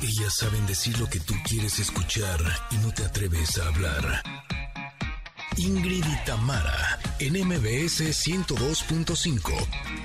[0.00, 2.38] Ellas saben decir lo que tú quieres escuchar
[2.70, 4.22] y no te atreves a hablar.
[5.56, 9.98] Ingrid y Tamara, en MBS 102.5.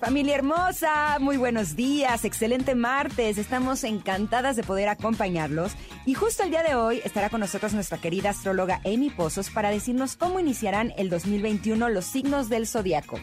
[0.00, 5.72] Familia hermosa, muy buenos días, excelente martes, estamos encantadas de poder acompañarlos
[6.06, 9.70] y justo el día de hoy estará con nosotros nuestra querida astróloga Amy Pozos para
[9.70, 13.20] decirnos cómo iniciarán el 2021 los signos del zodiaco.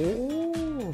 [0.00, 0.92] Oh.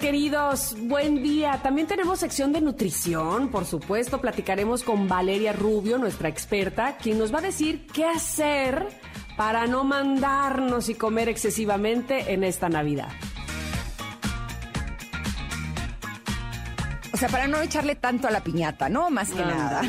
[0.00, 1.58] Queridos, buen día.
[1.62, 4.20] También tenemos sección de nutrición, por supuesto.
[4.20, 8.86] Platicaremos con Valeria Rubio, nuestra experta, quien nos va a decir qué hacer
[9.36, 13.08] para no mandarnos y comer excesivamente en esta Navidad.
[17.22, 19.08] Sea, para no echarle tanto a la piñata, ¿no?
[19.08, 19.82] Más que nada.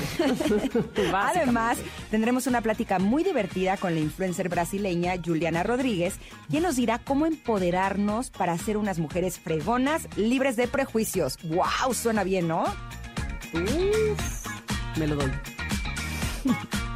[1.14, 1.80] Además,
[2.12, 7.26] tendremos una plática muy divertida con la influencer brasileña Juliana Rodríguez, quien nos dirá cómo
[7.26, 11.40] empoderarnos para ser unas mujeres fregonas, libres de prejuicios.
[11.44, 11.96] ¡Wow!
[11.96, 12.66] Suena bien, ¿no?
[13.54, 14.48] Uf,
[15.00, 15.32] me lo doy.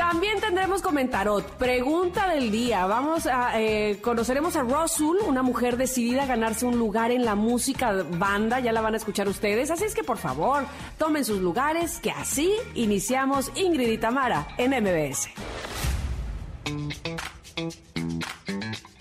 [0.00, 2.86] También tendremos comentarot, pregunta del día.
[2.86, 7.34] Vamos a eh, conoceremos a Rosul, una mujer decidida a ganarse un lugar en la
[7.34, 8.60] música banda.
[8.60, 9.70] Ya la van a escuchar ustedes.
[9.70, 10.64] Así es que por favor,
[10.96, 15.28] tomen sus lugares, que así iniciamos Ingrid y Tamara en MBS.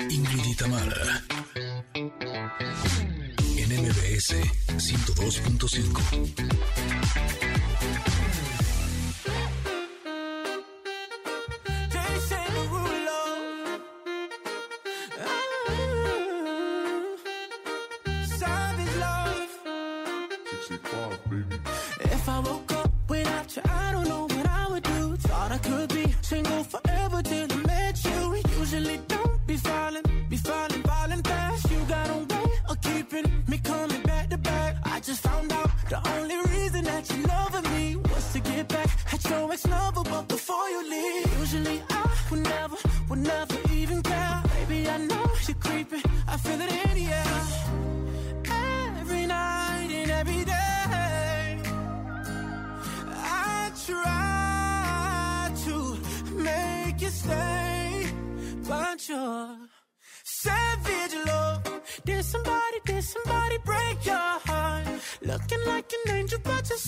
[0.10, 1.24] Ingrid y Tamara,
[3.56, 4.36] en MBS
[4.76, 6.60] 102.5.
[21.48, 21.79] baby.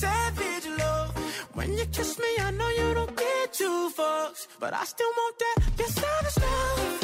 [0.01, 1.11] Savage love.
[1.53, 5.35] When you kiss me, I know you don't get two fucks, but I still want
[5.43, 5.57] that.
[5.99, 7.00] Savage love.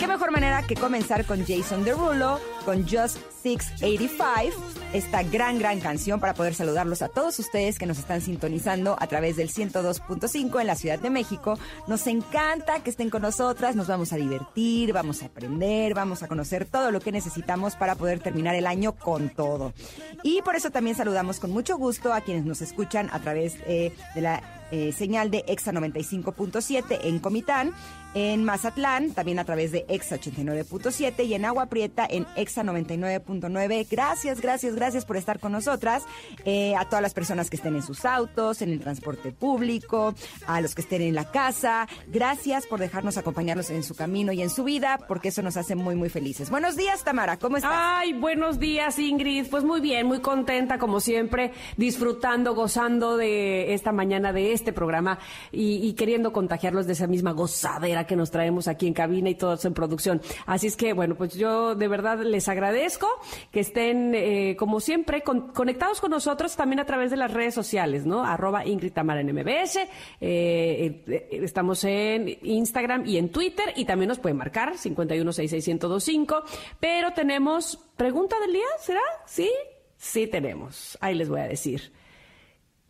[0.00, 4.56] Qué mejor manera que comenzar con Jason Derulo, con Just 685,
[4.94, 9.06] esta gran, gran canción para poder saludarlos a todos ustedes que nos están sintonizando a
[9.08, 11.58] través del 102.5 en la Ciudad de México.
[11.86, 16.28] Nos encanta que estén con nosotras, nos vamos a divertir, vamos a aprender, vamos a
[16.28, 19.74] conocer todo lo que necesitamos para poder terminar el año con todo.
[20.22, 23.92] Y por eso también saludamos con mucho gusto a quienes nos escuchan a través eh,
[24.14, 27.74] de la eh, señal de EXA 95.7 en Comitán,
[28.14, 33.86] en Mazatlán, también a través de EXA 89.7 y en Agua Prieta en EXA 99.9.
[33.90, 36.04] Gracias, gracias, gracias por estar con nosotras.
[36.44, 40.14] Eh, a todas las personas que estén en sus autos, en el transporte público,
[40.46, 41.86] a los que estén en la casa.
[42.08, 45.74] Gracias por dejarnos acompañarlos en su camino y en su vida, porque eso nos hace
[45.76, 46.50] muy, muy felices.
[46.50, 47.72] Buenos días, Tamara, ¿cómo estás?
[47.74, 49.46] Ay, buenos días, Ingrid.
[49.48, 55.18] Pues muy bien, muy contenta, como siempre, disfrutando, gozando de esta mañana de este programa
[55.52, 59.34] y, y queriendo contagiarlos de esa misma gozadera que nos traemos aquí en cabina y
[59.34, 60.20] todos en producción.
[60.46, 63.08] Así es que, bueno, pues yo de verdad les agradezco
[63.50, 67.54] que estén, eh, como siempre, con- conectados con nosotros también a través de las redes
[67.54, 68.24] sociales, ¿no?
[68.24, 69.76] Arroba Ingrid Tamara en MBS.
[70.20, 76.42] eh, eh, estamos en Instagram y en Twitter y también nos pueden marcar 5166125.
[76.78, 79.00] Pero tenemos pregunta del día, ¿será?
[79.26, 79.50] ¿Sí?
[79.96, 80.96] Sí tenemos.
[81.00, 81.92] Ahí les voy a decir.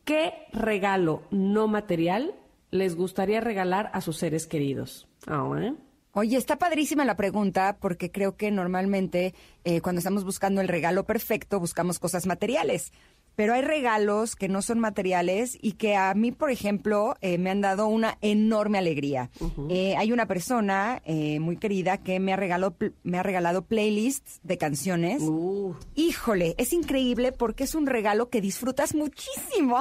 [0.05, 2.35] ¿Qué regalo no material
[2.71, 5.09] les gustaría regalar a sus seres queridos?
[5.27, 5.75] ¿eh?
[6.13, 9.35] Oye, está padrísima la pregunta porque creo que normalmente
[9.65, 12.93] eh, cuando estamos buscando el regalo perfecto buscamos cosas materiales.
[13.37, 17.51] Pero hay regalos que no son materiales y que a mí, por ejemplo, eh, me
[17.51, 19.31] han dado una enorme alegría.
[19.69, 24.41] Eh, hay una persona eh, muy querida que me ha, regalado, me ha regalado playlists
[24.43, 25.23] de canciones.
[25.23, 29.79] Uh, Híjole, es increíble porque es un regalo que disfrutas muchísimo.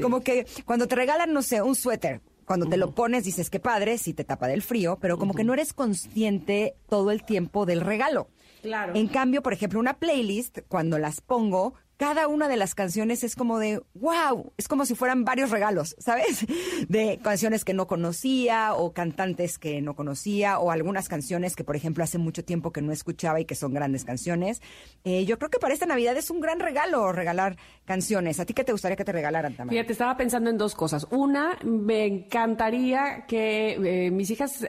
[0.00, 3.60] Como que cuando te regalan, no sé, un suéter, cuando te lo pones dices que
[3.60, 7.66] padre, si te tapa del frío, pero como que no eres consciente todo el tiempo
[7.66, 8.28] del regalo.
[8.62, 8.94] Claro.
[8.94, 13.36] En cambio, por ejemplo, una playlist, cuando las pongo, cada una de las canciones es
[13.36, 16.44] como de, wow, es como si fueran varios regalos, ¿sabes?
[16.88, 21.76] De canciones que no conocía o cantantes que no conocía o algunas canciones que, por
[21.76, 24.62] ejemplo, hace mucho tiempo que no escuchaba y que son grandes canciones.
[25.04, 28.40] Eh, yo creo que para esta Navidad es un gran regalo regalar canciones.
[28.40, 29.70] ¿A ti qué te gustaría que te regalaran, Tamara?
[29.70, 31.06] Fíjate, estaba pensando en dos cosas.
[31.10, 34.66] Una, me encantaría que eh, mis hijas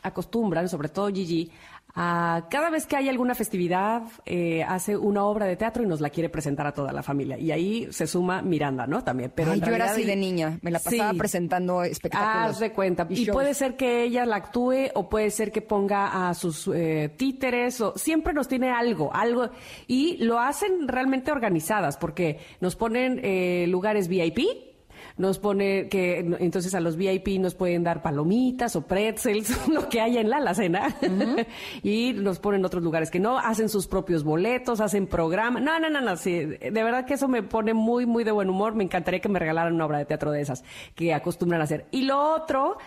[0.00, 1.52] acostumbran, sobre todo Gigi,
[1.96, 6.00] a cada vez que hay alguna festividad, eh, hace una obra de teatro y nos
[6.00, 7.38] la quiere presentar a toda la familia.
[7.38, 9.04] Y ahí se suma Miranda, ¿no?
[9.04, 9.32] También.
[9.34, 11.18] Pero Ay, yo era así de niña, me la pasaba Sí.
[11.18, 12.50] presentando espectáculos.
[12.50, 13.06] Haz de cuenta.
[13.08, 13.34] Y shows.
[13.34, 17.80] puede ser que ella la actúe o puede ser que ponga a sus eh, títeres
[17.80, 19.50] o siempre nos tiene algo, algo.
[19.86, 24.73] Y lo hacen realmente organizadas porque nos ponen eh, lugares VIP.
[25.16, 30.00] Nos pone que entonces a los VIP nos pueden dar palomitas o pretzels, lo que
[30.00, 30.96] haya en la alacena.
[31.84, 35.60] y nos ponen otros lugares que no, hacen sus propios boletos, hacen programa.
[35.60, 36.32] No, no, no, no, sí.
[36.34, 38.74] De verdad que eso me pone muy, muy de buen humor.
[38.74, 40.64] Me encantaría que me regalaran una obra de teatro de esas
[40.96, 41.86] que acostumbran a hacer.
[41.92, 42.78] Y lo otro,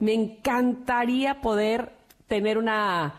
[0.00, 1.92] me encantaría poder
[2.26, 3.14] tener una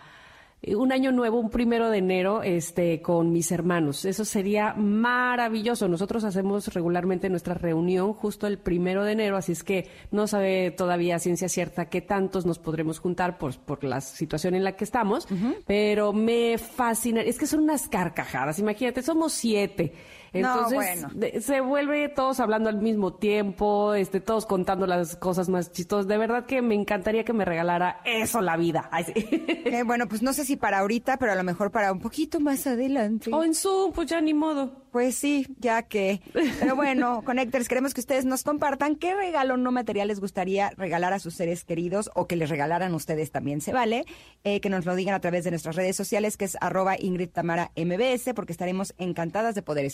[0.67, 4.03] un año nuevo, un primero de enero, este, con mis hermanos.
[4.03, 5.87] Eso sería maravilloso.
[5.87, 10.71] Nosotros hacemos regularmente nuestra reunión justo el primero de enero, así es que no sabe
[10.71, 14.83] todavía ciencia cierta qué tantos nos podremos juntar por, por la situación en la que
[14.83, 15.27] estamos,
[15.65, 17.21] pero me fascina.
[17.21, 18.59] Es que son unas carcajadas.
[18.59, 19.93] Imagínate, somos siete.
[20.33, 21.41] No, Entonces, bueno.
[21.41, 26.07] se vuelve todos hablando al mismo tiempo, este, todos contando las cosas más chistosas.
[26.07, 28.89] De verdad que me encantaría que me regalara eso la vida.
[28.91, 29.13] Ay, sí.
[29.69, 32.39] Eh, bueno, pues no sé si para ahorita, pero a lo mejor para un poquito
[32.39, 33.29] más adelante.
[33.31, 34.71] O en Zoom, pues ya ni modo.
[34.91, 36.21] Pues sí, ya que.
[36.59, 41.13] Pero bueno, Connectors, queremos que ustedes nos compartan qué regalo no material les gustaría regalar
[41.13, 44.05] a sus seres queridos o que les regalaran ustedes también se vale.
[44.43, 47.29] Eh, que nos lo digan a través de nuestras redes sociales, que es arroba Ingrid
[47.29, 49.85] Tamara MBS, porque estaremos encantadas de poder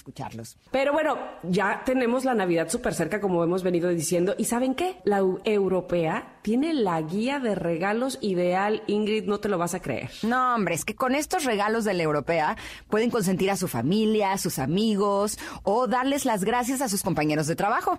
[0.72, 4.36] Pero bueno, ya tenemos la Navidad súper cerca, como hemos venido diciendo.
[4.38, 4.98] ¿Y saben qué?
[5.04, 8.84] La eu- europea tiene la guía de regalos ideal.
[8.86, 10.12] Ingrid, no te lo vas a creer.
[10.22, 12.56] No, hombre, es que con estos regalos de la europea
[12.88, 17.48] pueden consentir a su familia, a sus amigos o darles las gracias a sus compañeros
[17.48, 17.98] de trabajo.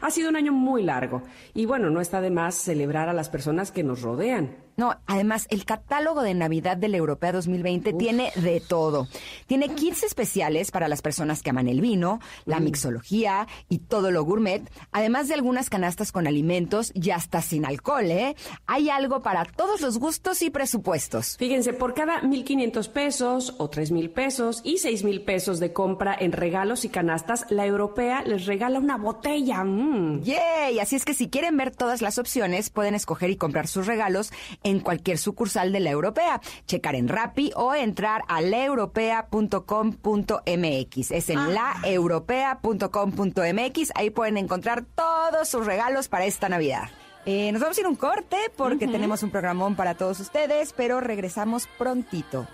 [0.00, 1.24] Ha sido un año muy largo.
[1.52, 4.56] Y bueno, no está de más celebrar a las personas que nos rodean.
[4.76, 9.08] No, además, el catálogo de Navidad de la Europea 2020 tiene de todo.
[9.46, 14.22] Tiene kits especiales para las personas que aman el vino, la mixología y todo lo
[14.24, 18.36] gourmet, además de algunas canastas con alimentos y hasta sin alcohol, ¿eh?
[18.66, 21.36] Hay algo para todos los gustos y presupuestos.
[21.38, 26.84] Fíjense, por cada 1.500 pesos o 3.000 pesos y 6.000 pesos de compra en regalos
[26.84, 29.64] y canastas, la europea les regala una botella.
[29.64, 30.22] Mm.
[30.22, 30.78] ¡Yay!
[30.78, 34.30] Así es que si quieren ver todas las opciones, pueden escoger y comprar sus regalos
[34.62, 41.10] en cualquier sucursal de la Europea, checar en Rappi o entrar a laeuropea.com.mx.
[41.10, 43.92] Es en laeuropea.com.mx.
[43.96, 46.88] Ahí pueden encontrar todos sus regalos para esta Navidad.
[47.28, 50.72] Eh, nos vamos a ir a un corte porque tenemos un programón para todos ustedes,
[50.72, 52.46] pero regresamos prontito.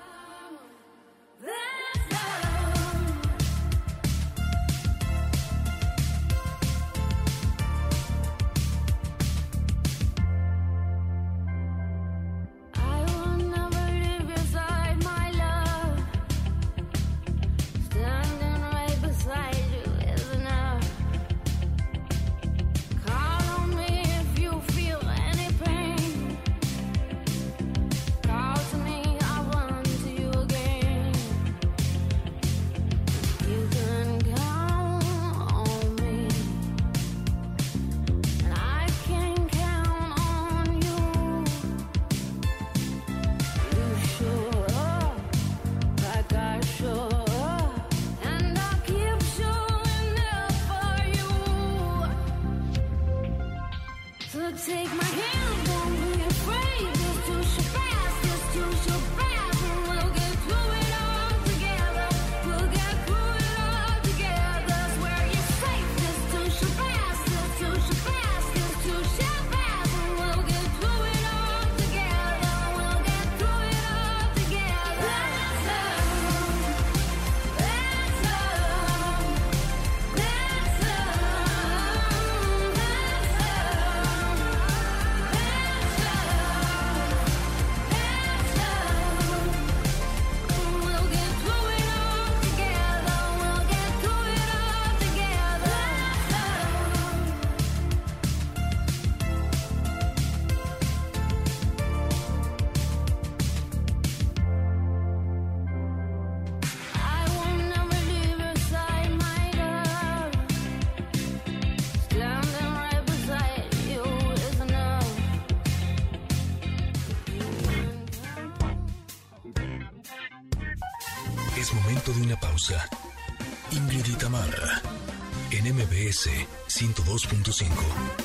[126.13, 126.29] MBS
[126.69, 128.22] 102.5.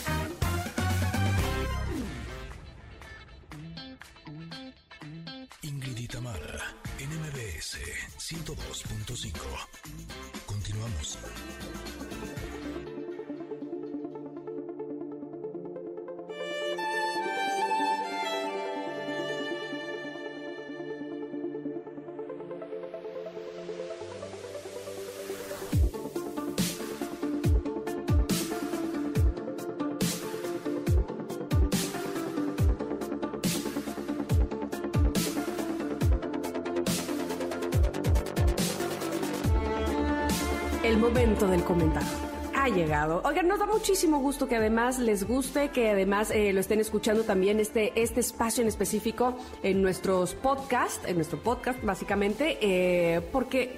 [41.46, 42.10] del comentario.
[42.56, 43.22] Ha llegado.
[43.24, 47.24] Oigan, nos da muchísimo gusto que además les guste, que además eh, lo estén escuchando
[47.24, 53.78] también este, este espacio en específico en nuestros podcasts, en nuestro podcast básicamente, eh, porque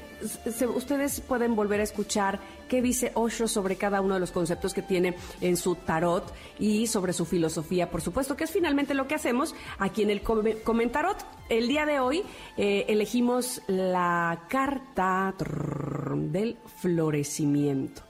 [0.75, 4.81] ustedes pueden volver a escuchar qué dice Osho sobre cada uno de los conceptos que
[4.81, 9.15] tiene en su tarot y sobre su filosofía, por supuesto, que es finalmente lo que
[9.15, 11.17] hacemos aquí en el Come- Comentarot.
[11.49, 12.23] El día de hoy
[12.57, 18.03] eh, elegimos la carta del florecimiento.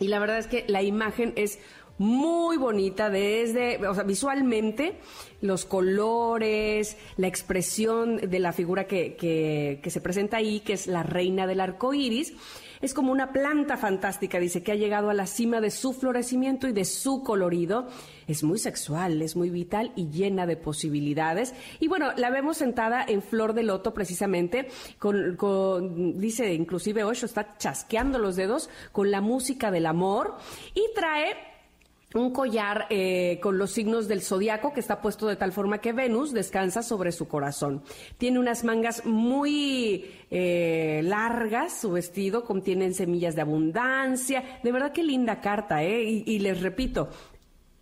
[0.00, 1.58] Y la verdad es que la imagen es
[1.98, 4.98] muy bonita desde, o sea, visualmente,
[5.40, 11.02] los colores, la expresión de la figura que, que- se presenta ahí, que es la
[11.02, 12.34] reina del arco iris.
[12.82, 16.68] Es como una planta fantástica, dice, que ha llegado a la cima de su florecimiento
[16.68, 17.86] y de su colorido.
[18.28, 21.54] Es muy sexual, es muy vital y llena de posibilidades.
[21.80, 27.24] Y bueno, la vemos sentada en flor de loto precisamente, con, con- dice inclusive Osho,
[27.24, 30.36] está chasqueando los dedos con la música del amor
[30.74, 31.34] y trae
[32.16, 35.92] un collar eh, con los signos del zodiaco que está puesto de tal forma que
[35.92, 37.82] Venus descansa sobre su corazón.
[38.18, 44.60] Tiene unas mangas muy eh, largas, su vestido contiene semillas de abundancia.
[44.62, 46.02] De verdad qué linda carta, ¿eh?
[46.26, 47.08] Y, les repito,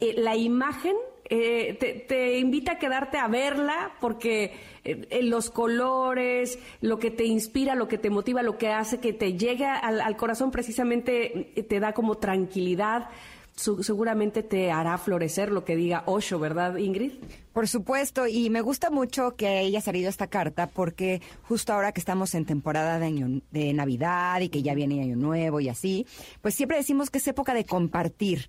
[0.00, 0.96] eh, la imagen
[1.30, 4.52] eh, te, invita a quedarte a verla porque
[4.84, 9.14] eh, los colores, lo que te inspira, lo que te motiva, lo que hace que
[9.14, 13.08] te llegue al, corazón precisamente te da como tranquilidad.
[13.56, 17.12] Su- seguramente te hará florecer lo que diga Osho, ¿verdad, Ingrid?
[17.52, 22.00] Por supuesto, y me gusta mucho que haya salido esta carta porque justo ahora que
[22.00, 26.04] estamos en temporada de, año, de Navidad y que ya viene Año Nuevo y así,
[26.42, 28.48] pues siempre decimos que es época de compartir.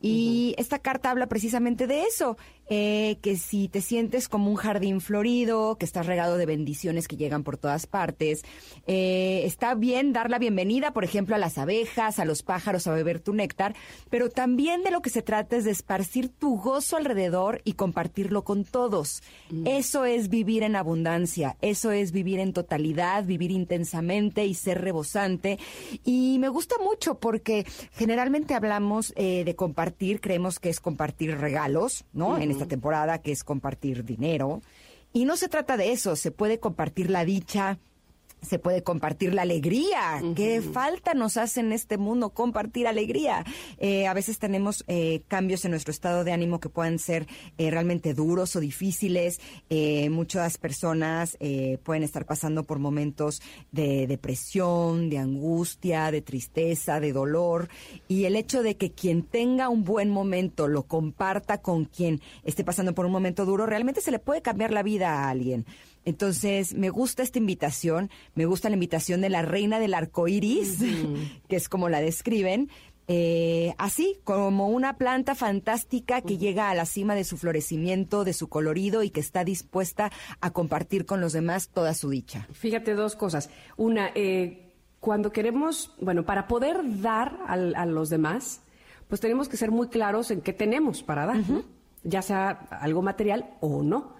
[0.00, 2.36] Y esta carta habla precisamente de eso,
[2.68, 7.16] eh, que si te sientes como un jardín florido, que estás regado de bendiciones que
[7.16, 8.42] llegan por todas partes,
[8.86, 12.92] eh, está bien dar la bienvenida, por ejemplo, a las abejas, a los pájaros a
[12.92, 13.74] beber tu néctar,
[14.10, 18.44] pero también de lo que se trata es de esparcir tu gozo alrededor y compartirlo
[18.44, 19.22] con todos.
[19.64, 25.58] Eso es vivir en abundancia, eso es vivir en totalidad, vivir intensamente y ser rebosante.
[26.04, 32.04] Y me gusta mucho porque generalmente hablamos eh, de compartir, creemos que es compartir regalos,
[32.12, 32.38] ¿no?
[32.38, 34.62] En esta temporada, que es compartir dinero.
[35.12, 37.78] Y no se trata de eso, se puede compartir la dicha,
[38.46, 40.22] se puede compartir la alegría.
[40.34, 43.44] ¿Qué falta nos hace en este mundo compartir alegría?
[43.78, 47.26] Eh, a veces tenemos eh, cambios en nuestro estado de ánimo que pueden ser
[47.58, 49.40] eh, realmente duros o difíciles.
[49.70, 57.00] Eh, muchas personas eh, pueden estar pasando por momentos de depresión, de angustia, de tristeza,
[57.00, 57.68] de dolor.
[58.08, 62.64] Y el hecho de que quien tenga un buen momento lo comparta con quien esté
[62.64, 65.66] pasando por un momento duro, realmente se le puede cambiar la vida a alguien.
[66.06, 70.78] Entonces, me gusta esta invitación, me gusta la invitación de la reina del arco iris,
[71.48, 72.70] que es como la describen.
[73.08, 78.32] eh, así, como una planta fantástica que llega a la cima de su florecimiento, de
[78.32, 80.10] su colorido y que está dispuesta
[80.40, 82.48] a compartir con los demás toda su dicha.
[82.52, 83.48] Fíjate dos cosas.
[83.76, 88.62] Una, eh, cuando queremos, bueno, para poder dar al- a los demás,
[89.06, 91.62] pues tenemos que ser muy claros en qué tenemos para dar, ¿no?
[92.02, 92.48] ya sea
[92.80, 94.15] algo material o no.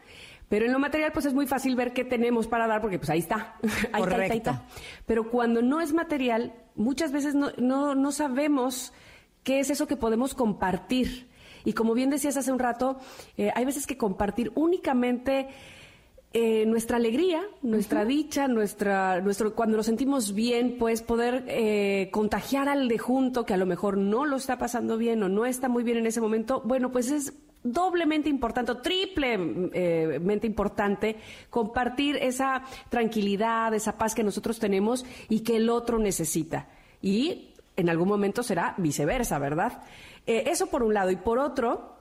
[0.48, 3.10] Pero en lo material, pues es muy fácil ver qué tenemos para dar, porque pues
[3.10, 3.56] ahí está.
[3.62, 4.50] ahí está, ahí está, ahí Correcto.
[4.50, 4.64] está.
[5.04, 8.92] Pero cuando no es material, muchas veces no, no, no sabemos
[9.42, 11.28] qué es eso que podemos compartir.
[11.64, 12.96] Y como bien decías hace un rato,
[13.36, 15.48] eh, hay veces que compartir únicamente
[16.32, 22.68] eh, nuestra alegría, nuestra dicha, nuestra, nuestro, cuando nos sentimos bien, pues poder eh, contagiar
[22.68, 25.68] al de junto que a lo mejor no lo está pasando bien o no está
[25.68, 27.32] muy bien en ese momento, bueno, pues es
[27.72, 31.16] doblemente importante, o triplemente importante
[31.50, 36.68] compartir esa tranquilidad, esa paz que nosotros tenemos y que el otro necesita.
[37.02, 39.82] Y en algún momento será viceversa, ¿verdad?
[40.26, 41.10] Eh, eso por un lado.
[41.10, 41.96] Y por otro,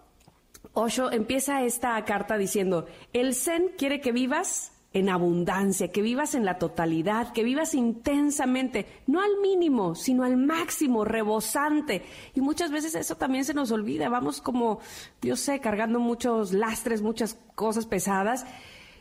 [0.74, 6.46] Osho empieza esta carta diciendo, el Zen quiere que vivas en abundancia, que vivas en
[6.46, 12.02] la totalidad, que vivas intensamente, no al mínimo, sino al máximo, rebosante.
[12.34, 14.80] Y muchas veces eso también se nos olvida, vamos como,
[15.22, 18.46] yo sé, cargando muchos lastres, muchas cosas pesadas.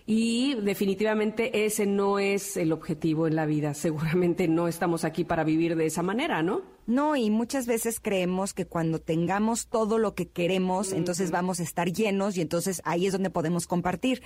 [0.06, 3.72] Y definitivamente ese no es el objetivo en la vida.
[3.72, 6.62] Seguramente no estamos aquí para vivir de esa manera, ¿no?
[6.86, 11.62] No, y muchas veces creemos que cuando tengamos todo lo que queremos, entonces vamos a
[11.62, 14.22] estar llenos y entonces ahí es donde podemos compartir.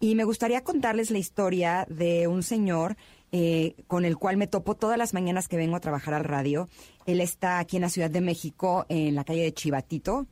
[0.00, 2.96] Y me gustaría contarles la historia de un señor
[3.30, 6.70] eh, con el cual me topo todas las mañanas que vengo a trabajar al radio.
[7.04, 10.26] Él está aquí en la Ciudad de México, en la calle de Chivatito,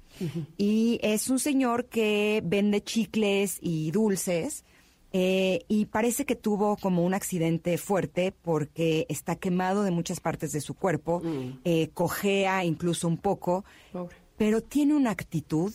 [0.56, 4.64] y es un señor que vende chicles y dulces.
[5.12, 10.52] Eh, y parece que tuvo como un accidente fuerte porque está quemado de muchas partes
[10.52, 11.22] de su cuerpo,
[11.64, 14.16] eh, cojea incluso un poco, Pobre.
[14.36, 15.72] pero tiene una actitud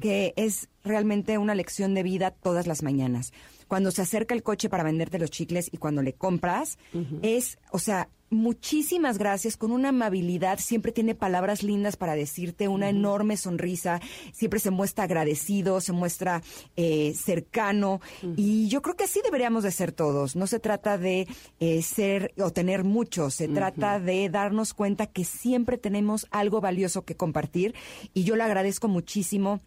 [0.00, 3.32] que es realmente una lección de vida todas las mañanas.
[3.66, 6.78] Cuando se acerca el coche para venderte los chicles y cuando le compras,
[7.22, 12.88] es, o sea, muchísimas gracias, con una amabilidad, siempre tiene palabras lindas para decirte, una
[12.88, 14.00] enorme sonrisa,
[14.32, 16.42] siempre se muestra agradecido, se muestra
[16.76, 18.00] eh, cercano
[18.36, 20.34] y yo creo que así deberíamos de ser todos.
[20.34, 21.28] No se trata de
[21.60, 27.04] eh, ser o tener mucho, se trata de darnos cuenta que siempre tenemos algo valioso
[27.04, 27.74] que compartir
[28.14, 29.60] y yo le agradezco muchísimo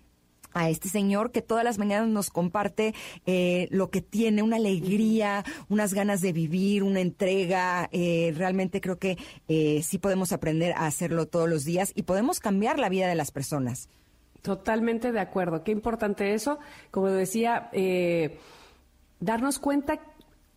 [0.55, 2.95] a este señor que todas las mañanas nos comparte
[3.25, 7.89] eh, lo que tiene, una alegría, unas ganas de vivir, una entrega.
[7.91, 9.17] Eh, realmente creo que
[9.49, 13.15] eh, sí podemos aprender a hacerlo todos los días y podemos cambiar la vida de
[13.15, 13.89] las personas.
[14.41, 15.63] Totalmente de acuerdo.
[15.63, 16.59] Qué importante eso.
[16.89, 17.69] Como decía,
[19.19, 19.99] darnos cuenta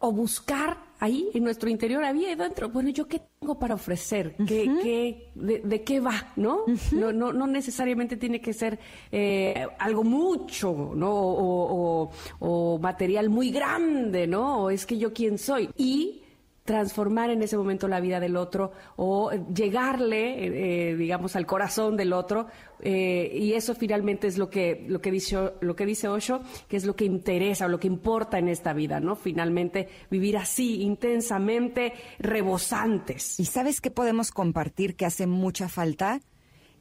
[0.00, 4.34] o buscar ahí en nuestro interior, había ahí dentro, bueno, ¿yo qué tengo para ofrecer?
[4.46, 6.32] ¿Qué, qué, de, de qué va?
[6.36, 6.64] ¿no?
[6.92, 8.78] no, no, no necesariamente tiene que ser
[9.12, 11.10] eh, algo mucho, ¿no?
[11.12, 14.64] O, o- o material muy grande, ¿no?
[14.64, 15.70] O es que yo quién soy.
[15.76, 16.22] Y
[16.68, 22.12] transformar en ese momento la vida del otro o llegarle, eh, digamos, al corazón del
[22.12, 22.46] otro.
[22.80, 26.76] eh, y eso finalmente es lo que, lo, que dice, lo que dice Osho, que
[26.76, 29.16] es lo que interesa o lo que importa en esta vida, ¿no?
[29.16, 33.40] Finalmente, vivir así, intensamente, rebosantes.
[33.40, 36.20] ¿Y sabes qué podemos compartir que hace mucha falta?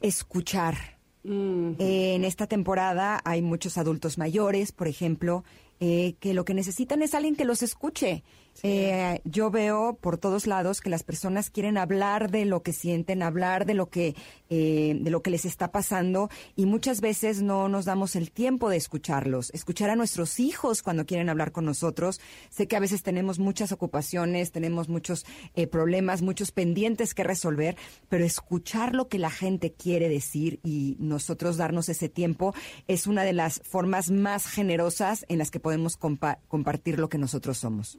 [0.02, 0.98] Escuchar.
[1.24, 5.44] Eh, en esta temporada hay muchos adultos mayores, por ejemplo,
[5.80, 8.22] eh, que lo que necesitan es alguien que los escuche.
[8.62, 13.22] Eh, yo veo por todos lados que las personas quieren hablar de lo que sienten,
[13.22, 14.16] hablar de lo que
[14.50, 18.68] eh, de lo que les está pasando y muchas veces no nos damos el tiempo
[18.70, 22.20] de escucharlos, escuchar a nuestros hijos cuando quieren hablar con nosotros.
[22.50, 27.76] Sé que a veces tenemos muchas ocupaciones, tenemos muchos eh, problemas, muchos pendientes que resolver,
[28.08, 32.54] pero escuchar lo que la gente quiere decir y nosotros darnos ese tiempo
[32.86, 37.18] es una de las formas más generosas en las que podemos compa- compartir lo que
[37.18, 37.98] nosotros somos.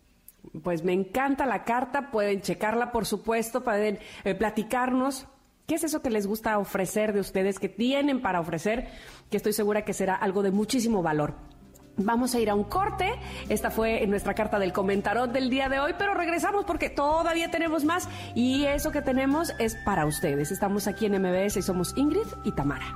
[0.63, 5.27] Pues me encanta la carta, pueden checarla, por supuesto, pueden eh, platicarnos.
[5.67, 8.87] ¿Qué es eso que les gusta ofrecer de ustedes, que tienen para ofrecer?
[9.29, 11.35] Que estoy segura que será algo de muchísimo valor.
[11.97, 13.11] Vamos a ir a un corte.
[13.49, 17.83] Esta fue nuestra carta del comentarot del día de hoy, pero regresamos porque todavía tenemos
[17.83, 20.51] más y eso que tenemos es para ustedes.
[20.51, 22.95] Estamos aquí en MBS y somos Ingrid y Tamara.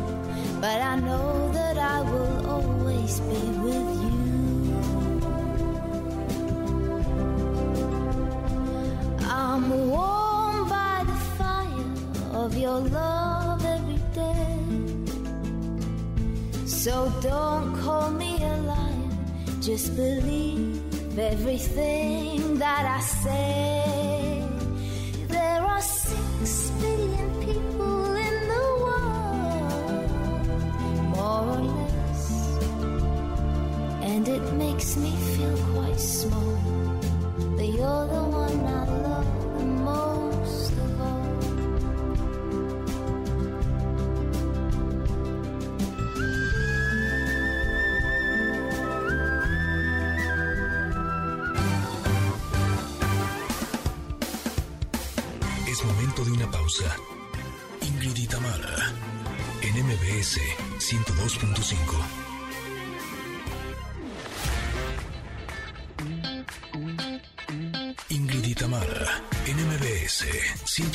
[0.61, 4.19] but I know that I will always be with you.
[9.25, 11.93] I'm warm by the fire
[12.43, 14.59] of your love every day.
[16.67, 19.09] So don't call me a liar,
[19.61, 20.79] just believe
[21.17, 24.47] everything that I say.
[25.27, 27.50] There are six billion people
[31.31, 32.25] more or less,
[34.01, 36.57] and it makes me feel quite small.
[37.55, 40.30] But you're the one I love the most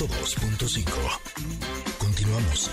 [0.06, 1.20] 102.5.
[1.98, 2.70] Continuamos.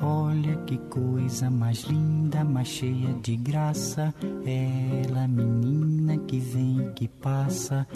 [0.00, 4.12] Olha que coisa mais linda, mais cheia de graça.
[4.44, 7.86] Ela, menina que vem e que passa,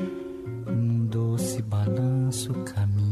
[0.67, 3.12] num doce balanço, caminho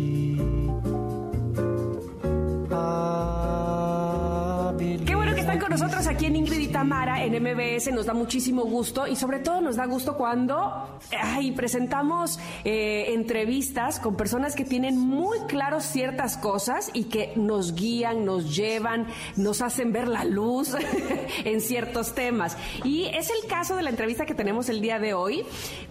[5.71, 9.61] Nosotros aquí en Ingrid y Tamara en MBS, nos da muchísimo gusto y sobre todo
[9.61, 16.35] nos da gusto cuando ay, presentamos eh, entrevistas con personas que tienen muy claros ciertas
[16.35, 19.07] cosas y que nos guían, nos llevan,
[19.37, 20.75] nos hacen ver la luz
[21.45, 22.57] en ciertos temas.
[22.83, 25.43] Y es el caso de la entrevista que tenemos el día de hoy.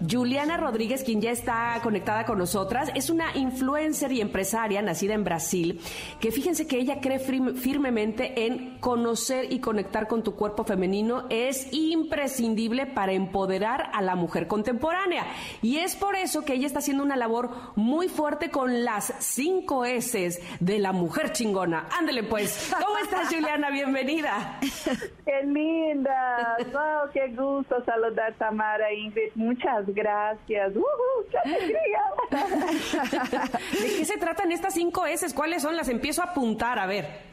[0.07, 5.23] Juliana Rodríguez, quien ya está conectada con nosotras, es una influencer y empresaria nacida en
[5.23, 5.79] Brasil,
[6.19, 11.27] que fíjense que ella cree firme- firmemente en conocer y conectar con tu cuerpo femenino
[11.29, 15.25] es imprescindible para empoderar a la mujer contemporánea.
[15.61, 19.85] Y es por eso que ella está haciendo una labor muy fuerte con las cinco
[19.85, 21.87] S de la mujer chingona.
[21.97, 22.69] Ándele pues.
[22.85, 23.69] ¿Cómo estás, Juliana?
[23.69, 24.59] Bienvenida.
[25.25, 26.57] Qué linda.
[26.73, 29.31] Wow, qué gusto saludar Tamara Ingrid.
[29.35, 30.75] Muchas gracias.
[30.75, 31.29] ¡Uhú!
[31.31, 32.01] ¡Qué alegría!
[33.71, 35.33] ¿De qué se tratan estas cinco S?
[35.33, 35.77] ¿Cuáles son?
[35.77, 37.30] Las empiezo a apuntar, a ver.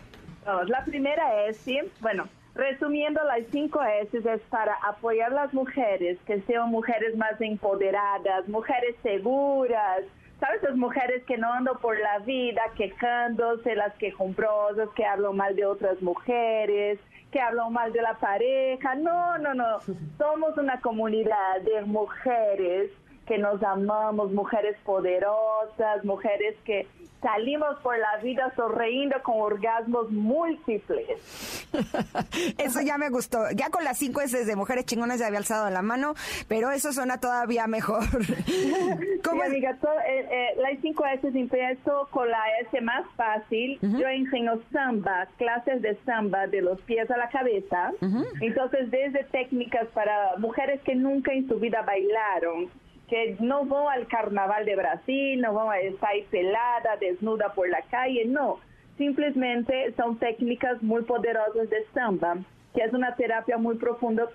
[0.49, 6.41] Vamos, la primera S, bueno, resumiendo las cinco S es para apoyar las mujeres, que
[6.41, 10.05] sean mujeres más empoderadas, mujeres seguras.
[10.41, 10.63] ¿Sabes?
[10.63, 15.67] Las mujeres que no andan por la vida quejándose, las quejumbrosas, que hablan mal de
[15.67, 16.99] otras mujeres,
[17.31, 18.95] que hablan mal de la pareja.
[18.95, 19.81] No, no, no.
[20.17, 22.91] Somos una comunidad de mujeres
[23.29, 26.87] que nos amamos, mujeres poderosas, mujeres que
[27.21, 31.69] salimos por la vida sonriendo con orgasmos múltiples.
[32.59, 33.51] Eso ya me gustó.
[33.55, 36.15] Ya con las cinco S de mujeres chingonas ya había alzado la mano,
[36.49, 38.05] pero eso suena todavía mejor.
[39.25, 43.79] ¿Cómo Sí, amiga, to- eh, eh, las cinco S empiezo con la S más fácil.
[43.83, 47.93] Yo enseño samba, clases de samba de los pies a la cabeza.
[48.41, 52.71] Entonces, desde técnicas para mujeres que nunca en su vida bailaron,
[53.09, 57.83] que no van al carnaval de Brasil, no van a estar pelada, desnuda por la
[57.91, 58.61] calle, no.
[58.97, 62.37] Simplemente son técnicas muy poderosas de samba,
[62.75, 64.29] que es una terapia muy profunda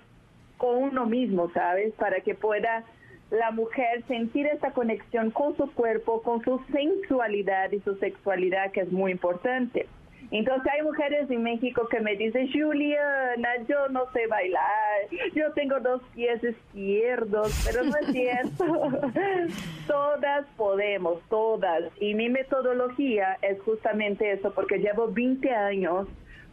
[0.56, 1.92] con uno mismo, ¿sabes?
[1.94, 2.84] Para que pueda
[3.30, 8.80] la mujer sentir esta conexión con su cuerpo, con su sensualidad y su sexualidad, que
[8.80, 9.86] es muy importante.
[10.30, 15.80] Entonces hay mujeres en México que me dicen, Juliana, yo no sé bailar, yo tengo
[15.80, 18.64] dos pies izquierdos, pero no es cierto.
[19.86, 21.84] todas podemos, todas.
[22.00, 26.08] Y mi metodología es justamente eso, porque llevo 20 años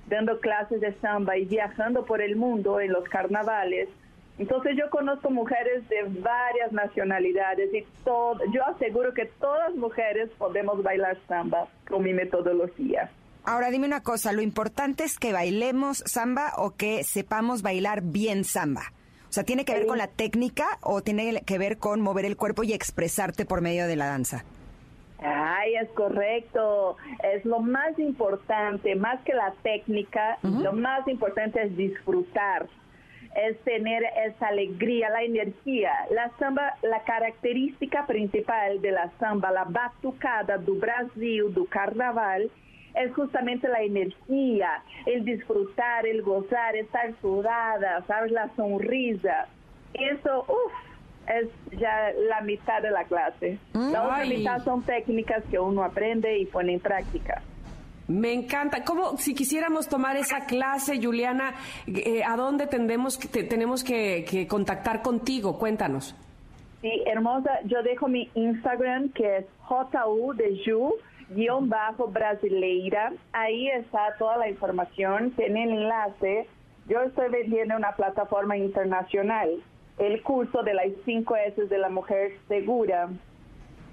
[0.07, 3.89] dando clases de samba y viajando por el mundo en los carnavales.
[4.37, 10.81] Entonces yo conozco mujeres de varias nacionalidades y todo, yo aseguro que todas mujeres podemos
[10.81, 13.09] bailar samba con mi metodología.
[13.43, 18.43] Ahora dime una cosa, ¿lo importante es que bailemos samba o que sepamos bailar bien
[18.43, 18.93] samba?
[19.29, 22.37] O sea, ¿tiene que ver con la técnica o tiene que ver con mover el
[22.37, 24.43] cuerpo y expresarte por medio de la danza?
[25.23, 26.97] Ay, es correcto.
[27.23, 32.67] Es lo más importante, más que la técnica, lo más importante es disfrutar,
[33.35, 35.93] es tener esa alegría, la energía.
[36.11, 42.51] La samba, la característica principal de la samba, la batucada do Brasil, do carnaval,
[42.95, 48.31] es justamente la energía, el disfrutar, el gozar, estar sudada, ¿sabes?
[48.31, 49.47] La sonrisa.
[49.93, 50.73] Eso, uff,
[51.27, 51.47] es
[51.79, 53.57] ya la mitad de la clase.
[53.73, 57.41] La otra mitad son técnicas que uno aprende y pone en práctica.
[58.07, 58.83] Me encanta.
[58.83, 61.53] ¿Cómo, si quisiéramos tomar esa clase, Juliana,
[61.87, 65.57] eh, ¿a dónde tendemos, que- te- tenemos que, que contactar contigo?
[65.57, 66.13] Cuéntanos.
[66.81, 67.59] Sí, hermosa.
[67.65, 70.95] Yo dejo mi Instagram que es JU de Ju,
[71.35, 73.13] guion bajo brasileira.
[73.33, 75.31] Ahí está toda la información.
[75.31, 76.47] Tiene el enlace.
[76.87, 79.49] Yo estoy vendiendo una plataforma internacional.
[79.97, 83.09] El curso de las 5 S de la mujer segura.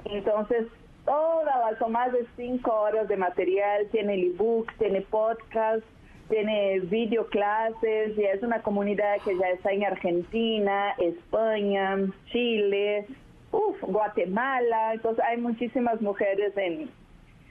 [0.04, 0.66] Entonces,
[1.04, 3.86] todas las, más de 5 horas de material.
[3.90, 5.84] Tiene el ebook, tiene podcast.
[6.28, 11.96] tiene videoclases y es una comunidad que ya está en Argentina, España,
[12.30, 13.06] Chile,
[13.50, 14.92] uf, Guatemala.
[14.94, 16.90] Entonces hay muchísimas mujeres en,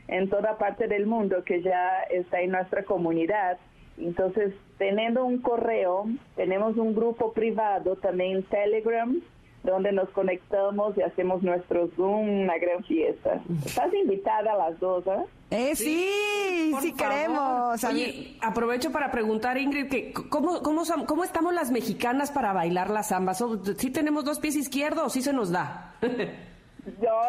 [0.08, 3.58] en toda parte del mundo que ya está en nuestra comunidad.
[3.98, 9.20] Entonces, teniendo un correo, tenemos un grupo privado también en Telegram,
[9.64, 13.42] donde nos conectamos y hacemos nuestro Zoom, una gran fiesta.
[13.66, 15.26] Estás invitada a las dos, ¿eh?
[15.50, 16.10] Eh, sí,
[16.82, 16.96] sí favor.
[16.98, 17.84] queremos.
[17.86, 22.90] Oye, aprovecho para preguntar, Ingrid, que ¿cómo, cómo, son- ¿cómo estamos las mexicanas para bailar
[22.92, 23.34] la samba?
[23.34, 25.96] ¿So- ¿Sí tenemos dos pies izquierdos o sí se nos da?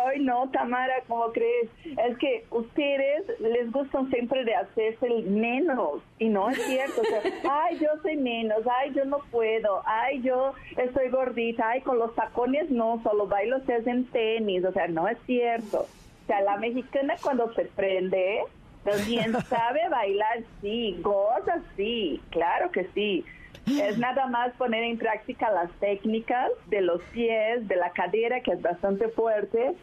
[0.06, 1.68] Ay, no, Tamara, ¿cómo crees?
[1.84, 7.00] Es que ustedes les gustan siempre de hacerse el menos, y no es cierto.
[7.00, 7.22] O sea,
[7.64, 12.14] ay, yo soy menos, ay, yo no puedo, ay, yo estoy gordita, ay, con los
[12.14, 15.80] tacones no, solo bailo si es en tenis, o sea, no es cierto.
[15.80, 18.42] O sea, la mexicana cuando se prende,
[18.84, 23.24] también sabe bailar, sí, goza, sí, claro que sí.
[23.70, 28.52] Es nada más poner en práctica las técnicas de los pies, de la cadera, que
[28.52, 29.74] es bastante fuerte.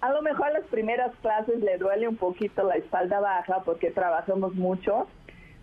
[0.00, 4.54] A lo mejor las primeras clases le duele un poquito la espalda baja porque trabajamos
[4.54, 5.06] mucho,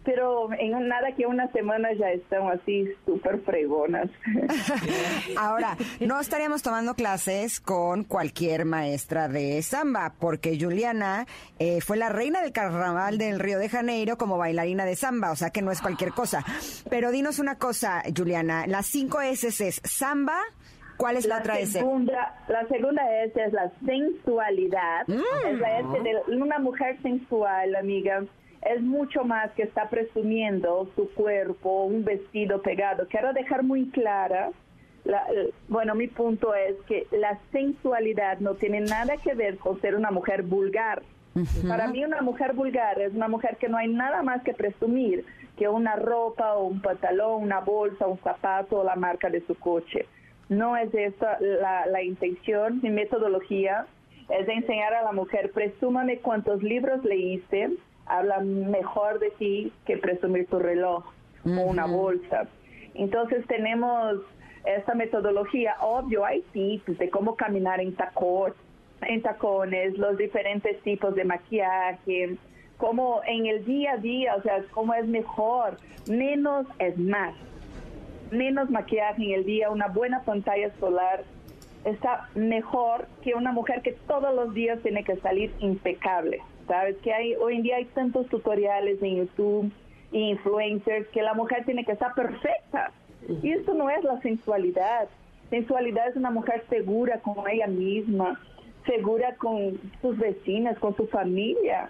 [0.03, 4.09] pero en nada que una semana ya están así súper fregonas.
[5.37, 11.25] Ahora, no estaríamos tomando clases con cualquier maestra de samba, porque Juliana
[11.59, 15.35] eh, fue la reina del carnaval del Río de Janeiro como bailarina de samba, o
[15.35, 16.43] sea que no es cualquier cosa.
[16.89, 20.39] Pero dinos una cosa, Juliana, las cinco S es samba,
[20.97, 21.73] ¿cuál es la, otra S?
[21.73, 25.09] segunda, la segunda S es la sensualidad.
[25.09, 28.23] Es la S de una mujer sensual, amiga.
[28.61, 33.07] Es mucho más que está presumiendo su cuerpo, un vestido pegado.
[33.07, 34.49] Quiero dejar muy clara,
[35.05, 39.79] la- eh, bueno, mi punto es que la sensualidad no tiene nada que ver con
[39.81, 41.01] ser una mujer vulgar.
[41.67, 45.23] Para mí una mujer vulgar es una mujer que no hay nada más que presumir
[45.57, 49.55] que una ropa o un pantalón, una bolsa, un zapato o la marca de su
[49.55, 50.05] coche.
[50.49, 53.85] No es esa la, la intención, mi metodología
[54.29, 57.69] es de enseñar a la mujer, presúmame cuántos libros leíste,
[58.09, 61.05] habla mejor de ti que presumir tu reloj
[61.45, 62.47] o una bolsa.
[62.93, 64.17] Entonces tenemos
[64.65, 68.53] esta metodología, obvio, hay tips de cómo caminar en tacón,
[69.01, 72.35] en tacones, los diferentes tipos de maquillaje,
[72.77, 77.33] cómo en el día a día, o sea, cómo es mejor, menos es más
[78.31, 81.23] menos maquillaje en el día, una buena pantalla solar,
[81.85, 86.41] está mejor que una mujer que todos los días tiene que salir impecable.
[86.69, 89.71] Sabes que hay hoy en día hay tantos tutoriales en YouTube
[90.13, 92.91] e influencers que la mujer tiene que estar perfecta.
[93.43, 95.09] Y eso no es la sensualidad.
[95.49, 98.39] Sensualidad es una mujer segura con ella misma,
[98.85, 101.89] segura con sus vecinas, con su familia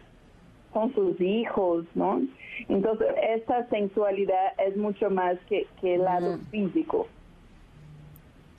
[0.71, 2.21] con sus hijos, ¿no?
[2.67, 7.07] Entonces, esta sensualidad es mucho más que, que el lado físico.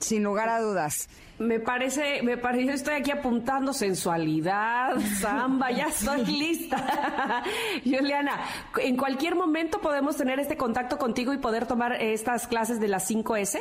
[0.01, 1.07] Sin lugar a dudas.
[1.39, 7.43] Me parece, me parece, yo estoy aquí apuntando sensualidad, samba, ya estoy lista.
[7.83, 8.41] Juliana,
[8.79, 13.09] ¿en cualquier momento podemos tener este contacto contigo y poder tomar estas clases de las
[13.09, 13.59] 5S?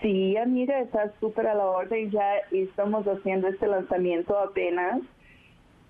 [0.00, 5.00] Sí, amiga, está súper a la orden ya y estamos haciendo este lanzamiento apenas.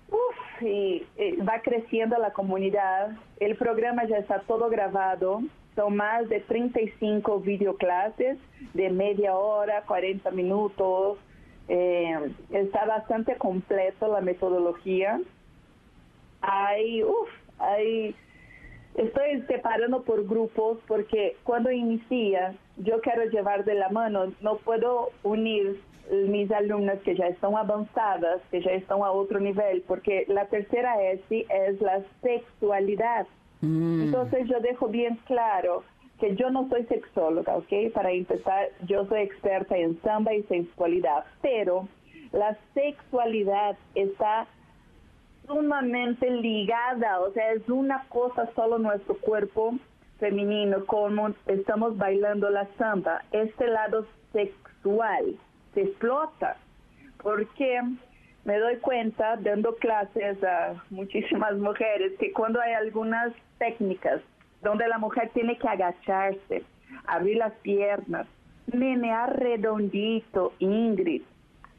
[0.09, 3.11] Uf, y, eh, va creciendo la comunidad.
[3.39, 5.41] El programa ya está todo grabado.
[5.77, 8.37] Son más de 35 videoclases
[8.73, 11.19] de media hora, 40 minutos.
[11.69, 15.21] Eh, está bastante completo la metodología.
[16.41, 18.13] Hay, uf, hay
[18.97, 25.11] Estoy separando por grupos porque cuando inicia, yo quiero llevar de la mano, no puedo
[25.21, 30.47] unir mis alumnas que ya están avanzadas, que ya están a otro nivel, porque la
[30.47, 33.27] tercera S es la sexualidad.
[33.61, 35.83] Entonces yo dejo bien claro
[36.19, 37.91] que yo no soy sexóloga, ¿ok?
[37.93, 41.87] Para empezar, yo soy experta en samba y sensualidad, pero
[42.31, 44.47] la sexualidad está
[45.47, 49.75] sumamente ligada, o sea, es una cosa solo nuestro cuerpo
[50.19, 55.35] femenino, como estamos bailando la samba, este lado sexual
[55.73, 56.57] se explota,
[57.21, 57.81] porque
[58.43, 64.21] me doy cuenta, dando clases a muchísimas mujeres, que cuando hay algunas técnicas
[64.61, 66.63] donde la mujer tiene que agacharse,
[67.05, 68.27] abrir las piernas,
[68.71, 71.21] menear redondito, Ingrid,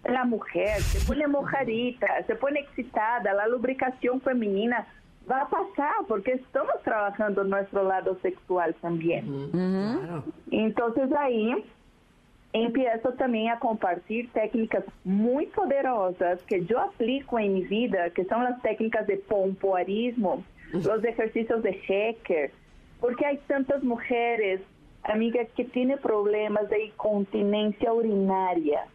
[0.05, 4.87] la mujer se pone mojadita, se pone excitada, la lubricación femenina
[5.31, 9.51] va a pasar porque estamos trabajando nuestro lado sexual también.
[9.51, 10.25] Claro.
[10.51, 11.55] Entonces ahí
[12.53, 18.45] empiezo también a compartir técnicas muy poderosas que yo aplico en mi vida, que son
[18.45, 22.51] las técnicas de pompoarismo, los ejercicios de Hecker,
[23.01, 24.61] porque hay tantas mujeres,
[25.05, 28.87] amiga, que tienen problemas de incontinencia urinaria.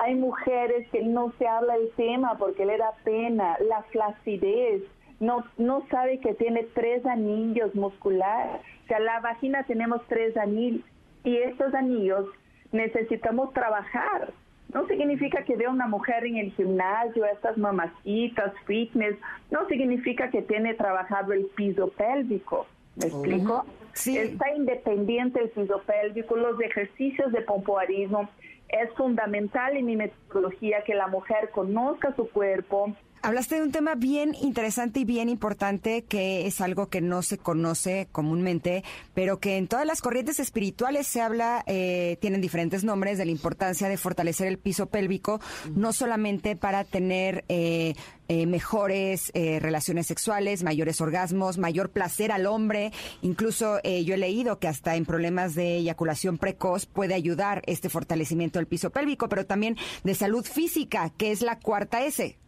[0.00, 4.82] Hay mujeres que no se habla el tema porque le da pena, la flacidez,
[5.18, 8.60] no, no sabe que tiene tres anillos musculares.
[8.84, 10.82] O sea, la vagina tenemos tres anillos
[11.24, 12.26] y estos anillos
[12.72, 14.32] necesitamos trabajar.
[14.72, 19.16] No significa que vea una mujer en el gimnasio, estas mamacitas, fitness,
[19.50, 22.66] no significa que tiene trabajado el piso pélvico.
[22.96, 23.64] ¿Me explico?
[23.92, 24.18] Sí.
[24.18, 28.28] Está independiente el piso pélvico, los ejercicios de pompoarismo.
[28.68, 32.94] Es fundamental en mi metodología que la mujer conozca su cuerpo,
[33.26, 37.38] Hablaste de un tema bien interesante y bien importante que es algo que no se
[37.38, 38.84] conoce comúnmente,
[39.14, 43.32] pero que en todas las corrientes espirituales se habla, eh, tienen diferentes nombres, de la
[43.32, 45.40] importancia de fortalecer el piso pélvico,
[45.74, 47.96] no solamente para tener eh,
[48.28, 52.92] eh, mejores eh, relaciones sexuales, mayores orgasmos, mayor placer al hombre.
[53.22, 57.88] Incluso eh, yo he leído que hasta en problemas de eyaculación precoz puede ayudar este
[57.88, 62.38] fortalecimiento del piso pélvico, pero también de salud física, que es la cuarta S.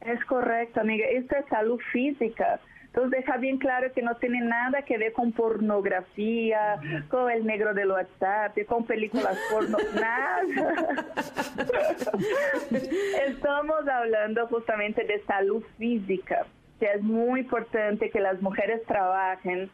[0.00, 1.06] Es correcto, amiga.
[1.06, 2.60] Esto es salud física.
[2.96, 6.80] Entonces deja bien claro que no tiene nada que ver con pornografía,
[7.10, 11.04] con el negro del WhatsApp, con películas porno, nada.
[13.26, 16.46] Estamos hablando justamente de salud física,
[16.80, 19.68] que es muy importante que las mujeres trabajen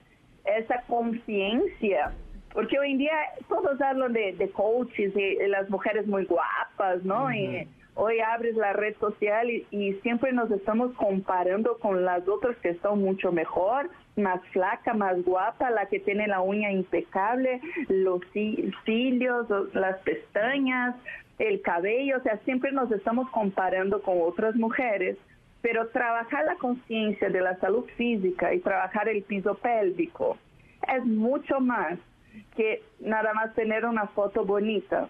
[0.45, 2.13] esa conciencia.
[2.53, 3.15] Porque hoy en día
[3.49, 7.33] todos hablan de, de coaches y de las mujeres muy guapas, ¿no?
[7.33, 12.57] Y hoy abres la red social y, y siempre nos estamos comparando con las otras
[12.59, 18.21] que son mucho mejor, más flaca, más guapa, la que tiene la uña impecable, los
[18.35, 20.97] ci- cilios, las pestañas,
[21.39, 25.17] el cabello, o sea, siempre nos estamos comparando con otras mujeres,
[25.61, 30.37] pero trabajar la conciencia de la salud física y trabajar el piso pélvico
[30.95, 31.99] es mucho más
[32.57, 35.09] que nada más tener una foto bonita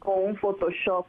[0.00, 1.06] con un Photoshop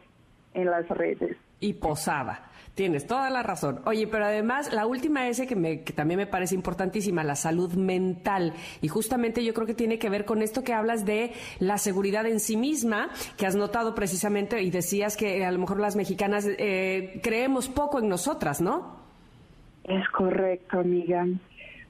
[0.53, 1.37] en las redes.
[1.59, 2.47] y posada.
[2.73, 3.81] Tienes toda la razón.
[3.85, 7.73] Oye, pero además la última S que, me, que también me parece importantísima, la salud
[7.73, 8.53] mental.
[8.81, 12.25] Y justamente yo creo que tiene que ver con esto que hablas de la seguridad
[12.25, 16.47] en sí misma, que has notado precisamente y decías que a lo mejor las mexicanas
[16.47, 18.95] eh, creemos poco en nosotras, ¿no?
[19.83, 21.27] Es correcto, amiga.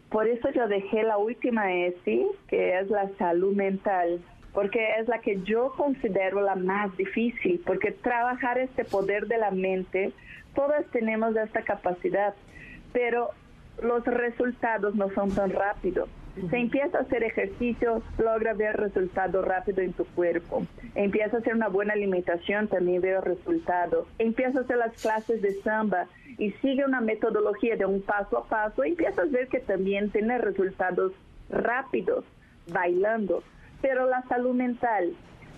[0.09, 4.19] Por eso yo dejé la última S, que es la salud mental,
[4.53, 9.51] porque es la que yo considero la más difícil, porque trabajar este poder de la
[9.51, 10.11] mente,
[10.55, 12.33] todas tenemos esta capacidad,
[12.91, 13.29] pero
[13.81, 16.09] los resultados no son tan rápidos.
[16.49, 20.65] Se empieza a hacer ejercicio, logra ver resultados rápido en tu cuerpo.
[20.95, 24.07] Empieza a hacer una buena alimentación, también veo resultados.
[24.17, 28.45] Empieza a hacer las clases de samba y sigue una metodología de un paso a
[28.45, 28.83] paso.
[28.85, 31.11] Empieza a ver que también tiene resultados
[31.49, 32.23] rápidos
[32.71, 33.43] bailando.
[33.81, 35.13] Pero la salud mental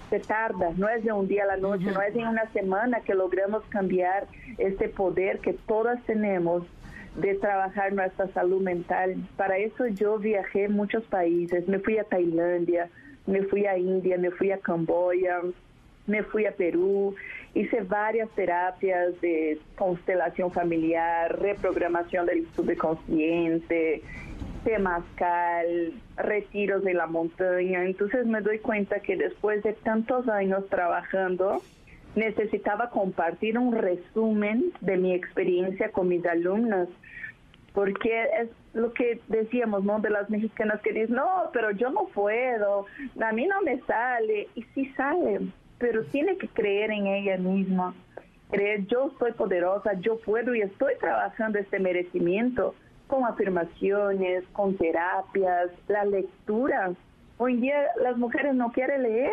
[0.09, 3.01] se tarda, no es de un día a la noche, no es en una semana
[3.01, 6.63] que logramos cambiar este poder que todas tenemos
[7.15, 9.15] de trabajar nuestra salud mental.
[9.37, 12.89] Para eso yo viajé a muchos países, me fui a Tailandia,
[13.25, 15.41] me fui a India, me fui a Camboya,
[16.05, 17.15] me fui a Perú,
[17.53, 24.01] hice varias terapias de constelación familiar, reprogramación del subconsciente,
[24.63, 27.85] temazcal, retiros de la montaña.
[27.85, 31.61] Entonces me doy cuenta que después de tantos años trabajando,
[32.15, 36.87] necesitaba compartir un resumen de mi experiencia con mis alumnas,
[37.73, 39.99] porque es lo que decíamos, ¿no?
[39.99, 42.85] De las mexicanas que dicen, no, pero yo no puedo,
[43.19, 45.39] a mí no me sale, y sí sale,
[45.79, 47.95] pero tiene que creer en ella misma,
[48.51, 52.75] creer, yo soy poderosa, yo puedo y estoy trabajando este merecimiento
[53.07, 56.93] con afirmaciones, con terapias, la lectura.
[57.37, 59.31] Hoy en día las mujeres no quieren leer.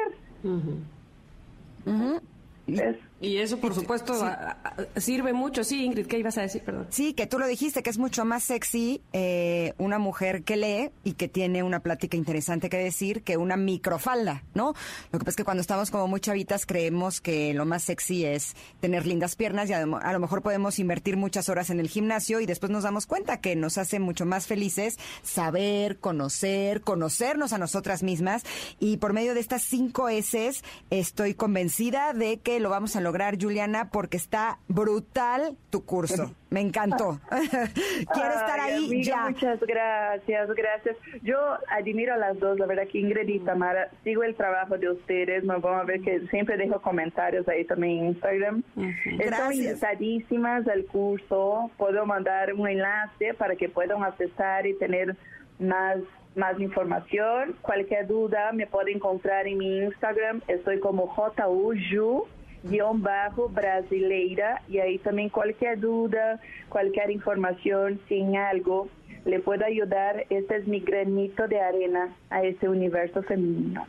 [2.66, 4.56] Es- Y eso, por supuesto, a-
[4.94, 5.62] a- sirve mucho.
[5.62, 6.62] Sí, Ingrid, ¿qué ibas a decir?
[6.62, 6.86] Perdón.
[6.88, 10.90] Sí, que tú lo dijiste, que es mucho más sexy eh, una mujer que lee
[11.04, 14.74] y que tiene una plática interesante que decir que una microfalda, ¿no?
[15.12, 18.24] Lo que pasa es que cuando estamos como muy chavitas creemos que lo más sexy
[18.24, 21.88] es tener lindas piernas y a, a lo mejor podemos invertir muchas horas en el
[21.88, 27.52] gimnasio y después nos damos cuenta que nos hace mucho más felices saber, conocer, conocernos
[27.52, 28.44] a nosotras mismas
[28.78, 30.52] y por medio de estas cinco S
[30.88, 33.09] estoy convencida de que lo vamos a lograr,
[33.40, 36.34] Juliana, porque está brutal tu curso.
[36.50, 37.20] Me encantó.
[37.30, 39.30] Quiero estar Ay, ahí amiga, ya.
[39.30, 40.96] Muchas gracias, gracias.
[41.22, 41.36] Yo
[41.68, 45.44] admiro a las dos, la verdad que Ingrid y Tamara, sigo el trabajo de ustedes,
[45.44, 48.62] nos vamos a ver que siempre dejo comentarios ahí también en Instagram.
[48.76, 49.56] Están Gracias.
[49.58, 55.16] invitadísimas al curso, puedo mandar un enlace para que puedan accesar y tener
[55.60, 55.98] más
[56.34, 57.56] más información.
[57.62, 60.42] Cualquier duda me puede encontrar en mi Instagram.
[60.48, 62.26] Estoy como JUJU
[62.64, 68.88] guion bajo brasileira y ahí también cualquier duda, cualquier información, sin algo,
[69.24, 70.26] le puedo ayudar.
[70.30, 73.86] Este es mi granito de arena a este universo femenino.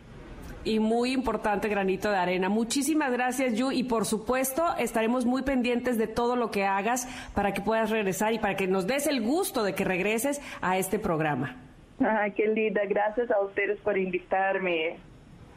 [0.64, 2.48] y muy importante granito de arena.
[2.48, 7.52] Muchísimas gracias, Yu, y por supuesto estaremos muy pendientes de todo lo que hagas para
[7.52, 11.00] que puedas regresar y para que nos des el gusto de que regreses a este
[11.00, 11.58] programa.
[12.00, 12.82] Ah, qué linda.
[12.88, 14.98] Gracias a ustedes por invitarme.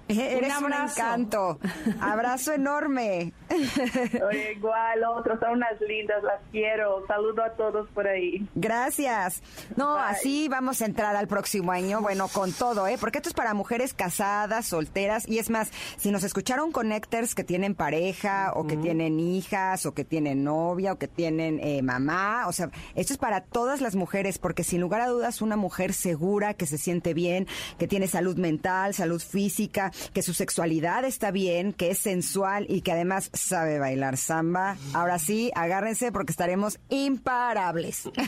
[0.09, 1.01] Eres un, abrazo.
[1.01, 1.59] encanto.
[2.01, 3.33] Abrazo enorme.
[4.29, 7.07] Oye, igual, otros son unas lindas, las quiero.
[7.07, 8.47] Saludo a todos por ahí.
[8.55, 9.43] Gracias.
[9.77, 10.05] No, Bye.
[10.09, 12.97] así vamos a entrar al próximo año, bueno, con todo, ¿eh?
[13.01, 17.45] Porque esto es para mujeres casadas, solteras, y es más, si nos escucharon connectors que
[17.45, 22.47] tienen pareja, o que tienen hijas, o que tienen novia, o que tienen eh, mamá,
[22.47, 25.93] o sea, esto es para todas las mujeres, porque sin lugar a dudas, una mujer
[25.93, 27.47] segura, que se siente bien,
[27.79, 32.83] que tiene salud mental, salud física, que su sexualidad está bien, que es sensual y
[32.83, 34.77] que además sabe bailar samba.
[34.93, 38.09] Ahora sí, agárrense porque estaremos imparables.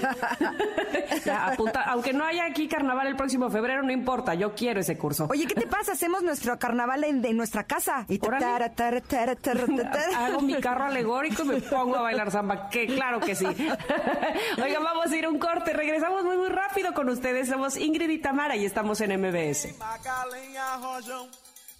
[1.24, 4.96] Ya, apunta- aunque no haya aquí carnaval el próximo febrero, no importa, yo quiero ese
[4.96, 5.26] curso.
[5.30, 5.92] Oye, ¿qué te pasa?
[5.92, 8.04] Hacemos nuestro carnaval en, en nuestra casa.
[8.08, 8.18] Y.
[10.16, 13.44] Hago mi carro alegórico y me pongo a bailar samba, que claro que sí.
[14.62, 17.48] Oigan, vamos a ir a un corte, regresamos muy muy rápido con ustedes.
[17.48, 19.74] Somos Ingrid y Tamara y estamos en MBS.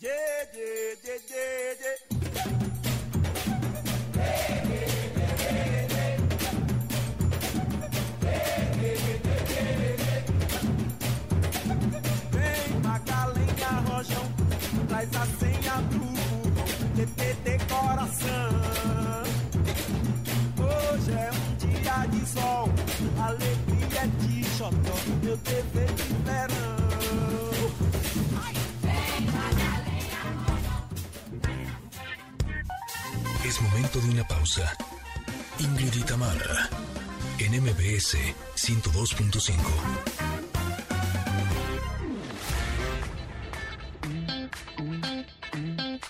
[0.00, 0.12] Yeah,
[0.54, 0.94] yeah,
[1.28, 1.96] yeah.
[12.30, 12.78] Vem,
[13.88, 14.26] Rojão,
[14.86, 18.52] traz a senha do burrão, TTT coração.
[20.62, 22.68] Hoje é um dia de sol,
[23.20, 24.94] alegria de xotó,
[25.24, 26.67] meu dever de verão.
[33.78, 34.76] Momento de una pausa.
[35.60, 36.00] Ingrid y
[37.38, 38.16] en MBS
[38.56, 39.54] 102.5.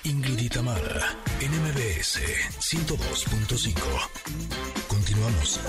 [0.04, 2.20] Ingrid y Tamara, en MBS
[2.58, 3.74] 102.5.
[4.88, 5.60] Continuamos.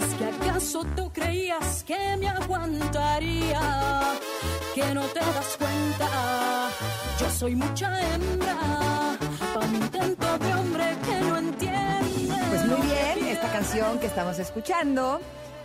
[0.00, 3.60] ¿Es que acaso tú creías que me aguantaría?
[4.74, 6.70] Que no te das cuenta,
[7.20, 8.56] yo soy mucha hembra,
[9.54, 12.34] pa' un intento de hombre que no entiende.
[12.50, 15.20] Pues muy bien, esta canción que estamos escuchando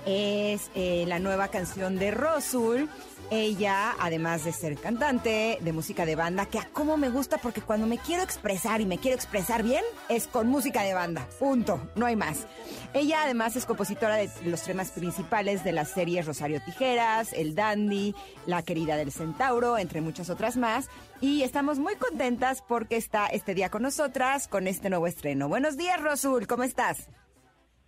[0.06, 2.90] es eh, la nueva canción de Rosul.
[3.30, 7.62] Ella, además de ser cantante de música de banda, que a cómo me gusta porque
[7.62, 11.28] cuando me quiero expresar y me quiero expresar bien, es con música de banda.
[11.38, 12.48] Punto, no hay más.
[12.94, 18.16] Ella además es compositora de los temas principales de las series Rosario Tijeras, El Dandy,
[18.46, 20.90] La Querida del Centauro, entre muchas otras más.
[21.20, 25.50] Y estamos muy contentas porque está este día con nosotras con este nuevo estreno.
[25.50, 27.10] Buenos días, Rosul, ¿cómo estás?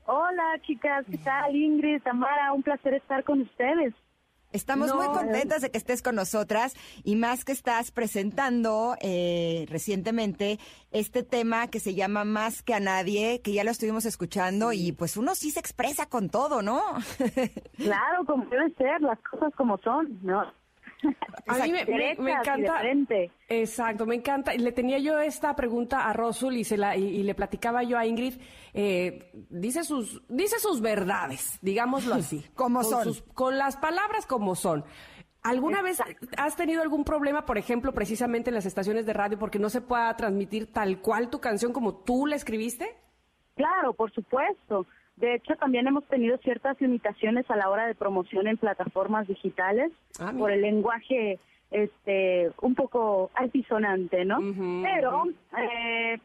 [0.05, 1.05] Hola, chicas.
[1.09, 2.51] ¿Qué tal, Ingrid, Tamara?
[2.51, 3.93] Un placer estar con ustedes.
[4.51, 6.73] Estamos No, muy contentas de que estés con nosotras
[7.03, 10.59] y más que estás presentando eh, recientemente
[10.91, 14.91] este tema que se llama Más que a nadie, que ya lo estuvimos escuchando y
[14.91, 16.81] pues uno sí se expresa con todo, ¿no?
[17.77, 20.51] Claro, como debe ser, las cosas como son, ¿no?
[21.47, 22.81] A mí me, me- me encanta.
[23.47, 24.53] Exacto, me encanta.
[24.53, 27.97] Le tenía yo esta pregunta a Rosul y, se la, y, y le platicaba yo
[27.97, 28.35] a Ingrid.
[28.73, 32.43] eh, dice, sus, dice sus verdades, digámoslo así.
[32.55, 33.03] Como son.
[33.05, 34.83] sus- con las palabras como son.
[35.41, 36.01] ¿Alguna vez
[36.37, 39.79] has tenido algún problema, por ejemplo, precisamente en las estaciones de radio, porque no se
[39.79, 42.97] pueda transmitir tal cual tu canción como tú la escribiste?
[43.55, 44.85] Claro, por supuesto.
[45.19, 49.91] De hecho, también hemos tenido ciertas limitaciones a la hora de promoción en plataformas digitales
[50.19, 51.39] Ah, por el lenguaje
[51.71, 54.37] este un poco altisonante, ¿no?
[54.83, 55.23] Pero
[55.57, 56.19] eh,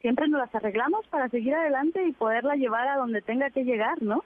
[0.00, 4.00] siempre nos las arreglamos para seguir adelante y poderla llevar a donde tenga que llegar,
[4.02, 4.24] ¿no?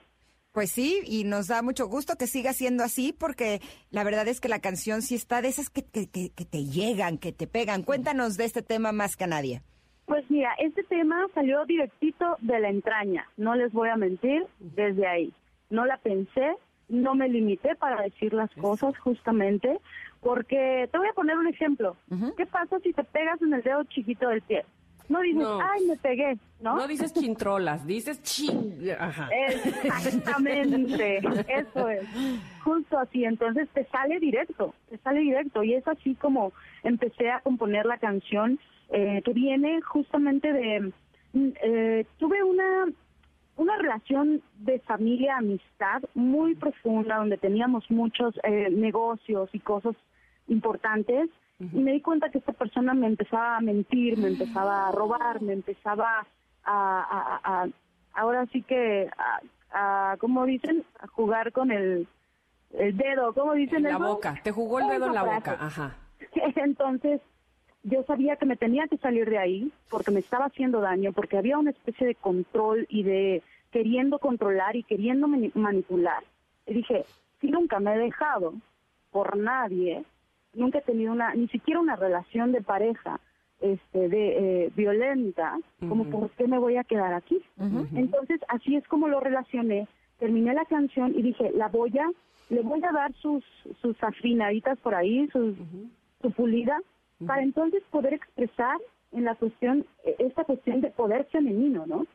[0.53, 4.41] Pues sí, y nos da mucho gusto que siga siendo así porque la verdad es
[4.41, 7.47] que la canción sí está de esas que, que, que- que te llegan, que te
[7.47, 7.83] pegan.
[7.83, 9.61] Cuéntanos de este tema más que a nadie.
[10.11, 15.07] Pues mira, este tema salió directito de la entraña, no les voy a mentir, desde
[15.07, 15.31] ahí.
[15.69, 16.57] No la pensé,
[16.89, 19.79] no me limité para decir las cosas justamente,
[20.19, 21.95] porque te voy a poner un ejemplo.
[22.35, 24.65] ¿Qué pasa si te pegas en el dedo chiquito del pie?
[25.07, 25.61] No dices, No.
[25.61, 26.75] ay, me pegué, ¿no?
[26.75, 28.77] No dices chintrolas, dices chin.
[28.99, 29.29] Ajá.
[29.83, 32.03] Exactamente, eso es.
[32.63, 35.63] Justo así, entonces te sale directo, te sale directo.
[35.63, 36.53] Y es así como
[36.83, 38.59] empecé a componer la canción,
[38.89, 40.93] eh, que viene justamente de...
[41.33, 42.85] mm, eh, tuve una,
[43.57, 49.95] una relación de familia, amistad muy profunda, donde teníamos muchos eh, negocios y cosas
[50.47, 51.29] importantes.
[51.59, 55.43] Y me di cuenta que esta persona me empezaba a mentir, me empezaba a robar,
[55.43, 56.25] me empezaba
[56.63, 57.67] a, a- a-
[58.13, 59.09] ahora sí que,
[59.71, 60.83] a, ¿cómo dicen?
[60.99, 62.07] A jugar con el,
[62.73, 63.99] el dedo, ¿cómo dicen En la eso?
[64.15, 65.57] boca, te jugó el dedo en la boca.
[65.59, 65.95] Ajá.
[66.55, 67.21] Entonces,
[67.83, 71.37] yo sabía que me tenía que salir de ahí porque me estaba haciendo daño, porque
[71.37, 76.23] había una especie de control y de queriendo controlar y queriendo mani- manipular.
[76.67, 77.05] Y dije,
[77.39, 78.53] si nunca me he dejado
[79.11, 80.03] por nadie,
[80.53, 83.19] nunca he tenido una, ni siquiera una relación de pareja
[83.61, 85.57] este de eh, violenta,
[85.87, 87.41] como por qué me voy a quedar aquí.
[87.95, 89.87] Entonces, así es como lo relacioné.
[90.19, 92.09] Terminé la canción y dije, la voy a,
[92.49, 93.43] le voy a dar sus,
[93.81, 95.55] sus afinaditas por ahí, sus,
[96.21, 96.79] su pulida,
[97.27, 98.77] para entonces poder expresar
[99.13, 102.05] en la cuestión, eh, esta cuestión de poder femenino, ¿no?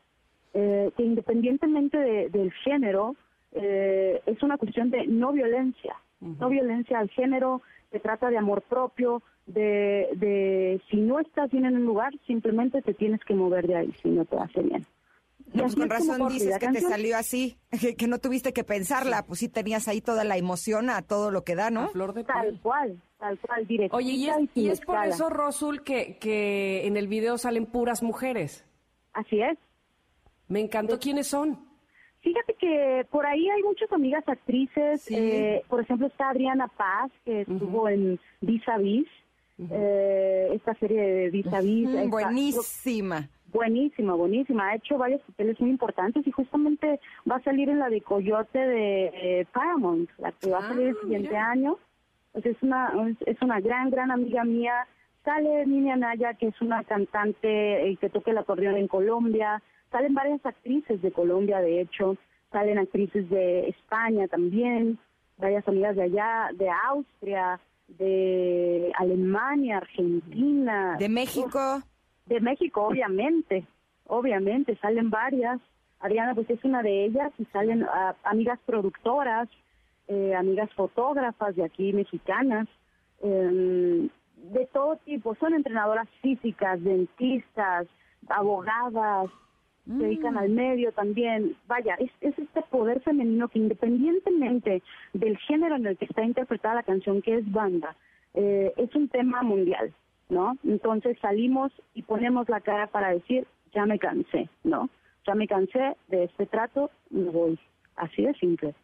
[0.53, 3.15] Eh, que independientemente de- del género,
[3.53, 5.95] eh, es una cuestión de no violencia,
[6.39, 11.65] no violencia al género, se trata de amor propio, de, de si no estás bien
[11.65, 14.85] en un lugar, simplemente te tienes que mover de ahí si no te hace bien.
[15.53, 19.23] No, pues con razón dices que te salió así, que, que no tuviste que pensarla,
[19.25, 21.87] pues sí tenías ahí toda la emoción a todo lo que da, A ¿no?
[21.89, 22.59] flor de Tal piel.
[22.61, 23.95] cual, tal cual, directo.
[23.95, 28.03] Oye, y es, y es por eso, Rosul, que, que en el video salen puras
[28.03, 28.65] mujeres.
[29.13, 29.57] Así es.
[30.49, 30.99] Me encantó.
[30.99, 31.65] ¿Quiénes son?
[32.21, 35.01] Fíjate que por ahí hay muchas amigas actrices.
[35.01, 35.15] Sí.
[35.15, 39.07] eh, por ejemplo, está Adriana Paz, que estuvo en Vis a Vis,
[39.59, 41.89] eh, esta serie de Vis a Vis.
[41.89, 43.27] Esta- buenísima.
[43.51, 44.67] Buenísima, buenísima.
[44.69, 46.99] Ha hecho varios papeles muy importantes y justamente
[47.29, 50.67] va a salir en la de Coyote de eh, Paramount, la que va a Ah,
[50.69, 51.49] salir el siguiente mira.
[51.51, 51.77] año.
[52.33, 52.91] Pues es una
[53.25, 54.85] es una gran, gran amiga mía.
[55.23, 59.61] Sale Niña Naya, que es una cantante eh, que toca el acordeón en Colombia.
[59.91, 62.17] Salen varias actrices de Colombia, de hecho.
[62.51, 64.99] Salen actrices de España también.
[65.37, 70.95] Varias amigas de allá, de Austria, de Alemania, Argentina.
[70.99, 71.81] De México.
[72.25, 73.65] De México, obviamente,
[74.05, 75.59] obviamente, salen varias.
[75.99, 79.49] Adriana, pues es una de ellas y salen ah, amigas productoras,
[80.07, 82.67] eh, amigas fotógrafas de aquí mexicanas,
[83.21, 85.35] em, de todo tipo.
[85.35, 87.87] Son entrenadoras físicas, dentistas,
[88.29, 89.29] abogadas,
[89.87, 91.55] se dedican al medio también.
[91.67, 94.83] Vaya, es, es este poder femenino que independientemente
[95.13, 97.95] del género en el que está interpretada la canción, que es banda,
[98.33, 99.93] eh, es un tema mundial,
[100.29, 100.57] ¿no?
[100.63, 104.89] Entonces salimos y ponemos la cara para decir, ya me cansé, ¿no?
[105.25, 107.59] Ya me cansé de este trato, me voy.
[107.95, 108.75] Así de simple.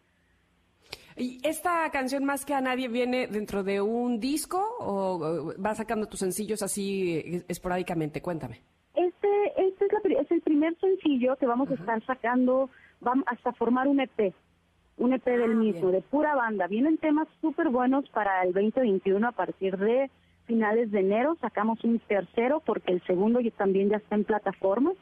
[1.16, 6.08] ¿Y esta canción más que a nadie viene dentro de un disco o vas sacando
[6.08, 8.22] tus sencillos así eh, esporádicamente?
[8.22, 8.62] Cuéntame.
[8.96, 9.28] Este,
[9.58, 12.70] este es, la es el primer sencillo que vamos a estar sacando
[13.02, 14.34] vamos hasta formar un EP,
[14.98, 15.92] un EP del Ah, mismo, bien.
[15.94, 16.68] de pura banda.
[16.68, 20.10] Vienen temas súper buenos para el 2021 a partir de
[20.46, 21.36] finales de enero.
[21.42, 24.96] Sacamos un tercero porque el segundo ya- también ya está en plataformas.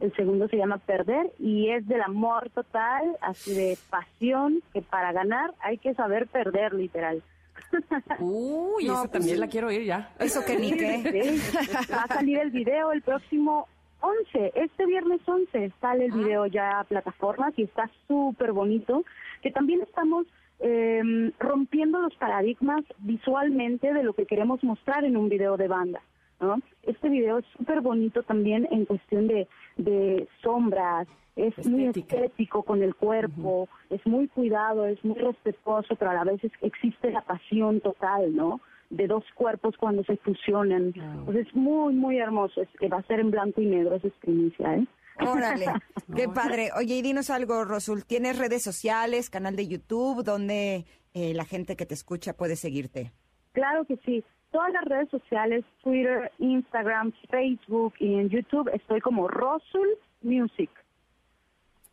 [0.00, 5.12] El segundo se llama Perder y es del amor total, así de pasión, que para
[5.12, 7.22] ganar hay que saber perder, literal.
[8.20, 9.40] Uy, No, esa pues también sí.
[9.40, 10.10] la quiero oír ya.
[10.18, 11.38] Eso que ni qué.
[11.38, 13.68] Sí, Va a salir el video el próximo
[14.00, 16.16] 11, este viernes 11 sale el Ah.
[16.16, 19.04] video ya a plataformas y está súper bonito,
[19.42, 20.26] que también estamos
[20.60, 21.02] eh,
[21.40, 26.00] rompiendo los paradigmas visualmente de lo que queremos mostrar en un video de banda.
[26.40, 26.58] ¿no?
[26.82, 31.06] Este video es súper bonito también en cuestión de, de sombras,
[31.36, 36.24] es muy estético con el cuerpo, es muy cuidado, es muy respetuoso, pero a la
[36.24, 38.60] vez es- existe la pasión total, ¿no?
[38.90, 40.92] De dos cuerpos cuando se fusionan.
[41.24, 42.62] Pues es muy, muy hermoso.
[42.62, 44.86] Es, que va a ser en blanco y negro esa experiencia, ¿eh?
[45.26, 45.66] Órale,
[46.16, 46.70] qué padre.
[46.78, 48.04] Oye, y dinos algo, Rosul.
[48.04, 53.12] ¿Tienes redes sociales, canal de YouTube, donde eh, la gente que te escucha puede seguirte?
[53.52, 54.22] Claro que sí.
[54.54, 59.88] Todas las redes sociales, Twitter, Instagram, Facebook y en YouTube estoy como Rosul
[60.22, 60.70] Music.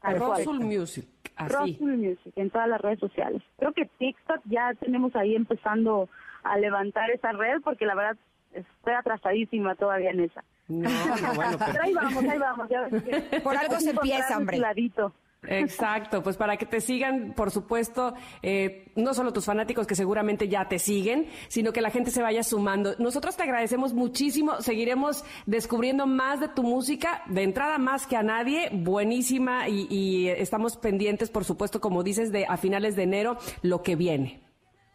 [0.03, 1.07] Rosul Music,
[1.37, 1.53] así.
[1.55, 3.41] Rosul Music en todas las redes sociales.
[3.57, 6.07] Creo que TikTok ya tenemos ahí empezando
[6.43, 8.17] a levantar esa red porque la verdad
[8.53, 10.43] estoy atrasadísima todavía en esa.
[10.67, 12.69] No, no, bueno, pero- Pero ahí vamos, ahí vamos.
[12.69, 14.57] Ya ves que Por algo se empieza, hombre.
[14.59, 15.13] ladito.
[15.43, 18.13] Exacto, pues para que te sigan, por supuesto,
[18.43, 22.21] eh, no solo tus fanáticos que seguramente ya te siguen, sino que la gente se
[22.21, 22.93] vaya sumando.
[22.99, 28.23] Nosotros te agradecemos muchísimo, seguiremos descubriendo más de tu música, de entrada más que a
[28.23, 33.37] nadie, buenísima y, y estamos pendientes, por supuesto, como dices, de a finales de enero
[33.63, 34.41] lo que viene.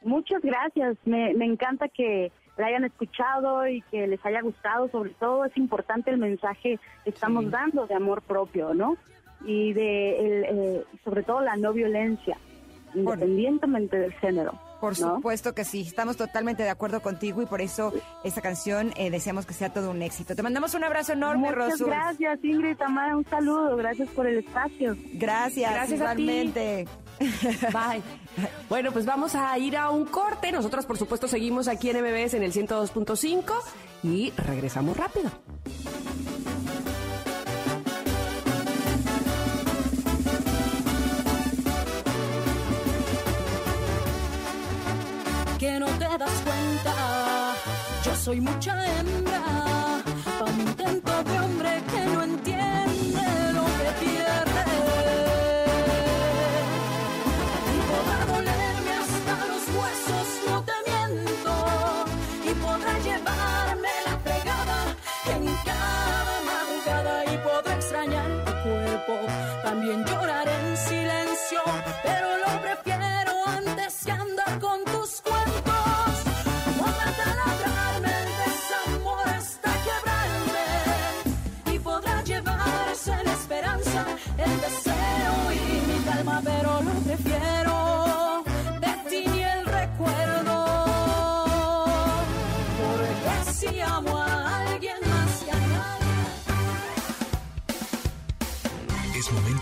[0.02, 0.96] Muchas gracias.
[1.04, 4.88] Me, me encanta que la hayan escuchado y que les haya gustado.
[4.90, 8.96] Sobre todo es importante el mensaje que estamos dando de amor propio, ¿no?
[9.44, 12.36] Y de, el, eh, sobre todo la no violencia,
[12.94, 14.58] independientemente del género.
[14.80, 15.16] Por ¿no?
[15.16, 19.46] supuesto que sí, estamos totalmente de acuerdo contigo y por eso esta canción eh, deseamos
[19.46, 20.36] que sea todo un éxito.
[20.36, 21.86] Te mandamos un abrazo enorme, Muchas Rosul.
[21.86, 23.16] gracias, Ingrid Tamara.
[23.16, 23.74] Un saludo.
[23.76, 24.94] Gracias por el espacio.
[25.14, 26.22] Gracias, Gracias a ti.
[26.22, 26.86] igualmente.
[27.72, 28.02] Bye.
[28.68, 30.52] Bueno, pues vamos a ir a un corte.
[30.52, 33.54] Nosotros, por supuesto, seguimos aquí en MBS en el 102.5
[34.02, 35.30] y regresamos rápido.
[45.58, 46.94] Que no te das cuenta.
[48.04, 49.42] Yo soy mucha hembra
[50.38, 52.05] pa' un intento de hombre que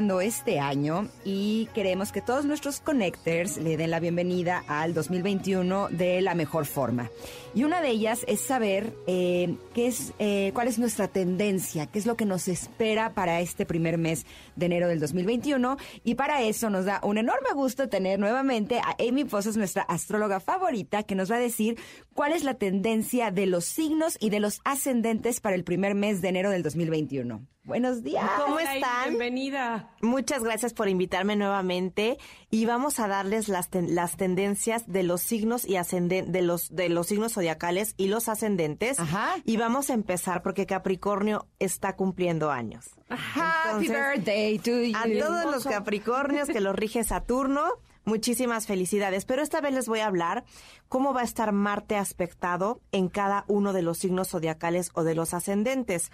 [0.00, 6.22] Este año y queremos que todos nuestros connectors le den la bienvenida al 2021 de
[6.22, 7.10] la mejor forma.
[7.54, 11.98] Y una de ellas es saber eh, qué es, eh, cuál es nuestra tendencia, qué
[11.98, 14.24] es lo que nos espera para este primer mes
[14.56, 15.76] de enero del 2021.
[16.02, 20.40] Y para eso nos da un enorme gusto tener nuevamente a Amy Pozos, nuestra astróloga
[20.40, 21.78] favorita, que nos va a decir
[22.14, 26.22] cuál es la tendencia de los signos y de los ascendentes para el primer mes
[26.22, 27.49] de enero del 2021.
[27.62, 28.28] Buenos días.
[28.38, 29.10] ¿Cómo están?
[29.10, 29.90] Bienvenida.
[30.00, 32.18] Muchas gracias por invitarme nuevamente
[32.50, 36.74] y vamos a darles las, ten- las tendencias de los signos y ascenden de los
[36.74, 38.98] de los signos zodiacales y los ascendentes.
[38.98, 39.34] Ajá.
[39.44, 42.86] Y vamos a empezar porque Capricornio está cumpliendo años.
[43.10, 44.96] Happy Entonces, birthday to you.
[44.96, 47.64] A todos los Capricornios que los rige Saturno,
[48.10, 50.42] Muchísimas felicidades, pero esta vez les voy a hablar
[50.88, 55.14] cómo va a estar Marte aspectado en cada uno de los signos zodiacales o de
[55.14, 56.10] los ascendentes.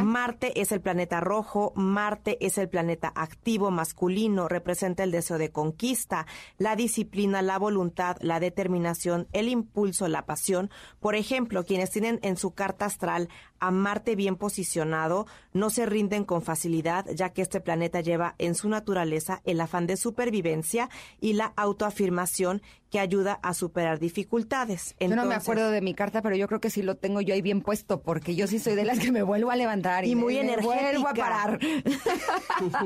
[0.00, 5.50] Marte es el planeta rojo, Marte es el planeta activo masculino, representa el deseo de
[5.50, 6.24] conquista,
[6.56, 10.70] la disciplina, la voluntad, la determinación, el impulso, la pasión.
[11.00, 13.28] Por ejemplo, quienes tienen en su carta astral
[13.60, 18.54] a Marte bien posicionado no se rinden con facilidad, ya que este planeta lleva en
[18.54, 20.88] su naturaleza el afán de supervivencia
[21.20, 24.96] y la autoafirmación que ayuda a superar dificultades.
[24.98, 27.34] yo no me acuerdo de mi carta, pero yo creo que sí lo tengo yo
[27.34, 30.10] ahí bien puesto, porque yo sí soy de las que me vuelvo a levantar y,
[30.10, 31.14] Y muy me- me vuelvo a energética.
[31.14, 31.60] parar.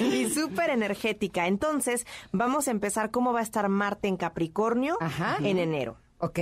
[0.00, 1.46] y súper energética.
[1.46, 4.96] Entonces, vamos a empezar cómo va a estar Marte en Capricornio
[5.42, 5.96] en enero.
[6.18, 6.38] Ok.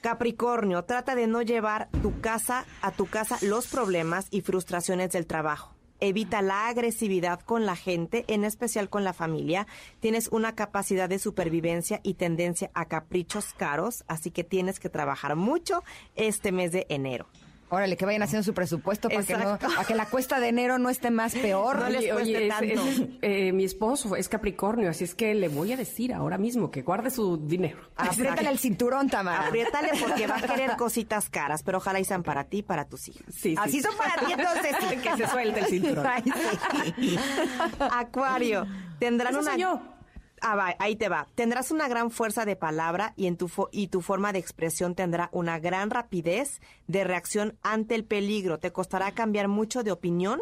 [0.00, 5.26] Capricornio, trata de no llevar tu casa a tu casa los problemas y frustraciones del
[5.26, 5.74] trabajo.
[5.98, 9.66] Evita la agresividad con la gente, en especial con la familia.
[10.00, 15.36] Tienes una capacidad de supervivencia y tendencia a caprichos caros, así que tienes que trabajar
[15.36, 15.82] mucho
[16.14, 17.26] este mes de enero.
[17.68, 20.78] Órale, que vayan haciendo su presupuesto para que, no, para que la cuesta de enero
[20.78, 21.78] no esté más peor.
[21.82, 25.72] Oye, oye, ese- ese es, eh, mi esposo es Capricornio, así es que le voy
[25.72, 27.78] a decir ahora mismo que guarde su dinero.
[27.96, 29.48] Apriétale el cinturón, Tamara.
[29.48, 32.84] Apriétale porque va a querer cositas caras, pero ojalá y sean para ti y para
[32.84, 33.24] tus hijas.
[33.34, 33.56] Sí, sí.
[33.58, 34.76] Así son para ti, entonces.
[35.02, 36.06] Que se suelte el cinturón.
[36.08, 36.22] Ay,
[36.96, 37.18] sí.
[37.80, 38.66] Acuario,
[38.98, 39.82] tendrán Ese una soy yo.
[40.42, 41.26] Ah, va, ahí te va.
[41.34, 44.94] Tendrás una gran fuerza de palabra y en tu fo- y tu forma de expresión
[44.94, 48.58] tendrá una gran rapidez de reacción ante el peligro.
[48.58, 50.40] Te costará cambiar mucho de opinión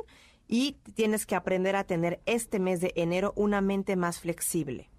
[0.48, 4.90] y tienes que aprender a tener este mes de enero una mente más flexible.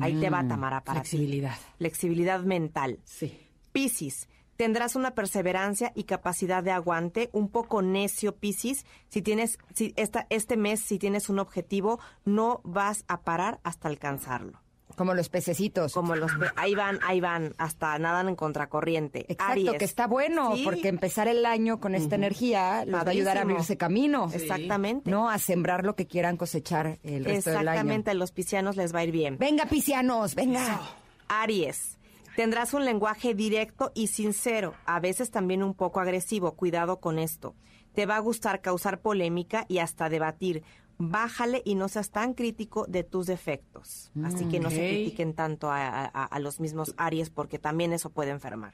[0.00, 1.08] Ahí te va, Tamara, para ti.
[1.10, 1.56] Flexibilidad.
[1.78, 2.98] Flexibilidad mental.
[3.04, 3.38] Sí.
[3.72, 8.84] Piscis, tendrás una perseverancia y capacidad de aguante, un poco necio, Piscis.
[9.08, 13.88] Si tienes, si esta, este mes, si tienes un objetivo, no vas a parar hasta
[13.88, 14.60] alcanzarlo.
[14.96, 15.92] Como los pececitos.
[15.92, 19.26] Como los, pe- ahí van, ahí van, hasta nadan en contracorriente.
[19.30, 19.72] Exacto, Aries.
[19.78, 20.62] que está bueno, Sí.
[20.64, 23.52] porque empezar el año con esta energía los va a ayudar a Padrísimo.
[23.56, 24.30] abrirse camino.
[24.32, 25.10] Exactamente.
[25.10, 27.70] No a sembrar lo que quieran cosechar el resto del año.
[27.72, 29.36] Exactamente, a los piscianos les va a ir bien.
[29.38, 30.80] Venga, piscianos, venga.
[31.28, 31.95] Aries.
[32.36, 36.54] Tendrás un lenguaje directo y sincero, a veces también un poco agresivo.
[36.54, 37.54] Cuidado con esto.
[37.94, 40.62] Te va a gustar causar polémica y hasta debatir.
[40.98, 44.10] Bájale y no seas tan crítico de tus defectos.
[44.24, 48.08] Así que no se critiquen tanto a, a- a los mismos Aries porque también eso
[48.10, 48.72] puede enfermar.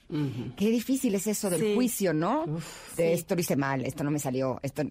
[0.57, 1.75] Qué difícil es eso del Sí.
[1.75, 2.45] juicio, ¿no?
[2.97, 4.83] de esto lo hice mal, esto no me salió, esto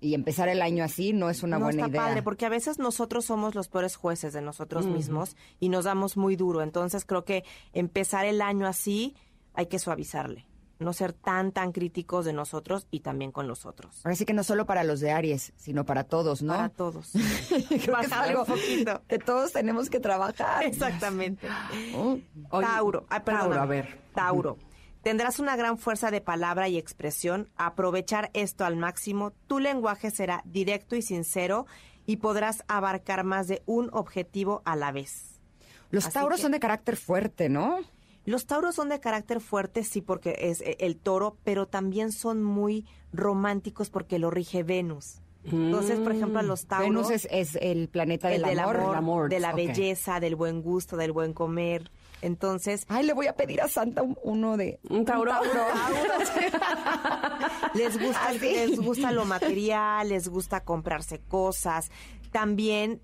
[0.00, 2.02] y empezar el año así no es una no buena está idea.
[2.02, 6.16] padre porque a veces nosotros somos los peores jueces de nosotros mismos y nos damos
[6.16, 6.62] muy duro.
[6.62, 9.14] Entonces creo que empezar el año así
[9.54, 10.46] hay que suavizarle.
[10.80, 14.00] No ser tan, tan críticos de nosotros y también con los otros.
[14.04, 16.54] Ahora sí que no solo para los de Aries, sino para todos, ¿no?
[16.56, 17.10] Para todos.
[17.68, 19.02] Creo que es algo poquito.
[19.06, 20.64] que todos tenemos que trabajar.
[20.64, 21.46] Exactamente.
[22.50, 23.06] Oye, Tauro.
[23.10, 24.00] Ay, Tauro, a ver.
[24.14, 24.56] Tauro.
[25.02, 27.48] Tendrás una gran fuerza de palabra y expresión.
[27.56, 29.32] Aprovechar esto al máximo.
[29.46, 31.66] Tu lenguaje será directo y sincero
[32.06, 35.40] y podrás abarcar más de un objetivo a la vez.
[35.90, 37.78] Los Así tauros que- son de carácter fuerte, ¿no?
[38.30, 42.44] Los tauros son de carácter fuerte, sí, porque es eh, el toro, pero también son
[42.44, 45.20] muy románticos porque lo rige Venus.
[45.42, 47.08] Entonces, por ejemplo, a los tauros...
[47.08, 48.76] Venus es, es el planeta el del, del amor.
[48.76, 51.90] amor, El amor, de la belleza, del buen gusto, del buen comer.
[52.22, 54.78] Entonces, Ay, le voy a pedir a Santa un- uno de...
[54.90, 55.32] Un Tauro.
[57.74, 61.90] les gusta, ¿Ah, les gusta lo material, les gusta comprarse cosas.
[62.30, 63.00] También,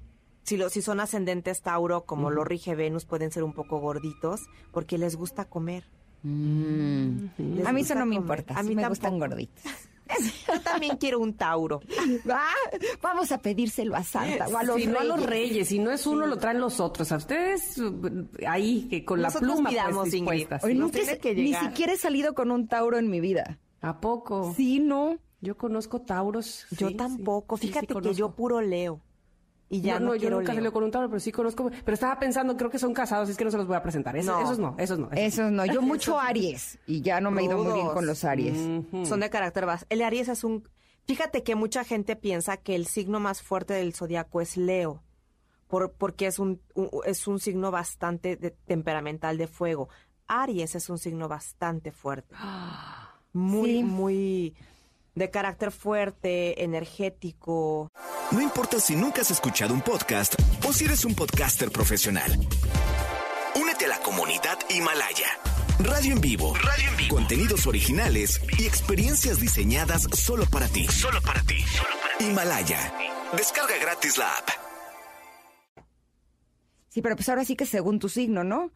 [0.46, 4.42] si, lo, si son ascendentes Tauro, como lo rige Venus, pueden ser un poco gorditos
[4.72, 5.84] porque les gusta comer.
[6.22, 7.66] Les Mm.
[7.66, 8.54] A mí eso no me importa.
[8.58, 8.88] A mí me tampoco.
[8.90, 9.64] gustan gorditos.
[10.46, 11.80] Yo también quiero un Tauro.
[12.30, 12.54] Ah,
[13.02, 15.50] vamos a pedírselo a Santa o a los si no a los reyes.
[15.50, 17.10] reyes, si no es uno, lo traen los otros.
[17.12, 21.92] A ustedes, uh, ahí, que con Nosotros la pluma pidamos, pues, nunca que ni siquiera
[21.92, 23.58] he salido con un Tauro en mi vida.
[23.80, 24.54] ¿A poco?
[24.56, 25.18] Sí, no.
[25.40, 26.66] Yo conozco Tauros.
[26.70, 27.56] Yo sí, tampoco.
[27.56, 29.00] Fíjate sí que yo puro leo.
[29.68, 31.70] Y ya no, no, no, yo nunca salí con un Tauro, pero sí conozco.
[31.84, 34.16] Pero estaba pensando, creo que son casados, es que no se los voy a presentar.
[34.16, 34.42] Esos No.
[34.44, 35.10] esos no, esos no.
[35.12, 35.66] esos Eso no.
[35.66, 38.56] Yo mucho Aries y ya no me he ido muy bien con los Aries.
[39.08, 39.84] Son de carácter bas.
[39.88, 40.68] El Aries es un...
[41.06, 45.02] Fíjate que mucha gente piensa que el signo más fuerte del zodiaco es Leo,
[45.68, 49.88] por, porque es un, un- es un signo bastante de- temperamental de fuego.
[50.28, 52.34] Aries es un signo bastante fuerte.
[53.32, 53.82] Muy, Sí.
[53.84, 54.54] muy
[55.16, 57.90] de carácter fuerte, energético.
[58.30, 62.30] No importa si nunca has escuchado un podcast o si eres un podcaster profesional.
[63.60, 65.26] Únete a la comunidad Himalaya.
[65.78, 66.54] Radio en vivo.
[66.54, 67.16] Radio en vivo.
[67.16, 70.86] Contenidos originales y experiencias diseñadas solo para ti.
[70.86, 71.64] Solo para ti.
[72.20, 72.92] Himalaya.
[73.36, 74.48] Descarga gratis la app.
[76.88, 78.70] Sí, pero pues ahora sí que según tu signo, ¿no?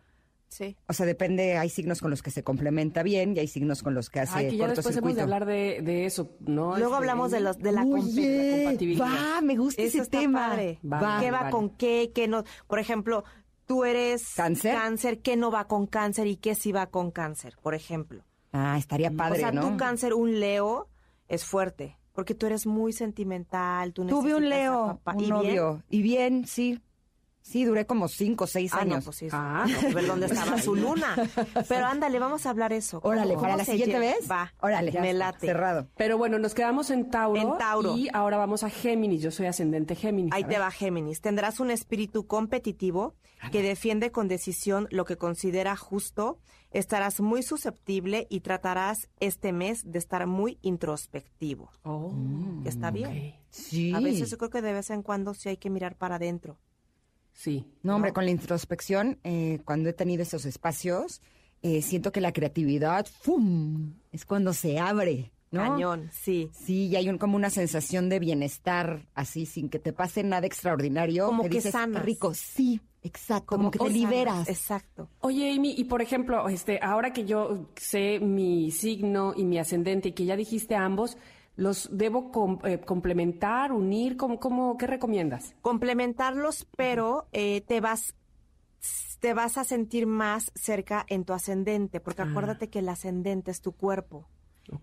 [0.50, 0.76] Sí.
[0.88, 3.94] O sea, depende, hay signos con los que se complementa bien y hay signos con
[3.94, 6.76] los que hace Ay, que ya después hemos de hablar de, de eso, ¿no?
[6.76, 9.06] Luego Este, hablamos de los de la, Oye, la compatibilidad.
[9.06, 10.48] va, me gusta Eso ese está tema.
[10.48, 10.80] padre.
[10.84, 11.50] Va, ¿Qué va vale.
[11.52, 12.10] con qué?
[12.12, 12.42] ¿Qué no?
[12.66, 13.22] Por ejemplo,
[13.64, 14.74] tú eres ¿Cáncer?
[14.74, 17.56] cáncer, ¿qué no va con cáncer y qué sí va con cáncer?
[17.62, 18.24] Por ejemplo.
[18.52, 19.62] Ah, estaría padre, o sea, ¿no?
[19.70, 20.88] tu cáncer, un Leo,
[21.28, 21.96] es fuerte.
[22.12, 23.92] Porque tú eres muy sentimental.
[23.92, 25.14] Tú Tuve un Leo, papá.
[25.16, 25.82] un ¿Y bien?
[25.88, 26.80] Y bien, sí.
[27.42, 29.04] Sí, duré como cinco o seis Ah, no, años.
[29.04, 29.28] pues sí.
[29.32, 29.64] Ah.
[29.68, 31.16] no, pues ver dónde estaba su luna.
[31.68, 33.00] Pero ándale, vamos a hablar eso.
[33.02, 34.30] Órale, ¿Cómo para la siguiente lle- vez.
[34.30, 34.52] Va.
[34.60, 35.46] Órale, me late.
[35.46, 35.88] Cerrado.
[35.96, 37.40] Pero bueno, nos quedamos en Tauro.
[37.40, 37.96] En Tauro.
[37.96, 39.22] Y ahora vamos a Géminis.
[39.22, 40.32] Yo soy ascendente Géminis.
[40.34, 41.20] Ahí te va Géminis.
[41.20, 43.14] Tendrás un espíritu competitivo
[43.50, 46.38] que defiende con decisión lo que considera justo.
[46.72, 51.70] Estarás muy susceptible y tratarás este mes de estar muy introspectivo.
[51.82, 52.12] Oh,
[52.64, 53.08] Está bien.
[53.08, 53.34] ok.
[53.50, 53.92] Sí.
[53.94, 56.58] A veces yo creo que de vez en cuando sí hay que mirar para adentro.
[57.40, 57.64] Sí.
[57.82, 61.22] No, hombre, con la introspección, eh, cuando he tenido esos espacios,
[61.62, 63.94] eh, siento que la creatividad, ¡fum!
[64.12, 65.62] Es cuando se abre, ¿no?
[65.62, 66.50] Cañón, sí.
[66.52, 70.46] Sí, y hay un, como una sensación de bienestar, así, sin que te pase nada
[70.46, 71.28] extraordinario.
[71.28, 72.02] Como que dices, sanas.
[72.02, 74.46] "Qué rico, sí, exacto, como, que te liberas.
[74.46, 75.08] Exacto.
[75.20, 80.10] Oye, Amy, y por ejemplo, este, ahora que yo sé mi signo y mi ascendente
[80.10, 81.16] y que ya dijiste ambos,
[81.56, 84.16] ¿los debo com- eh, complementar, unir?
[84.16, 85.54] ¿Cómo, cómo, ¿Qué recomiendas?
[85.62, 88.14] Complementarlos, pero eh, te vas
[89.20, 93.60] te vas a sentir más cerca en tu ascendente, porque acuérdate que el ascendente es
[93.60, 94.26] tu cuerpo.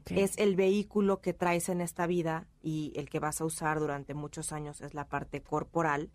[0.10, 4.14] Es el vehículo que traes en esta vida y el que vas a usar durante
[4.14, 6.12] muchos años es la parte corporal.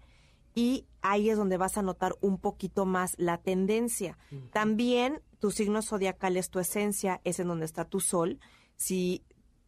[0.55, 4.19] Y ahí es donde vas a notar un poquito más la tendencia.
[4.53, 8.39] También tu signo zodiacal es tu esencia, es en donde está tu sol.
[8.77, 9.25] Si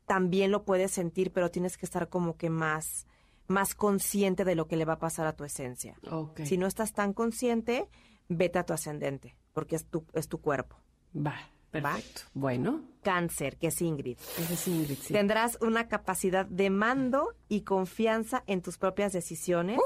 [0.07, 3.07] también lo puedes sentir, pero tienes que estar como que más,
[3.46, 5.98] más consciente de lo que le va a pasar a tu esencia.
[6.44, 7.88] Si no estás tan consciente,
[8.28, 10.76] vete a tu ascendente, porque es tu, es tu cuerpo.
[11.14, 11.34] Va,
[11.70, 12.22] perfecto.
[12.34, 14.18] Bueno, Cáncer, que es Ingrid.
[14.38, 15.12] ese es Ingrid, sí.
[15.12, 19.78] Tendrás una capacidad de mando y confianza en tus propias decisiones.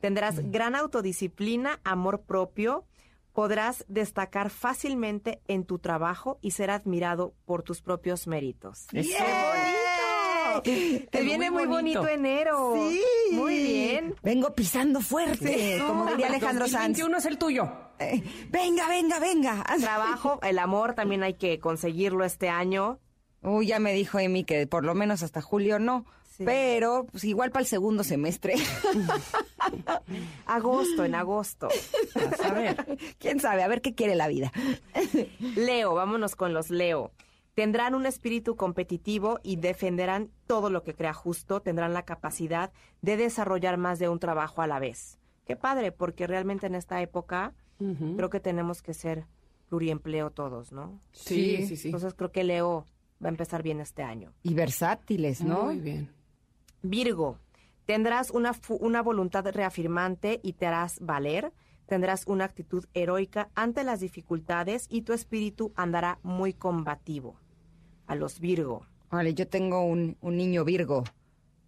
[0.00, 2.84] Tendrás gran autodisciplina, amor propio.
[3.32, 8.86] Podrás destacar fácilmente en tu trabajo y ser admirado por tus propios méritos.
[8.92, 9.14] Eso.
[10.62, 12.00] ¡Qué Te Muy viene muy bonito.
[12.00, 12.74] bonito enero.
[12.90, 13.02] Sí.
[13.32, 14.14] Muy bien.
[14.22, 16.98] Vengo pisando fuerte, como diría Alejandro Sanz.
[16.98, 17.72] 2021 es el tuyo.
[17.98, 19.64] Eh, venga, venga, venga.
[19.80, 22.98] Trabajo, el amor también hay que conseguirlo este año.
[23.42, 26.04] Uy, ya me dijo Emi que por lo menos hasta julio no.
[26.42, 26.46] Sí.
[26.46, 28.54] Pero, pues igual para el segundo semestre.
[30.46, 31.68] Agosto, en agosto.
[32.44, 32.98] A ver.
[33.18, 33.62] ¿Quién sabe?
[33.62, 34.52] A ver qué quiere la vida.
[35.56, 37.12] Leo, vámonos con los Leo.
[37.54, 41.60] Tendrán un espíritu competitivo y defenderán todo lo que crea justo.
[41.60, 42.72] Tendrán la capacidad
[43.02, 45.18] de desarrollar más de un trabajo a la vez.
[45.46, 47.54] Qué padre, porque realmente en esta época
[48.16, 49.26] creo que tenemos que ser
[49.68, 51.00] pluriempleo todos, ¿no?
[51.10, 51.88] Sí, sí, sí.
[51.88, 52.86] Entonces creo que Leo
[53.22, 54.32] va a empezar bien este año.
[54.42, 55.64] Y versátiles, ¿no?
[55.64, 56.10] Muy bien.
[56.82, 57.38] Virgo,
[57.86, 61.52] tendrás una, una voluntad reafirmante y te harás valer.
[61.86, 67.36] Tendrás una actitud heroica ante las dificultades y tu espíritu andará muy combativo.
[68.06, 68.86] A los Virgo.
[69.10, 71.04] Vale, yo tengo un, un niño Virgo,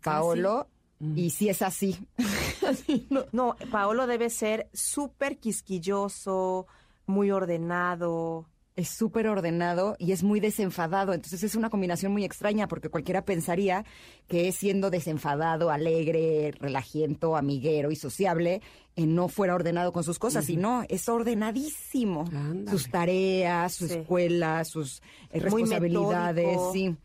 [0.03, 0.69] Paolo,
[1.15, 2.09] y sí es así.
[2.67, 3.25] Así, no.
[3.33, 6.67] No, Paolo debe ser súper quisquilloso,
[7.07, 8.47] muy ordenado.
[8.77, 11.13] Es súper ordenado y es muy desenfadado.
[11.13, 13.85] Entonces es una combinación muy extraña porque cualquiera pensaría
[14.27, 18.63] que siendo desenfadado, alegre, relajiento, amiguero y sociable,
[18.97, 20.49] eh, no fuera ordenado con sus cosas.
[20.51, 22.25] Y no, es ordenadísimo.
[22.33, 22.71] Ándale.
[22.77, 23.95] Sus tareas, su Sí.
[23.95, 25.01] escuela, sus
[25.31, 26.59] eh, responsabilidades.
[26.73, 26.97] Sí,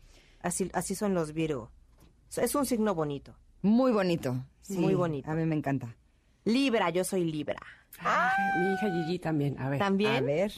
[0.42, 1.70] Así, así son los Virgo.
[2.36, 3.36] Es un signo bonito.
[3.62, 4.44] muy bonito.
[4.62, 5.30] Sí, Muy bonito.
[5.30, 5.94] A mí me encanta.
[6.44, 7.60] Libra, yo soy Libra.
[8.58, 9.58] Mi hija Gigi también.
[9.58, 9.78] A ver.
[9.78, 10.52] También A ver.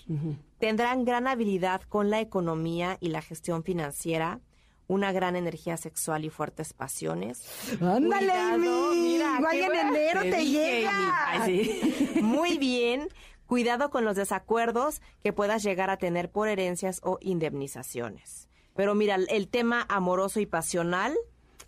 [0.62, 4.38] Tendrán gran habilidad con la economía y la gestión financiera,
[4.86, 7.44] una gran energía sexual y fuertes pasiones.
[7.80, 8.32] Ándale,
[8.62, 9.16] y
[9.60, 11.32] en enero te, llega.
[11.32, 11.42] Amy.
[11.42, 12.10] Ay, sí.
[12.22, 13.08] Muy bien.
[13.46, 18.48] Cuidado con los desacuerdos que puedas llegar a tener por herencias o indemnizaciones.
[18.76, 21.16] Pero mira, el tema amoroso y pasional,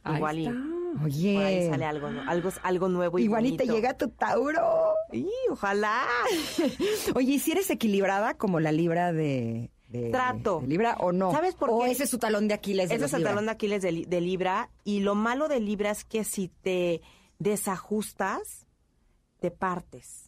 [0.05, 0.49] Ahí igual y.
[1.03, 1.35] Oye.
[1.35, 4.95] por ahí sale algo, algo, algo nuevo y Igual y te llega tu Tauro.
[5.13, 6.05] Y ojalá.
[7.17, 10.61] Oye, ¿y si eres equilibrada como la libra de, de- Trato.
[10.61, 11.33] de Libra o no?
[11.33, 11.91] ¿Sabes por o qué?
[11.91, 13.31] ese es su talón de Aquiles de Ese es el Libra?
[13.33, 14.71] talón de Aquiles de, de Libra.
[14.85, 17.01] Y lo malo de Libra es que si te
[17.41, 18.67] desajustas,
[19.41, 20.24] te partes.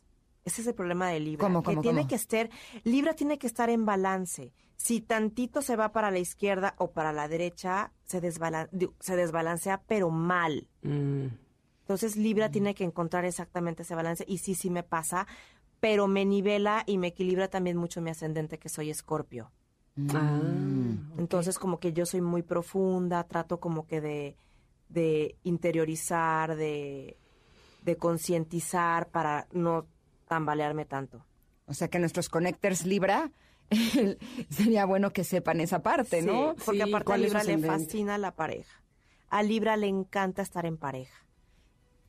[0.46, 1.44] Ese es el problema de Libra.
[1.46, 2.08] ¿Cómo, que cómo, tiene cómo?
[2.08, 2.48] que estar,
[2.84, 4.52] Libra tiene que estar en balance.
[4.76, 9.16] Si tantito se va para la izquierda o para la derecha, se, desbalan- digo, se
[9.16, 10.66] desbalancea, pero mal.
[10.82, 11.26] Mm.
[11.80, 14.24] Entonces Libra tiene que encontrar exactamente ese balance.
[14.26, 15.26] Y sí, sí me pasa.
[15.78, 19.52] pero me nivela y me equilibra también mucho mi ascendente, que soy escorpio.
[20.14, 20.40] Ah,
[21.18, 24.36] Entonces, como que yo soy muy profunda, trato como que de,
[24.88, 27.18] de interiorizar, de,
[27.82, 29.86] de concientizar para no
[30.26, 31.24] tambalearme tanto.
[31.66, 33.30] O sea que nuestros connectors Libra
[34.50, 36.54] sería bueno que sepan esa parte, ¿no?
[36.56, 38.82] Sí, porque aparte a ¿Cuál es su Libra le fascina la pareja.
[39.28, 41.25] A Libra le encanta estar en pareja.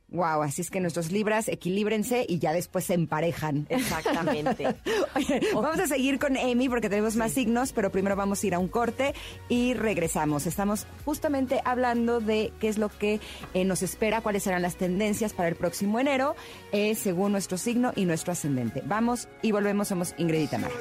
[0.09, 3.67] Wow, así es que nuestros Libras equilíbrense y ya después se emparejan.
[3.69, 4.67] Exactamente.
[5.15, 8.55] Oye, vamos a seguir con Amy porque tenemos más signos, pero primero vamos a ir
[8.55, 9.13] a un corte
[9.49, 10.47] y regresamos.
[10.47, 13.19] Estamos justamente hablando de qué es lo que
[13.53, 16.35] eh, nos espera, cuáles serán las tendencias para el próximo enero,
[16.71, 18.81] eh, según nuestro signo y nuestro ascendente.
[18.85, 20.73] Vamos y volvemos, somos Ingrid y Tamara.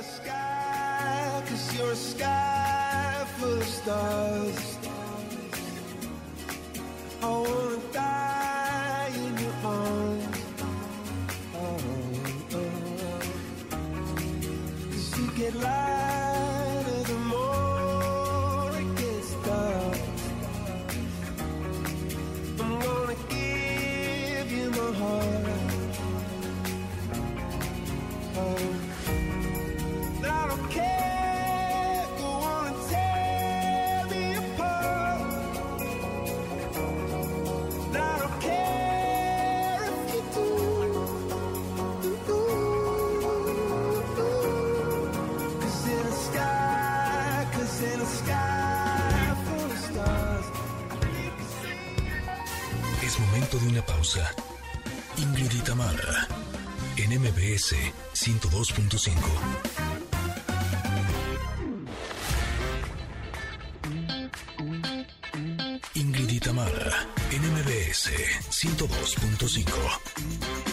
[7.22, 8.25] I wanna die
[53.96, 54.30] pausa.
[55.16, 55.52] Ingrid
[56.96, 57.74] en MBS
[58.12, 59.12] 102.5.
[65.94, 66.40] Ingrid y
[67.30, 68.10] en MBS
[68.50, 69.64] 102.5.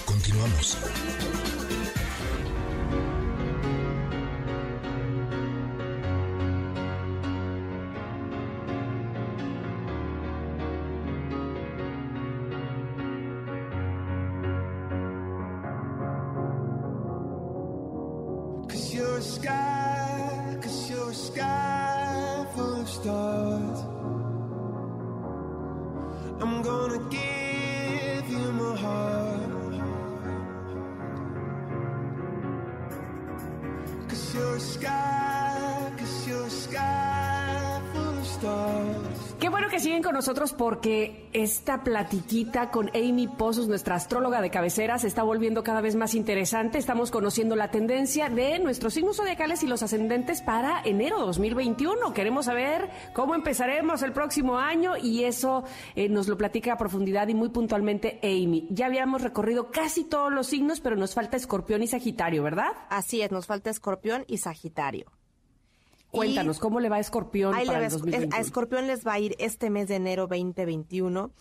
[0.05, 0.77] Continuamos.
[40.13, 45.63] Con nosotros porque esta platiquita con Amy Pozos, nuestra astróloga de cabecera, se está volviendo
[45.63, 46.77] cada vez más interesante.
[46.77, 52.13] Estamos conociendo la tendencia de nuestros signos zodiacales y los ascendentes para enero 2021.
[52.13, 55.63] Queremos saber cómo empezaremos el próximo año y eso
[55.95, 58.67] eh, nos lo platica a profundidad y muy puntualmente Amy.
[58.69, 62.71] Ya habíamos recorrido casi todos los signos, pero nos falta Escorpión y Sagitario, ¿verdad?
[62.91, 65.22] Así es, nos falta Escorpión y Sagitario.
[66.17, 68.35] Cuéntanos, ¿cómo le va a Escorpión Ahí le para va el a- 2021?
[68.35, 71.31] a Escorpión les va a ir este mes de enero 2021.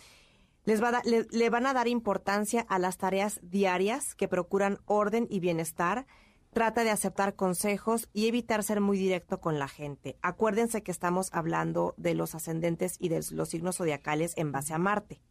[0.65, 4.27] Les va a da- le, le van a dar importancia a las tareas diarias que
[4.27, 6.05] procuran orden y bienestar.
[6.53, 10.17] Trata de aceptar consejos y evitar ser muy directo con la gente.
[10.21, 14.77] Acuérdense que estamos hablando de los ascendentes y de los signos zodiacales en base a
[14.77, 15.21] Marte.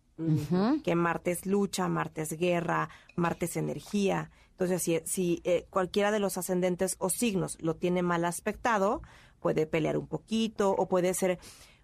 [0.85, 4.31] Que Marte es lucha, Marte es guerra, Marte es energía.
[4.51, 9.03] Entonces, si, si eh, cualquiera de los ascendentes o signos lo tiene mal aspectado,
[9.43, 11.39] puede pelear un poquito o puede ser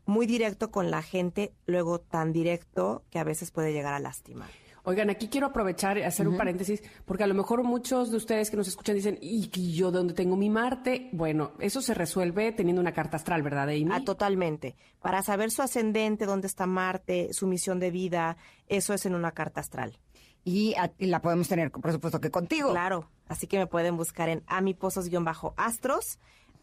[0.06, 4.48] muy directo con la gente, luego tan directo que a veces puede llegar a lastimar.
[4.84, 8.50] Oigan, aquí quiero aprovechar y hacer un paréntesis, porque a lo mejor muchos de ustedes
[8.50, 11.10] que nos escuchan dicen, ¿y y yo dónde tengo mi Marte?
[11.12, 13.88] Bueno, eso se resuelve teniendo una carta astral, ¿verdad, Amy?
[13.90, 14.76] Ah, totalmente.
[15.02, 19.32] Para saber su ascendente, dónde está Marte, su misión de vida, eso es en una
[19.32, 19.98] carta astral.
[20.42, 22.70] Y, a- y la podemos tener, por supuesto, que contigo.
[22.70, 26.18] Claro, así que me pueden buscar en amipozos-astros.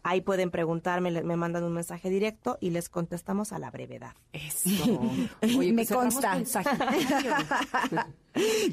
[0.08, 4.14] Ahí pueden preguntarme, le- me mandan un mensaje directo y les contestamos a la brevedad.
[4.32, 4.68] Eso.
[5.42, 6.62] Me pues cerramos consta.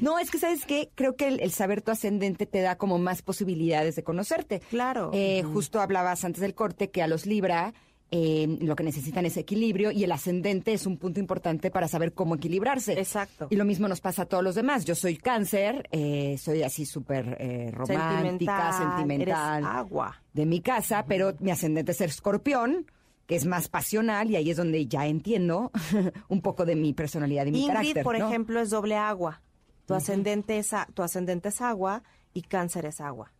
[0.02, 2.98] No, es que sabes qué, creo que el, el saber tu ascendente te da como
[2.98, 4.60] más posibilidades de conocerte.
[4.68, 5.10] Claro.
[5.14, 7.72] Eh, Justo hablabas antes del corte que a los Libra
[8.16, 12.12] eh, lo que necesitan es equilibrio y el ascendente es un punto importante para saber
[12.12, 12.92] cómo equilibrarse.
[12.92, 13.48] Exacto.
[13.50, 14.84] Y lo mismo nos pasa a todos los demás.
[14.84, 19.58] Yo soy cáncer, eh, soy así súper eh, romántica, sentimental.
[19.64, 20.22] Eres agua.
[20.32, 22.86] de mi casa, pero mi ascendente es escorpión,
[23.26, 25.72] que es más pasional y ahí es donde ya entiendo
[26.28, 28.04] un poco de mi personalidad y mi Ingrid, carácter.
[28.04, 28.28] por ¿no?
[28.28, 29.42] ejemplo, es doble agua.
[29.86, 33.32] Tu ascendente es a- tu ascendente es agua y cáncer es agua.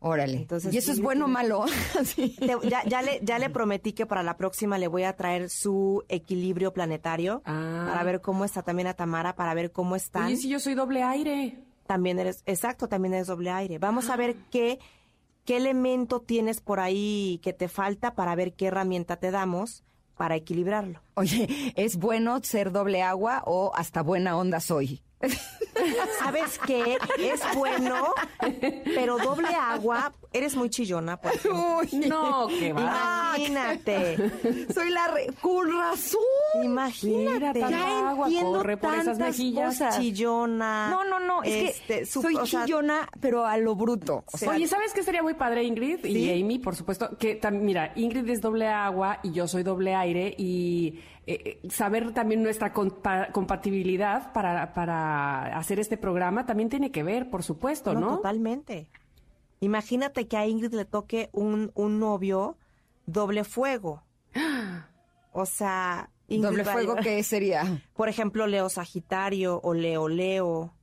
[0.00, 0.36] Órale.
[0.36, 1.64] Entonces, ¿Y eso es bueno o malo?
[2.04, 2.36] Sí.
[2.68, 6.04] Ya, ya le, ya le prometí que para la próxima le voy a traer su
[6.08, 7.86] equilibrio planetario Ah.
[7.88, 10.26] para ver cómo está también a Tamara, para ver cómo están.
[10.26, 11.58] Oye, si yo soy doble aire.
[11.86, 13.78] también eres, exacto, también eres doble aire.
[13.78, 14.78] Vamos a ver qué,
[15.44, 19.82] qué elemento tienes por ahí que te falta para ver qué herramienta te damos
[20.16, 21.00] para equilibrarlo.
[21.14, 25.02] Oye, ¿es bueno ser doble agua o hasta buena onda soy?
[26.18, 26.96] ¿Sabes qué?
[27.18, 28.14] Es bueno,
[28.84, 31.80] pero doble agua, eres muy chillona, por ejemplo.
[32.08, 33.34] No, qué va.
[33.36, 34.16] Imagínate.
[34.72, 35.26] Soy la re...
[35.40, 36.20] ¡Con razón!
[36.62, 37.54] Imagínate.
[37.64, 39.74] Mira, Ya agua entiendo corre por esas mejillas.
[39.78, 39.98] cosas.
[39.98, 40.90] Chillona.
[40.90, 44.24] No, no, no, es este, que su- soy o sea, chillona, pero a lo bruto.
[44.32, 46.04] O sea, Oye, ¿sabes qué sería muy padre, Ingrid?
[46.04, 47.16] Y Amy, por supuesto.
[47.18, 51.00] Que mira, Ingrid es doble agua y yo soy doble aire y
[51.30, 57.02] eh, eh, saber también nuestra compa- compatibilidad para, para hacer este programa también tiene que
[57.02, 58.16] ver, por supuesto, ¿no?
[58.16, 58.90] Totalmente.
[59.60, 62.56] Imagínate que a Ingrid le toque un, un novio
[63.06, 64.02] doble fuego.
[65.32, 67.82] O sea, Ingrid doble fuego, ¿qué sería?
[67.94, 70.74] Por ejemplo, Leo Sagitario o Leo Leo.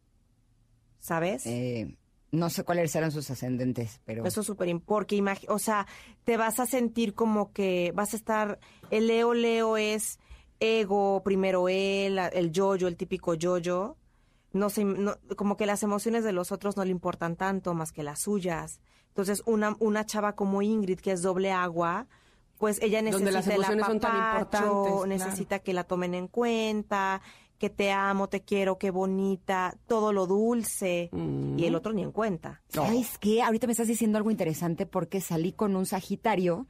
[0.99, 1.45] ¿Sabes?
[1.45, 1.97] Eh,
[2.31, 4.25] no sé cuáles serán sus ascendentes, pero...
[4.25, 5.87] Eso es súper importante, porque o sea,
[6.23, 8.59] te vas a sentir como que vas a estar,
[8.91, 10.19] el Leo Leo es
[10.59, 13.97] ego, primero él, el yo-yo, el típico yo-yo.
[14.53, 17.91] No sé, no- como que las emociones de los otros no le importan tanto más
[17.91, 18.79] que las suyas.
[19.09, 22.07] Entonces, una, una chava como Ingrid, que es doble agua,
[22.57, 25.05] pues ella Donde necesita las el emociones son tan apapacho, claro.
[25.07, 27.21] necesita que la tomen en cuenta,
[27.57, 31.59] que te amo, te quiero, qué bonita, todo lo dulce, Mm.
[31.59, 32.61] y el otro ni en cuenta.
[32.69, 33.41] ¿Sabes qué?
[33.41, 36.65] Ahorita me estás diciendo algo interesante porque salí con un Sagitario.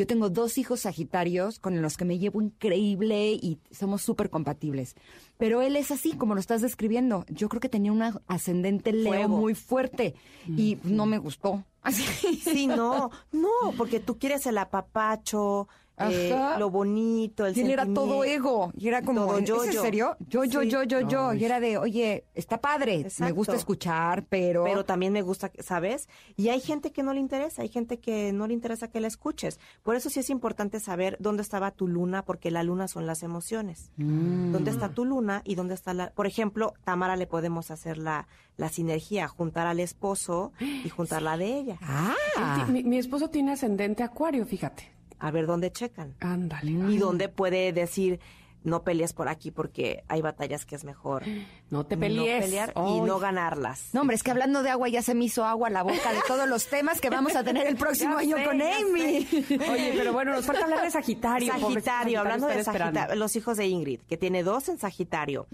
[0.00, 4.96] Yo tengo dos hijos Sagitarios con los que me llevo increíble y somos súper compatibles.
[5.36, 7.26] Pero él es así, como lo estás describiendo.
[7.28, 9.36] Yo creo que tenía un ascendente Leo Fuego.
[9.36, 10.14] muy fuerte
[10.48, 11.66] y no me gustó.
[11.82, 12.02] Así.
[12.42, 15.68] Sí, no, no, porque tú quieres el apapacho,
[16.08, 18.72] eh, lo bonito, el Y él era todo ego.
[18.76, 19.82] Y era como, Todo ¿es yo, en yo.
[19.82, 20.16] serio?
[20.28, 20.70] Yo, yo, Sí.
[20.70, 21.34] yo, yo, yo.
[21.34, 23.06] Y era de, oye, está padre.
[23.18, 24.64] Me gusta escuchar, pero...
[24.64, 26.08] Pero también me gusta, ¿sabes?
[26.36, 29.08] Y hay gente que no le interesa, hay gente que no le interesa que la
[29.08, 29.58] escuches.
[29.82, 33.22] Por eso sí es importante saber dónde estaba tu luna, porque la luna son las
[33.22, 33.90] emociones.
[33.96, 34.52] Mm.
[34.52, 36.10] ¿Dónde está tu luna y dónde está la...
[36.10, 41.36] Por ejemplo, Tamara le podemos hacer la, la sinergia, juntar al esposo y juntar la
[41.36, 41.78] de ella.
[41.82, 42.66] Ah.
[42.68, 44.99] Mi, mi esposo tiene ascendente acuario, fíjate.
[45.20, 46.14] A ver dónde checan.
[46.20, 46.72] Ándale.
[46.72, 48.18] Y dónde puede decir,
[48.62, 51.22] no pelees por aquí porque hay batallas que es mejor
[51.70, 52.44] No te pelees.
[52.44, 53.90] pelear y no ganarlas.
[53.92, 56.18] No, hombre, es que hablando de agua ya se me hizo agua la boca de
[56.26, 59.28] todos los temas que vamos a tener el próximo año sé, con Amy.
[59.70, 61.52] Oye, pero bueno, nos falta hablar de Sagitario.
[61.52, 62.64] Sagitario, hablando de.
[62.64, 65.46] Sagitario, los hijos de Ingrid, que tiene dos en Sagitario,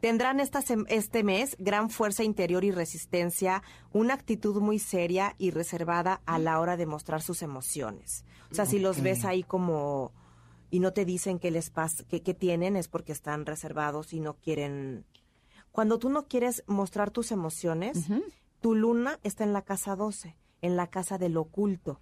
[0.00, 3.62] tendrán esta este mes gran fuerza interior y resistencia,
[3.92, 8.24] una actitud muy seria y reservada a la hora de mostrar sus emociones.
[8.52, 10.12] O sea, si los ves ahí como
[10.70, 14.20] y no te dicen qué les pasa, qué, qué tienen, es porque están reservados y
[14.20, 15.06] no quieren.
[15.70, 18.06] Cuando tú no quieres mostrar tus emociones,
[18.60, 22.00] tu luna está en la casa 12, en la casa del oculto.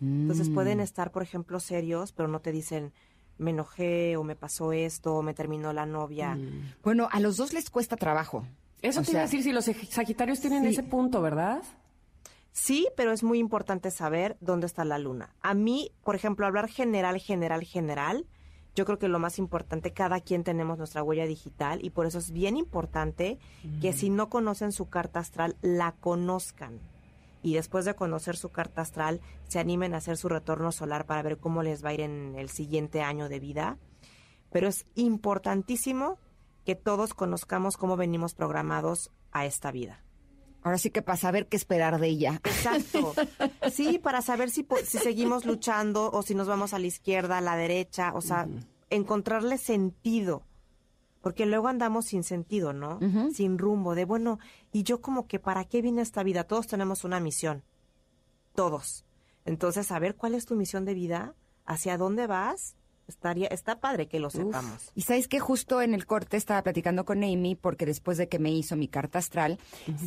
[0.00, 2.92] Entonces pueden estar, por ejemplo, serios, pero no te dicen,
[3.38, 6.38] me enojé o me pasó esto o me terminó la novia.
[6.82, 8.46] Bueno, a los dos les cuesta trabajo.
[8.82, 10.68] Eso O te iba a decir si los Sagitarios tienen sí.
[10.70, 11.62] ese punto, ¿verdad?
[12.56, 15.36] Sí, pero es muy importante saber dónde está la luna.
[15.42, 18.26] A mí, por ejemplo, hablar general, general, general,
[18.74, 22.18] yo creo que lo más importante, cada quien tenemos nuestra huella digital y por eso
[22.18, 23.38] es bien importante
[23.82, 26.80] que si no conocen su carta astral, la conozcan.
[27.42, 31.20] Y después de conocer su carta astral, se animen a hacer su retorno solar para
[31.20, 33.76] ver cómo les va a ir en el siguiente año de vida.
[34.50, 36.18] Pero es importantísimo
[36.64, 40.06] que todos conozcamos cómo venimos programados a esta vida.
[40.66, 42.40] Ahora sí que para saber qué esperar de ella.
[42.42, 43.14] Exacto.
[43.70, 47.40] Sí, para saber si, si seguimos luchando o si nos vamos a la izquierda, a
[47.40, 48.48] la derecha, o sea,
[48.90, 50.42] encontrarle sentido.
[51.20, 52.98] Porque luego andamos sin sentido, ¿no?
[53.32, 54.40] Sin rumbo, de bueno,
[54.72, 57.62] y yo como que para qué vine a esta vida, todos tenemos una misión.
[58.56, 59.04] Todos.
[59.44, 62.74] Entonces, saber cuál es tu misión de vida, hacia dónde vas,
[63.06, 64.90] estaría, está padre que lo sepamos.
[64.94, 68.38] Y sabes que justo en el corte estaba platicando con Amy porque después de que
[68.38, 69.58] me hizo mi carta astral,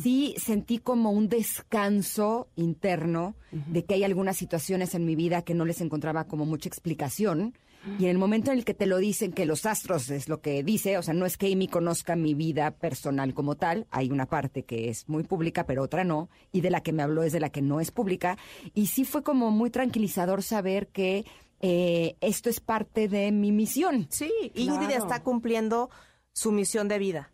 [0.02, 5.54] sí sentí como un descanso interno de que hay algunas situaciones en mi vida que
[5.54, 7.54] no les encontraba como mucha explicación.
[7.98, 10.42] Y en el momento en el que te lo dicen, que los astros es lo
[10.42, 14.10] que dice, o sea, no es que Amy conozca mi vida personal como tal, hay
[14.10, 17.22] una parte que es muy pública, pero otra no, y de la que me habló
[17.22, 18.36] es de la que no es pública.
[18.74, 21.24] Y sí fue como muy tranquilizador saber que
[21.60, 24.06] eh, esto es parte de mi misión.
[24.10, 25.04] Sí, Ingrid Claro.
[25.04, 25.90] está cumpliendo
[26.32, 27.30] su misión de vida.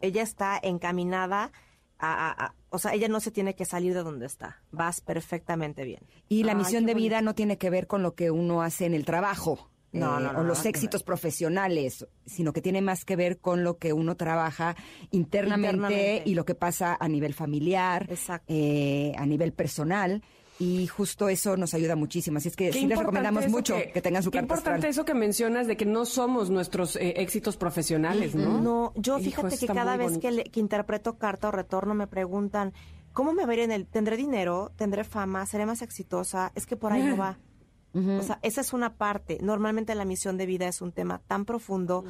[0.00, 1.52] Ella está encaminada
[1.98, 4.62] a, a- a- o sea, ella no se tiene que salir de donde está.
[4.70, 6.02] Vas perfectamente bien.
[6.28, 8.84] Y la Ay, misión de vida no tiene que ver con lo que uno hace
[8.86, 9.70] en el trabajo.
[9.92, 13.64] No, eh, no, no, o los éxitos profesionales, sino que tiene más que ver con
[13.64, 14.76] lo que uno trabaja
[15.10, 16.22] internamente, Internamente.
[16.26, 18.06] y lo que pasa a nivel familiar,
[18.48, 20.22] eh, a nivel personal.
[20.58, 22.38] Y justo eso nos ayuda muchísimo.
[22.38, 24.76] Así es que Qué sí les importante recomendamos mucho que, tengan su Qué carta importante
[24.88, 24.90] astral.
[24.90, 28.60] eso que mencionas de que no somos nuestros eh, éxitos profesionales, ¿no?
[28.60, 32.72] No, yo fíjate que cada vez que, le- que interpreto carta o retorno me preguntan,
[33.12, 33.86] ¿cómo me ir en el...
[33.86, 34.72] ¿Tendré dinero?
[34.76, 35.44] ¿Tendré fama?
[35.44, 36.52] ¿Seré más exitosa?
[36.54, 37.38] Es que por ahí no va.
[37.94, 39.38] O sea, esa es una parte.
[39.40, 42.04] Normalmente la misión de vida es un tema tan profundo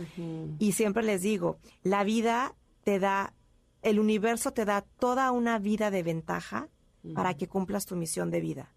[0.58, 3.34] y siempre les digo, la vida te da,
[3.82, 6.68] el universo te da toda una vida de ventaja
[7.14, 8.72] para que cumplas tu misión de vida.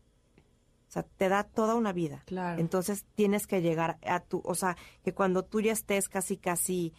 [0.87, 2.23] O sea, te da toda una vida.
[2.25, 2.59] Claro.
[2.59, 6.93] Entonces tienes que llegar a tu, o sea, que cuando tú ya estés casi, casi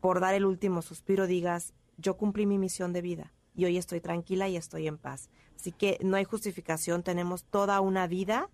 [0.00, 4.00] por dar el último suspiro, digas, yo cumplí mi misión de vida y hoy estoy
[4.00, 5.28] tranquila y estoy en paz.
[5.54, 8.48] Así que no hay justificación, tenemos toda una vida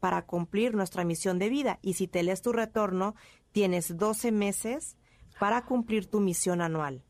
[0.00, 1.78] para cumplir nuestra misión de vida.
[1.82, 3.14] Y si te lees tu retorno,
[3.52, 4.96] tienes 12 meses
[5.38, 7.04] para cumplir tu misión anual.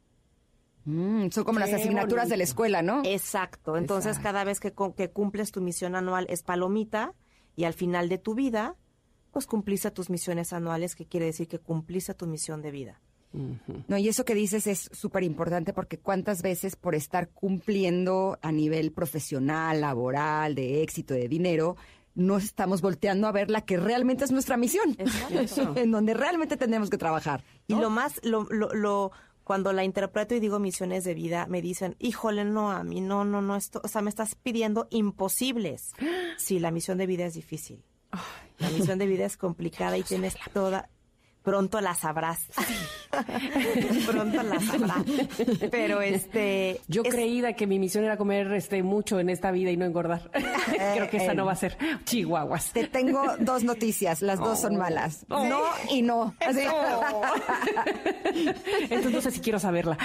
[0.88, 3.02] Mm, son como las asignaturas de la escuela, ¿no?
[3.04, 3.76] Exacto.
[3.76, 4.28] Entonces, Exacto.
[4.28, 7.14] cada vez que, que cumples tu misión anual es palomita
[7.56, 8.74] y al final de tu vida,
[9.30, 13.00] pues cumpliste tus misiones anuales, que quiere decir que cumpliste tu misión de vida.
[13.88, 18.50] No, y eso que dices es súper importante porque cuántas veces por estar cumpliendo a
[18.52, 21.76] nivel profesional, laboral, de éxito, de dinero,
[22.14, 24.96] no estamos volteando a ver la que realmente es nuestra misión,
[25.76, 27.44] en donde realmente tenemos que trabajar.
[27.66, 29.12] Y lo más, lo, lo, lo-
[29.48, 33.24] cuando la interpreto y digo misiones de vida, me dicen, híjole, no, a mí, no,
[33.24, 35.92] no, no, esto, o sea, me estás pidiendo imposibles.
[36.36, 37.82] Sí, la misión de vida es difícil.
[38.58, 40.88] La misión de vida es complicada y tienes toda,
[41.42, 42.48] pronto la sabrás.
[44.06, 45.02] pronto la sabrás.
[45.70, 46.80] Pero este...
[46.88, 49.84] Yo es- creída que mi misión era comer este mucho en esta vida y no
[49.84, 50.30] engordar.
[50.94, 51.76] Creo que esa eh, no va a ser.
[52.04, 52.72] Chihuahuas.
[52.72, 55.24] Te tengo dos noticias, las dos son malas.
[55.28, 55.44] Oh.
[55.46, 56.34] No y no.
[56.40, 56.60] Así.
[58.82, 59.96] Entonces no sé si quiero saberla.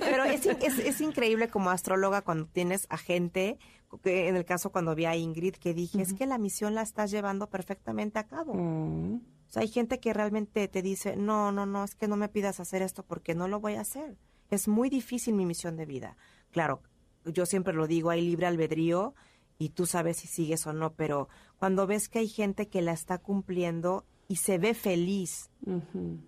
[0.00, 3.58] Pero es, es, es increíble como astróloga cuando tienes a gente,
[4.02, 6.82] que en el caso cuando vi a Ingrid, que dije, es que la misión la
[6.82, 8.54] estás llevando perfectamente a cabo.
[8.54, 9.20] Mm.
[9.48, 12.28] O sea, hay gente que realmente te dice, no, no, no, es que no me
[12.28, 14.16] pidas hacer esto porque no lo voy a hacer.
[14.50, 16.16] Es muy difícil mi misión de vida.
[16.50, 16.82] Claro,
[17.24, 19.14] yo siempre lo digo, hay libre albedrío
[19.58, 22.92] y tú sabes si sigues o no, pero cuando ves que hay gente que la
[22.92, 25.50] está cumpliendo y se ve feliz,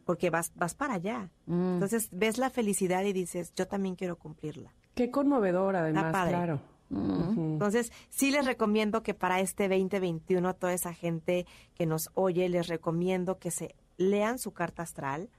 [0.06, 1.30] porque vas, vas para allá.
[1.46, 1.74] Mm.
[1.74, 4.72] Entonces ves la felicidad y dices, yo también quiero cumplirla.
[4.94, 6.58] Qué conmovedor, además, padre.
[6.90, 12.66] Entonces, sí les recomiendo que para este 2021, toda esa gente que nos oye, les
[12.68, 15.30] recomiendo que se lean su carta astral,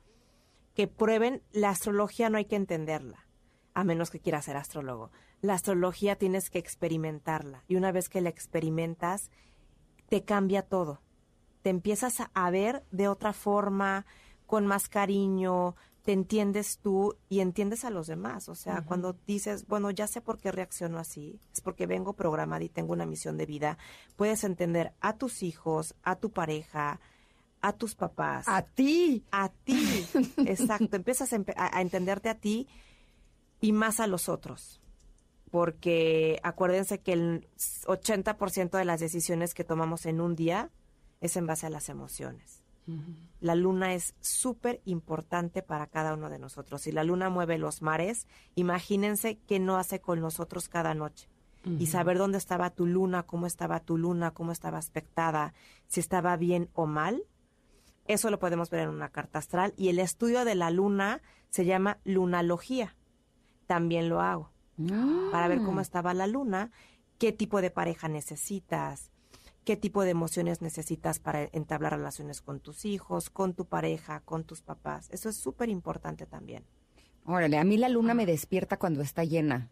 [0.75, 3.25] que prueben, la astrología no hay que entenderla,
[3.73, 5.11] a menos que quieras ser astrólogo.
[5.41, 9.29] La astrología tienes que experimentarla y una vez que la experimentas,
[10.07, 11.01] te cambia todo.
[11.61, 14.05] Te empiezas a- a ver de otra forma,
[14.45, 18.49] con más cariño, te entiendes tú y entiendes a los demás.
[18.49, 22.63] O sea, cuando dices, bueno, ya sé por qué reacciono así, es porque vengo programada
[22.63, 23.77] y tengo una misión de vida,
[24.15, 26.99] puedes entender a tus hijos, a tu pareja,
[27.61, 28.47] a tus papás.
[28.47, 29.23] A ti.
[29.31, 30.07] A ti.
[30.45, 30.95] Exacto.
[30.95, 32.67] Empiezas a, a entenderte a ti
[33.59, 34.81] y más a los otros.
[35.51, 37.47] Porque acuérdense que el
[37.85, 40.71] 80% de las decisiones que tomamos en un día
[41.19, 42.60] es en base a las emociones.
[43.39, 46.81] La luna es súper importante para cada uno de nosotros.
[46.81, 51.29] Si la luna mueve los mares, imagínense qué no hace con nosotros cada noche.
[51.63, 55.53] Y saber dónde estaba tu luna, cómo estaba tu luna, cómo estaba aspectada,
[55.87, 57.23] si estaba bien o mal,
[58.07, 59.73] eso lo podemos ver en una carta astral.
[59.77, 62.95] Y el estudio de la luna se llama lunalogía.
[63.67, 64.51] También lo hago.
[65.31, 66.71] Para ver cómo estaba la luna,
[67.19, 69.10] qué tipo de pareja necesitas,
[69.63, 74.43] qué tipo de emociones necesitas para entablar relaciones con tus hijos, con tu pareja, con
[74.43, 75.09] tus papás.
[75.11, 76.65] Eso es súper importante también.
[77.25, 79.69] Órale, a mí la luna me despierta cuando está llena.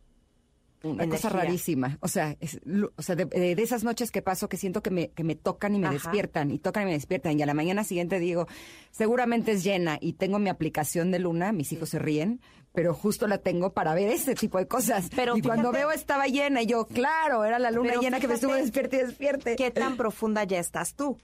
[0.82, 1.98] Una cosa rarísima.
[2.02, 2.62] O sea, es
[2.96, 5.80] o sea de, esas noches que paso que siento que me, que me tocan y
[5.80, 5.94] me Ajá.
[5.96, 7.38] despiertan, y tocan y me despiertan.
[7.38, 8.48] Y a la mañana siguiente digo,
[8.92, 9.98] seguramente es llena.
[10.00, 12.40] Y tengo mi aplicación de luna, mis hijos se ríen,
[12.74, 15.10] pero justo la tengo para ver ese tipo de cosas.
[15.16, 18.36] Pero y cuando veo estaba llena, y yo, claro, era la luna llena que me
[18.36, 19.56] estuvo fíjate despierte y despierte.
[19.58, 21.18] ¿Qué tan profunda ya estás tú?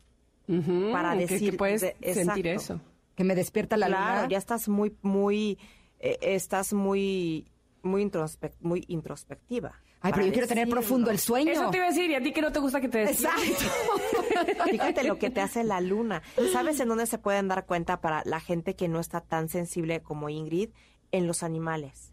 [0.92, 2.74] Para que- decir que puedes de- sentir exacto.
[2.76, 2.82] eso.
[3.16, 4.28] Que me despierta la claro, luna.
[4.30, 5.58] ya estás muy, muy,
[6.00, 7.48] eh, estás muy,
[7.86, 9.74] muy, introspec- muy introspectiva.
[10.02, 10.82] Ay, pero yo quiero tener decirlo.
[10.82, 11.52] profundo el sueño.
[11.52, 13.36] Eso te iba a decir, y a ti que no te gusta que te despierten.
[14.72, 16.22] Fíjate lo que te hace la luna.
[16.52, 20.02] ¿Sabes en dónde se pueden dar cuenta para la gente que no está tan sensible
[20.02, 20.70] como Ingrid?
[21.12, 22.12] En los animales.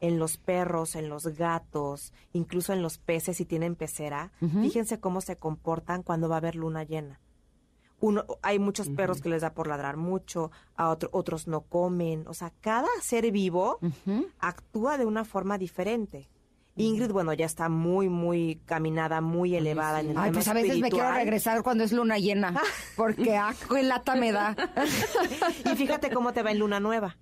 [0.00, 4.32] En los perros, en los gatos, incluso en los peces si tienen pecera.
[4.62, 7.20] Fíjense cómo se comportan cuando va a haber luna llena.
[8.00, 12.26] Uno, hay muchos perros que les da por ladrar mucho, a otro- otros no comen.
[12.28, 13.78] O sea, cada ser vivo
[14.38, 16.28] actúa de una forma diferente.
[16.76, 20.52] Ingrid, bueno, ya está muy, muy caminada, muy elevada en el Ay, tema pues a
[20.52, 22.54] veces me quiero regresar cuando es luna llena,
[22.96, 24.54] porque ah, qué lata me da.
[25.64, 27.18] Y fíjate cómo te va en luna nueva.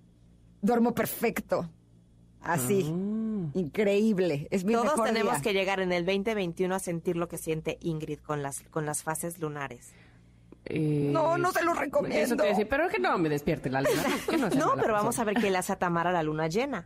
[0.61, 1.71] Duermo perfecto.
[2.39, 2.81] Así.
[3.55, 4.47] Increíble.
[4.51, 5.41] Es mi Todos mejor tenemos día.
[5.41, 9.01] que llegar en el 2021 a sentir lo que siente Ingrid con las, con las
[9.03, 9.91] fases lunares.
[10.69, 12.17] Eh, No, no se lo recomiendo.
[12.19, 14.03] Eso te iba a decir, pero que no me despierte la luna.
[14.29, 16.85] Que no, pero vamos a ver qué le hace a Tamara la luna llena.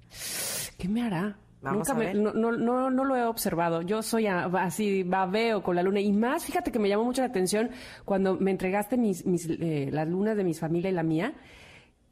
[0.77, 1.37] ¿Qué me hará?
[1.61, 2.15] Vamos Nunca a me- ver.
[2.15, 3.83] no, no, no, no lo he observado.
[3.83, 5.99] Yo soy a- así, babeo con la luna.
[5.99, 7.69] Y más, fíjate que me llamó mucho la atención
[8.03, 11.33] cuando me entregaste mis, mis, eh, las lunas de mi familia y la mía.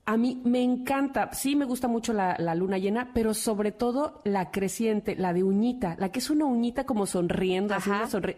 [0.06, 4.22] A mí me encanta, sí me gusta mucho la, la luna llena, pero sobre todo
[4.24, 8.38] la creciente, la de uñita, la que es una uñita como sonriendo, así una sonri-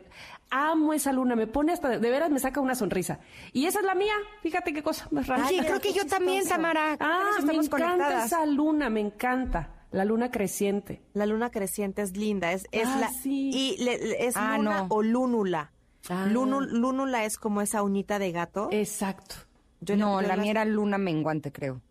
[0.52, 3.20] Amo esa luna, me pone hasta, de veras me saca una sonrisa.
[3.54, 4.14] Y esa es la mía,
[4.44, 5.46] fíjate qué cosa más rara.
[5.48, 6.46] Ay, creo que yo también.
[6.48, 6.98] Tamara.
[7.00, 8.26] Ah, me encanta conectadas.
[8.26, 9.70] esa luna, me encanta.
[9.92, 11.02] La luna creciente.
[11.14, 13.50] La luna creciente es linda, es, es Ah, la sí.
[13.54, 14.88] y le- le- es Ah, luna no.
[14.90, 15.72] o lúnula.
[16.10, 16.28] Ah.
[16.30, 18.70] Lúnul- lúnula es como esa uñita de gato.
[18.72, 19.36] Exacto.
[19.82, 21.82] Yo- no, la las- mía era luna menguante, creo.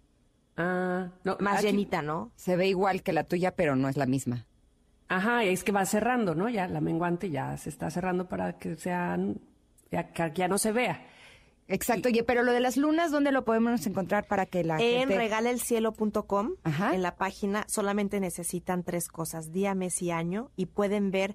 [0.57, 2.31] Ah, no, más aquí- llenita, ¿no?
[2.37, 4.47] Se ve igual que la tuya, pero no es la misma.
[5.11, 6.49] Ajá, es que va cerrando, ¿no?
[6.49, 9.41] Ya la menguante ya se está cerrando para que sean
[9.91, 11.05] ya, que ya no se vea.
[11.67, 15.01] Exacto, oye, pero lo de las lunas, ¿dónde lo podemos encontrar para que la En
[15.01, 15.17] gente...
[15.17, 16.95] regalelcielo.com, Ajá.
[16.95, 21.35] en la página, solamente necesitan tres cosas, día, mes y año, y pueden ver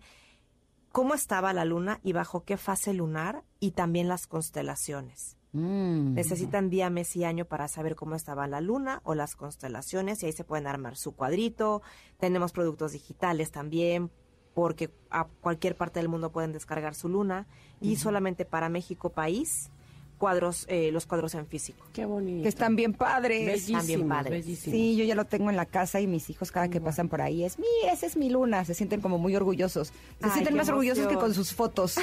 [0.94, 5.36] cómo estaba la luna y bajo qué fase lunar, y también las constelaciones.
[5.56, 6.16] Mm.
[6.16, 10.26] Necesitan día, mes y año para saber cómo estaba la luna o las constelaciones, y
[10.26, 11.82] ahí se pueden armar su cuadrito.
[12.18, 14.12] Tenemos productos digitales también,
[14.54, 17.48] porque a cualquier parte del mundo pueden descargar su luna,
[17.80, 19.72] y solamente para México país,
[20.16, 21.86] cuadros, eh, los cuadros en físico.
[21.94, 22.44] Qué bonito.
[22.44, 23.46] Que están bien padres.
[23.46, 24.32] Bellísimos, Están bien padres.
[24.46, 24.78] bellísimos.
[24.80, 27.22] Sí, yo ya lo tengo en la casa y mis hijos cada que pasan por
[27.22, 29.88] ahí es, mi, esa es mi luna, se sienten como muy orgullosos.
[29.90, 31.22] Se Ay, sienten más orgullosos que emoción.
[31.22, 31.96] con sus fotos.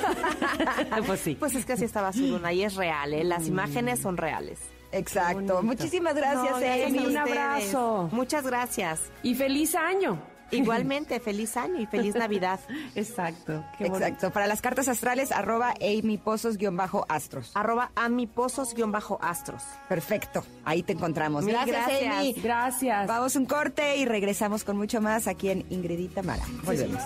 [1.06, 1.36] pues sí.
[1.38, 3.24] Pues es que así estaba su luna y es real, ¿eh?
[3.24, 4.58] Las imágenes son reales.
[4.92, 5.62] Exacto.
[5.62, 6.56] Muchísimas gracias, No,
[6.86, 6.98] Amy.
[6.98, 8.08] a Un abrazo.
[8.12, 9.00] Muchas gracias.
[9.22, 10.20] Y feliz año.
[10.56, 12.60] Igualmente, feliz año y feliz Navidad.
[12.94, 13.64] Exacto.
[13.78, 13.86] Qué.
[13.86, 14.30] Exacto.
[14.30, 17.52] Para las cartas astrales, arroba Amy Pozos-astros.
[17.54, 19.62] Arroba amipozos-astros.
[19.88, 20.44] Perfecto.
[20.64, 21.46] Ahí te encontramos.
[21.46, 22.14] Gracias, gracias.
[22.14, 22.32] Amy.
[22.34, 23.06] Gracias.
[23.06, 26.44] Vamos un corte y regresamos con mucho más aquí en Ingridita Mara.
[26.64, 27.02] Volvemos.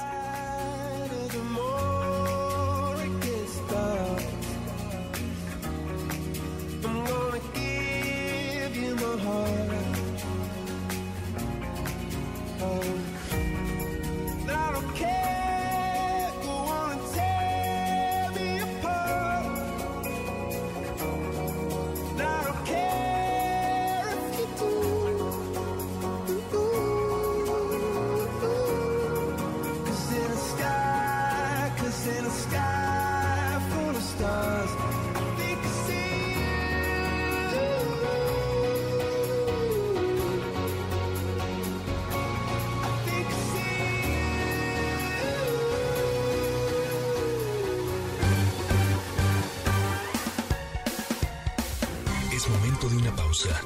[53.34, 53.60] Pausa.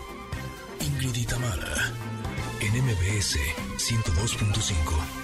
[0.81, 1.29] Ingrid
[2.61, 3.37] en MBS
[3.77, 5.18] 102.5.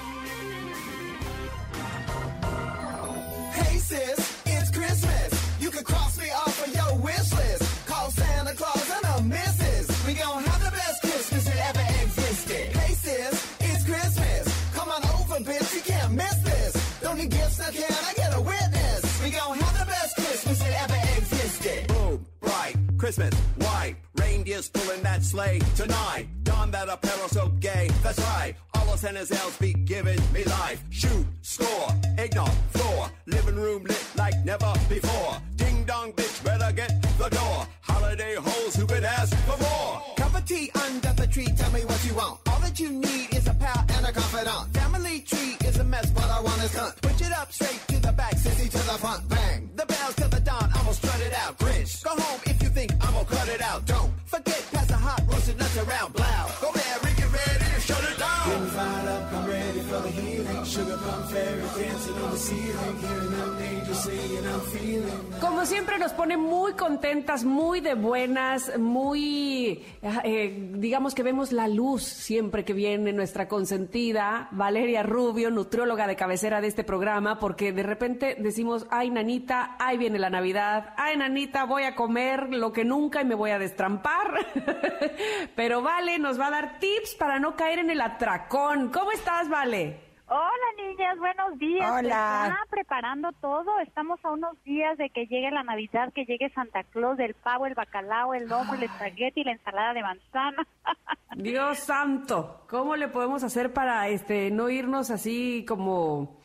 [71.15, 76.69] que vemos la luz siempre que viene nuestra consentida, Valeria Rubio, nutrióloga de cabecera de
[76.69, 81.85] este programa, porque de repente decimos, ay nanita, ahí viene la Navidad, ay nanita, voy
[81.85, 84.47] a comer lo que nunca y me voy a destrampar.
[85.57, 88.91] Pero Vale nos va a dar tips para no caer en el atracón.
[88.91, 90.04] ¿Cómo estás, Vale?
[90.27, 91.91] Hola niñas, buenos días.
[91.91, 92.47] Pues Hola.
[92.49, 96.83] ya preparando todo, estamos a unos días de que llegue la Navidad, que llegue Santa
[96.83, 100.67] Claus, el pavo, el bacalao, el lomo, el espagueti, la ensalada de manzana.
[101.37, 106.39] Dios santo, ¿cómo le podemos hacer para este no irnos así como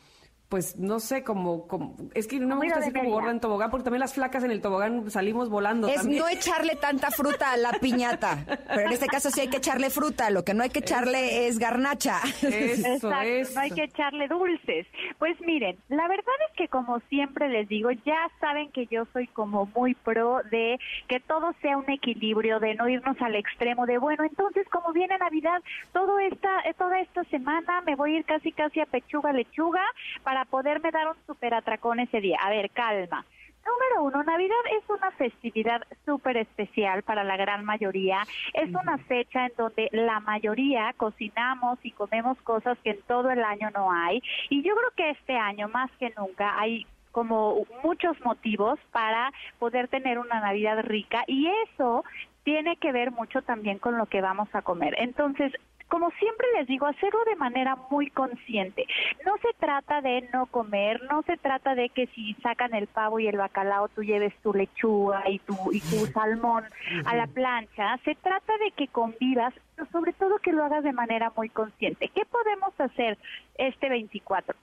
[0.50, 3.30] pues no sé, como, como es que no me gusta ir a así como gorda
[3.30, 5.86] en tobogán, porque también las flacas en el tobogán salimos volando.
[5.86, 6.18] Es también.
[6.18, 8.44] no echarle tanta fruta a la piñata.
[8.66, 10.28] Pero en este caso sí hay que echarle fruta.
[10.30, 12.18] Lo que no hay que echarle es garnacha.
[12.42, 13.54] Eso, Exacto, eso.
[13.54, 14.88] no hay que echarle dulces.
[15.20, 19.28] Pues miren, la verdad es que como siempre les digo, ya saben que yo soy
[19.28, 23.98] como muy pro de que todo sea un equilibrio, de no irnos al extremo de,
[23.98, 25.62] bueno, entonces como viene Navidad,
[25.92, 29.84] todo esta, eh, toda esta semana me voy a ir casi casi a pechuga lechuga
[30.24, 32.38] para poderme dar un super atracón ese día.
[32.42, 33.24] A ver, calma.
[33.66, 38.22] Número uno, Navidad es una festividad súper especial para la gran mayoría.
[38.54, 43.44] Es una fecha en donde la mayoría cocinamos y comemos cosas que en todo el
[43.44, 44.22] año no hay.
[44.48, 49.88] Y yo creo que este año, más que nunca, hay como muchos motivos para poder
[49.88, 52.04] tener una Navidad rica y eso
[52.44, 54.94] tiene que ver mucho también con lo que vamos a comer.
[54.98, 55.52] Entonces,
[55.90, 58.86] como siempre les digo, hacerlo de manera muy consciente.
[59.26, 63.18] No se trata de no comer, no se trata de que si sacan el pavo
[63.18, 66.64] y el bacalao tú lleves tu lechuga y tu, y tu salmón
[67.04, 67.98] a la plancha.
[68.04, 72.08] Se trata de que convivas, pero sobre todo que lo hagas de manera muy consciente.
[72.14, 73.18] ¿Qué podemos hacer
[73.58, 74.56] este 24?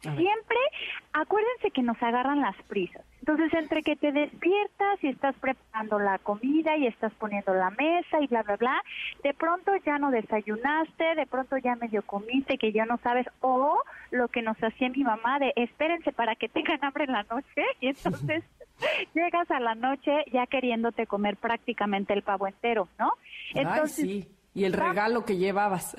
[0.00, 0.58] Siempre
[1.12, 3.04] acuérdense que nos agarran las prisas.
[3.20, 8.20] Entonces, entre que te despiertas y estás preparando la comida y estás poniendo la mesa
[8.20, 8.82] y bla, bla, bla,
[9.22, 13.82] de pronto ya no desayunaste, de pronto ya medio comiste que ya no sabes, o
[14.12, 17.64] lo que nos hacía mi mamá de espérense para que tengan hambre en la noche
[17.80, 18.44] y entonces
[19.14, 23.12] llegas a la noche ya queriéndote comer prácticamente el pavo entero, ¿no?
[23.54, 24.28] Ay, sí.
[24.54, 25.94] Y el regalo que llevabas.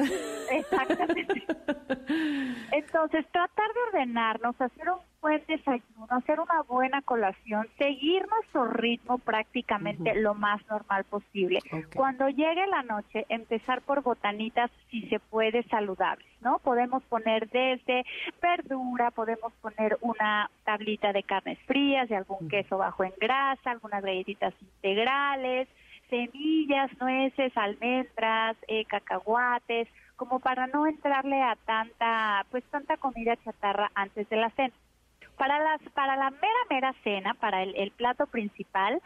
[0.51, 1.45] Exactamente.
[2.71, 9.17] Entonces, tratar de ordenarnos, hacer un buen desayuno, hacer una buena colación, seguir nuestro ritmo
[9.17, 11.59] prácticamente lo más normal posible.
[11.93, 16.59] Cuando llegue la noche, empezar por botanitas, si se puede, saludables, ¿no?
[16.59, 18.05] Podemos poner desde
[18.41, 24.03] verdura, podemos poner una tablita de carnes frías, de algún queso bajo en grasa, algunas
[24.03, 25.67] galletitas integrales,
[26.09, 33.91] semillas, nueces, almendras, eh, cacahuates, como para no entrarle a tanta, pues tanta comida chatarra
[33.95, 34.73] antes de la cena.
[35.39, 39.01] Para las, para la mera mera cena, para el, el plato principal,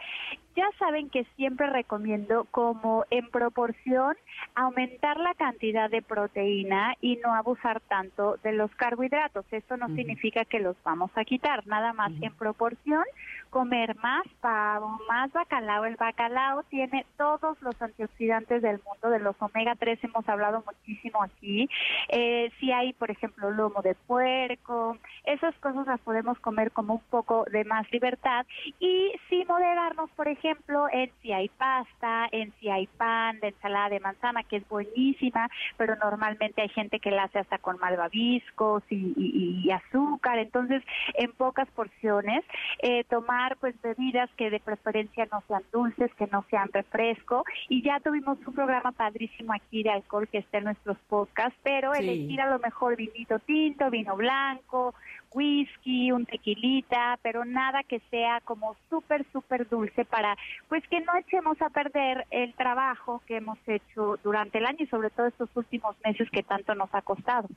[0.55, 4.15] ya saben que siempre recomiendo como en proporción
[4.55, 9.45] aumentar la cantidad de proteína y no abusar tanto de los carbohidratos.
[9.51, 13.03] Eso no significa que los vamos a quitar, nada más en proporción
[13.49, 15.85] comer más pavo, más bacalao.
[15.85, 21.21] El bacalao tiene todos los antioxidantes del mundo, de los omega 3 hemos hablado muchísimo
[21.21, 21.69] aquí.
[22.09, 27.01] Eh, si hay, por ejemplo, lomo de puerco, esas cosas las podemos comer como un
[27.09, 28.45] poco de más libertad
[28.79, 33.89] y sí moderarnos, por ejemplo, en si hay pasta, en si hay pan, de ensalada
[33.89, 38.83] de manzana, que es buenísima, pero normalmente hay gente que la hace hasta con malvaviscos
[38.89, 40.37] y, y- y azúcar.
[40.39, 40.83] Entonces,
[41.15, 42.43] en pocas porciones,
[42.81, 47.43] eh, tomar pues bebidas que de preferencia no sean dulces, que no sean refresco.
[47.69, 51.93] Y ya tuvimos un programa padrísimo aquí de alcohol que está en nuestros podcasts, pero
[51.93, 52.03] Sí.
[52.03, 54.93] elegir a lo mejor vinito tinto, vino blanco,
[55.33, 60.37] whisky, un tequilita, pero nada que sea como súper, súper dulce para,
[60.69, 64.87] pues que no echemos a perder el trabajo que hemos hecho durante el año y
[64.87, 67.47] sobre todo estos últimos meses que tanto nos ha costado.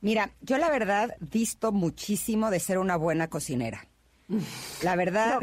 [0.00, 3.84] Mira, yo la verdad visto muchísimo de ser una buena cocinera.
[4.82, 5.40] La verdad,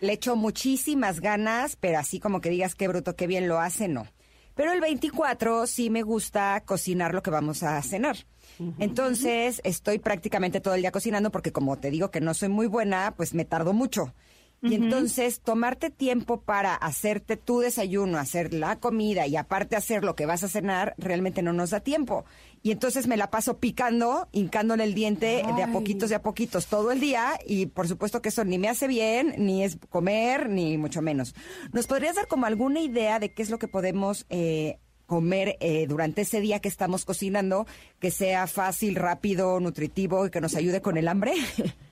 [0.00, 3.88] le echo muchísimas ganas, pero así como que digas qué bruto, qué bien lo hace,
[3.88, 4.06] no.
[4.54, 8.16] Pero el 24 sí me gusta cocinar lo que vamos a cenar.
[8.78, 12.66] Entonces estoy prácticamente todo el día cocinando porque como te digo que no soy muy
[12.66, 14.14] buena, pues me tardo mucho.
[14.62, 20.16] Y entonces tomarte tiempo para hacerte tu desayuno, hacer la comida y aparte hacer lo
[20.16, 22.24] que vas a cenar, realmente no nos da tiempo.
[22.62, 26.66] Y entonces me la paso picando, hincándole el diente de a poquitos, de a poquitos
[26.66, 30.48] todo el día y por supuesto que eso ni me hace bien, ni es comer,
[30.48, 31.34] ni mucho menos.
[31.72, 35.86] ¿Nos podrías dar como alguna idea de qué es lo que podemos eh, comer eh,
[35.86, 37.66] durante ese día que estamos cocinando,
[38.00, 41.32] que sea fácil, rápido, nutritivo y que nos ayude con el hambre?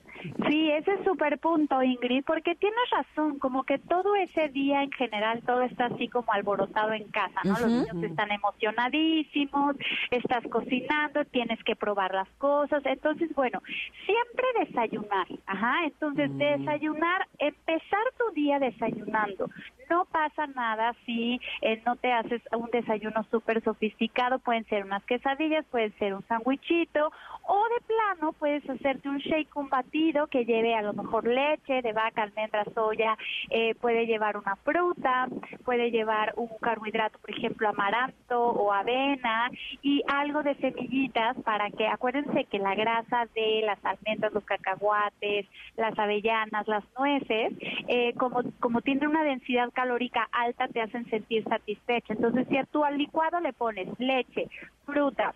[0.49, 4.91] Sí, ese es súper punto, Ingrid, porque tienes razón, como que todo ese día en
[4.91, 7.59] general, todo está así como alborotado en casa, ¿no?
[7.59, 9.75] Los niños están emocionadísimos,
[10.11, 13.61] estás cocinando, tienes que probar las cosas, entonces, bueno,
[14.05, 19.49] siempre desayunar, ajá, entonces desayunar, empezar tu día desayunando,
[19.89, 25.03] no pasa nada si eh, no te haces un desayuno súper sofisticado, pueden ser unas
[25.05, 27.11] quesadillas, puede ser un sándwichito,
[27.47, 31.81] o de plano puedes hacerte un shake, un batido que lleve a lo mejor leche
[31.81, 33.17] de vaca, almendra, soya,
[33.49, 35.27] eh, puede llevar una fruta,
[35.63, 39.49] puede llevar un carbohidrato, por ejemplo, amaranto o avena
[39.81, 45.45] y algo de semillitas para que, acuérdense que la grasa de las almendras, los cacahuates,
[45.77, 47.53] las avellanas, las nueces,
[47.87, 52.13] eh, como, como tienen una densidad calórica alta, te hacen sentir satisfecha.
[52.13, 54.47] Entonces, si a al licuado le pones leche,
[54.85, 55.35] fruta,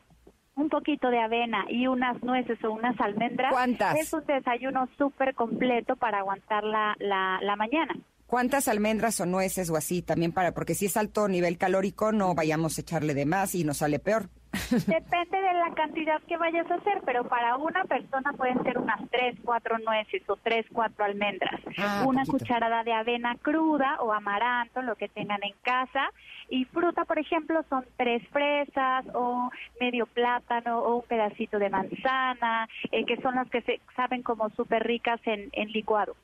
[0.56, 3.96] un poquito de avena y unas nueces o unas almendras, ¿Cuántas?
[4.00, 7.96] es un desayuno súper completo para aguantar la, la, la mañana.
[8.28, 12.36] ¿Cuántas almendras o nueces o así también para, porque si es alto nivel calórico no
[12.36, 14.30] vayamos a echarle de más y nos sale peor?
[14.70, 19.00] Depende de la cantidad que vayas a hacer, pero para una persona pueden ser unas
[19.10, 21.60] tres, cuatro nueces o tres, cuatro almendras.
[21.78, 22.46] Ah, una poquito.
[22.46, 26.12] cucharada de avena cruda o amaranto, lo que tengan en casa.
[26.50, 32.68] Y fruta, por ejemplo, son tres fresas o medio plátano o un pedacito de manzana,
[32.92, 36.16] eh, que son las que se saben como súper ricas en, en licuado.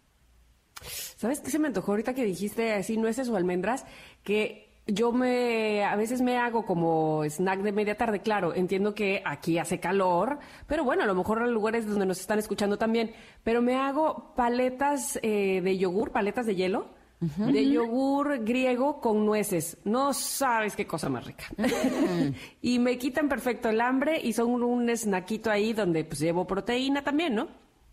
[0.81, 3.85] ¿Sabes qué se me antojó ahorita que dijiste así nueces o almendras?
[4.23, 9.21] Que yo me, a veces me hago como snack de media tarde, claro, entiendo que
[9.25, 10.37] aquí hace calor,
[10.67, 13.11] pero bueno, a lo mejor en lugares donde nos están escuchando también,
[13.43, 16.87] pero me hago paletas eh, de yogur, paletas de hielo,
[17.19, 19.77] de yogur griego con nueces.
[19.83, 21.45] No sabes qué cosa más rica.
[22.61, 27.03] y me quitan perfecto el hambre y son un snackito ahí donde pues llevo proteína
[27.03, 27.47] también, ¿no?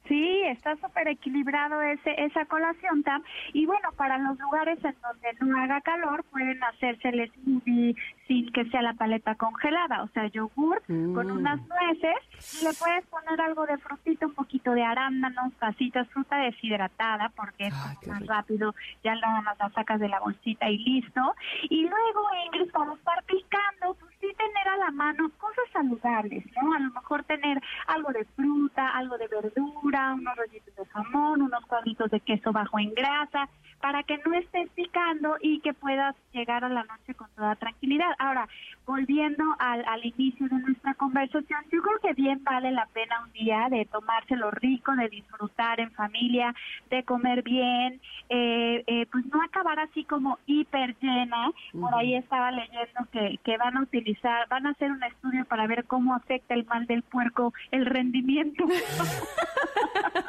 [0.09, 3.23] Sí, está súper equilibrado ese, esa colación, Tam.
[3.53, 7.95] Y bueno, para los lugares en donde no haga calor, pueden hacerse el smoothie
[8.27, 12.17] sin que sea la paleta congelada, o sea, yogur con unas nueces.
[12.61, 17.69] Y le puedes poner algo de frutita, un poquito de arándanos, pasitas, fruta deshidratada, porque
[17.69, 18.75] es más rápido,
[19.05, 21.35] ya nada más la sacas de la bolsita y listo.
[21.71, 26.75] Y luego, Ingrid, para estar picando, pues tener a la mano cosas saludables, ¿no?
[26.75, 31.65] A lo mejor tener algo de fruta, algo de verdura, unos rollitos de jamón, unos
[31.67, 33.49] cuadritos de queso bajo en grasa,
[33.83, 38.11] para que no estés picando y que puedas llegar a la noche con toda tranquilidad.
[38.19, 38.49] Ahora,
[38.87, 43.33] volviendo al, al inicio de nuestra conversación, yo creo que bien vale la pena un
[43.33, 46.55] día de tomárselo rico, de disfrutar en familia,
[46.91, 51.51] de comer bien, eh, eh, pues no acabar así como hiper llena.
[51.73, 55.67] Por ahí estaba leyendo que, que van a utilizar, van a hacer un estudio para
[55.67, 58.65] ver cómo afecta el mal del puerco el rendimiento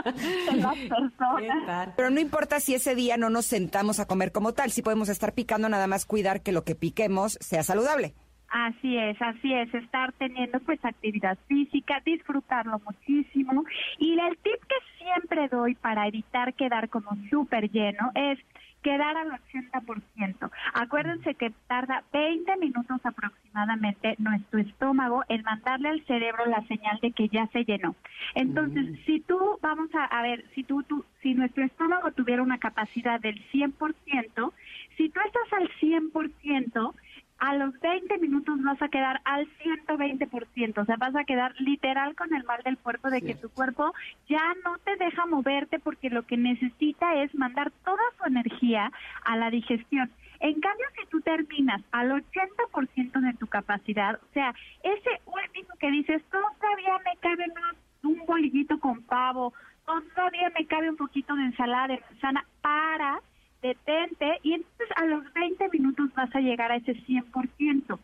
[0.52, 1.90] de las personas.
[1.96, 5.10] Pero no importa si ese día no nos sentamos a comer como tal, si podemos
[5.10, 8.14] estar picando, nada más cuidar que lo que piquemos sea saludable.
[8.54, 13.64] Así es, así es, estar teniendo pues actividad física, disfrutarlo muchísimo.
[13.98, 18.38] Y el tip que siempre doy para evitar quedar como súper lleno es
[18.84, 20.52] quedar al 80%.
[20.74, 27.12] Acuérdense que tarda 20 minutos aproximadamente nuestro estómago en mandarle al cerebro la señal de
[27.12, 27.96] que ya se llenó.
[28.36, 32.60] Entonces, si tú, vamos a, a ver, si tú, tú, si nuestro estómago tuviera una
[32.60, 34.54] capacidad del 100%,
[34.98, 36.94] si tú estás al 100%,
[37.40, 42.16] a los 20 minutos vas a quedar al 120%, o sea, vas a quedar literal
[42.16, 43.94] con el mal del puerco de que tu cuerpo
[44.30, 48.92] ya no te deja moverte porque lo que necesita es mandar toda su energía
[49.26, 50.12] a la digestión.
[50.40, 54.54] En cambio, si tú terminas al 80% de tu capacidad, o sea,
[54.84, 59.54] ese último que dices, todavía me cabe más un bolillito con pavo,
[59.86, 63.22] todavía me cabe un poquito de ensalada de manzana, para
[63.64, 67.98] detente y entonces a los 20 minutos vas a llegar a ese 100%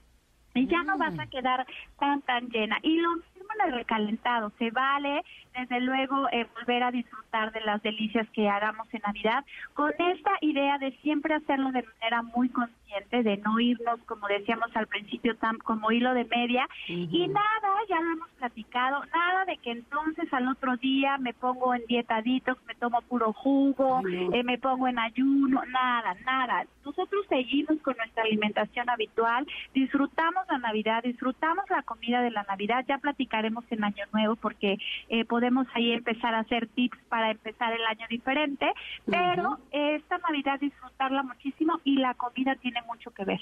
[0.56, 1.66] y ya no vas a quedar
[2.00, 2.80] tan tan llena.
[2.82, 5.22] Y lo mismo en el recalentado se vale
[5.58, 10.32] desde luego eh, volver a disfrutar de las delicias que hagamos en Navidad con esta
[10.42, 12.79] idea de siempre hacerlo de manera muy consciente
[13.12, 16.68] de no irnos como decíamos al principio tan como hilo de media.
[16.88, 21.74] Y nada ya lo hemos platicado nada de que entonces al otro día me pongo
[21.74, 24.02] en dieta detox me tomo puro jugo
[24.34, 26.66] eh, me pongo en ayuno nada nada.
[26.84, 32.86] Nosotros seguimos con nuestra alimentación habitual disfrutamos la Navidad disfrutamos la comida de la Navidad
[32.88, 34.78] ya platicaremos en Año Nuevo porque
[35.10, 38.68] eh, podemos ahí empezar a hacer tips para empezar el año diferente
[39.06, 43.40] pero eh, esta Navidad disfrutarla muchísimo y la comida tiene mucho que ver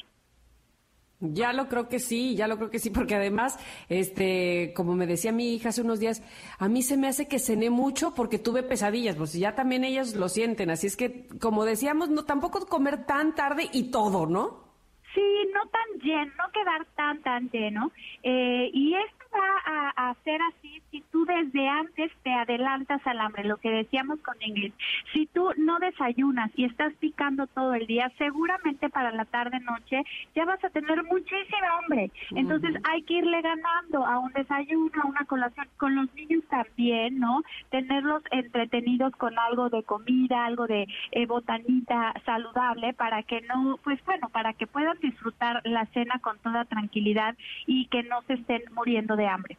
[1.19, 3.57] Ya lo creo que sí, ya lo creo que sí, porque además,
[3.89, 6.21] este, como me decía mi hija hace unos días,
[6.59, 10.15] a mí se me hace que cené mucho porque tuve pesadillas, pues ya también ellas
[10.15, 14.67] lo sienten, así es que, como decíamos, no tampoco comer tan tarde y todo, ¿no?
[15.15, 17.91] Sí, no tan lleno, no quedar tan, tan lleno.
[18.21, 23.19] Eh, y esto va a, a ser así si tú desde antes te adelantas al
[23.19, 24.73] hambre, lo que decíamos con Ingrid.
[25.13, 30.03] Si tú no desayunas y estás picando todo el día, seguramente para la tarde-noche
[30.35, 32.11] ya vas a tener muchísima hambre.
[32.31, 35.67] Entonces hay que irle ganando a un desayuno, a una colación.
[35.77, 37.43] Con los niños también, ¿no?
[37.69, 44.03] Tenerlos entretenidos con algo de comida, algo de eh, botanita saludable para que no, pues
[44.05, 47.35] bueno, para que puedan disfrutar la cena con toda tranquilidad
[47.65, 49.57] y que no se estén muriendo de hambre.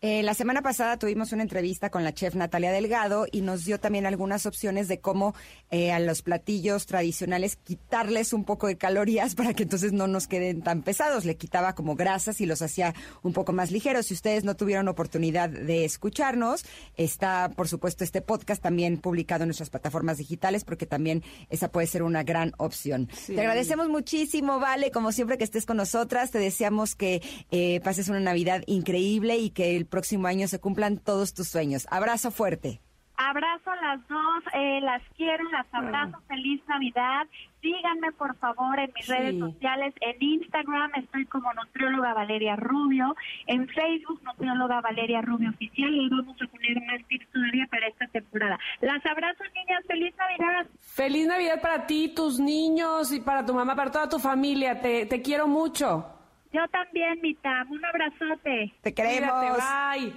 [0.00, 3.80] Eh, la semana pasada tuvimos una entrevista con la chef Natalia Delgado y nos dio
[3.80, 5.34] también algunas opciones de cómo
[5.72, 10.28] eh, a los platillos tradicionales quitarles un poco de calorías para que entonces no nos
[10.28, 11.24] queden tan pesados.
[11.24, 14.06] Le quitaba como grasas y los hacía un poco más ligeros.
[14.06, 16.64] Si ustedes no tuvieron oportunidad de escucharnos,
[16.96, 21.88] está por supuesto este podcast también publicado en nuestras plataformas digitales porque también esa puede
[21.88, 23.08] ser una gran opción.
[23.12, 23.34] Sí.
[23.34, 26.30] Te agradecemos muchísimo, Vale, como siempre que estés con nosotras.
[26.30, 27.20] Te deseamos que
[27.50, 31.86] eh, pases una Navidad increíble y que el próximo año se cumplan todos tus sueños.
[31.90, 32.80] Abrazo fuerte.
[33.20, 37.26] Abrazo a las dos, eh, las quiero, las abrazo, feliz Navidad.
[37.60, 39.12] Síganme por favor en mis Sí.
[39.12, 43.16] redes sociales, en Instagram estoy como nutrióloga Valeria Rubio,
[43.48, 48.06] en Facebook nutrióloga Valeria Rubio Oficial y vamos a poner más tips todavía para esta
[48.06, 48.56] temporada.
[48.82, 50.66] Las abrazo niñas, feliz Navidad.
[50.80, 54.80] Feliz Navidad para ti, tus niños y para tu mamá, para toda tu familia.
[54.80, 56.06] Te, te quiero mucho.
[56.52, 58.74] Yo también, mi Tam, un abrazote.
[58.82, 59.30] Te queremos.
[59.32, 60.12] Cuídate,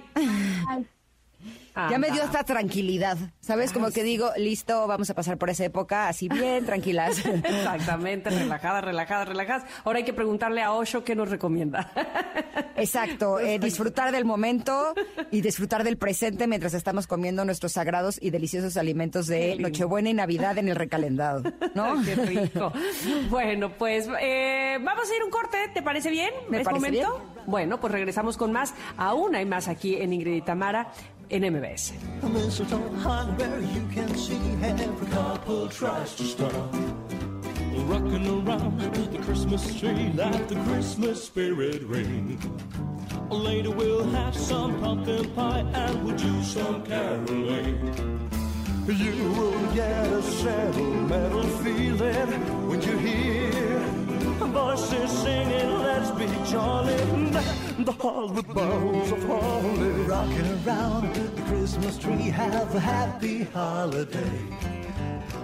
[0.66, 0.86] bye.
[1.74, 3.72] Ya me dio esta tranquilidad, ¿sabes?
[3.72, 7.24] Como que digo, listo, vamos a pasar por esa época así bien tranquilas.
[7.44, 9.64] Exactamente, relajadas, relajadas, relajadas.
[9.84, 11.90] Ahora hay que preguntarle a Osho qué nos recomienda.
[12.76, 14.94] Exacto, eh, disfrutar del momento
[15.30, 19.56] y disfrutar del presente mientras estamos comiendo nuestros sagrados y deliciosos alimentos de.
[19.58, 21.42] Nochebuena y Navidad en el recalendado,
[21.74, 22.02] ¿no?
[22.04, 22.72] Qué rico.
[23.30, 26.30] Bueno, pues eh, vamos a ir un corte, ¿te parece bien?
[26.50, 27.22] Me ¿Es parece momento?
[27.46, 28.74] Bueno, pues regresamos con más.
[28.96, 30.92] Aún hay más aquí en Ingrid y Tamara
[31.32, 31.92] en MBS.
[37.88, 38.80] Rocking around
[39.10, 42.38] the Christmas tree, let the Christmas spirit ring.
[43.30, 48.30] Later we'll have some pumpkin pie and we'll do some caroling.
[48.86, 50.22] You will get a
[51.62, 53.71] feeling when you hear
[54.52, 56.96] voices singing, let's be jolly.
[57.84, 59.90] The halls with of holly.
[60.06, 64.38] Rocking around the Christmas tree, have a happy holiday.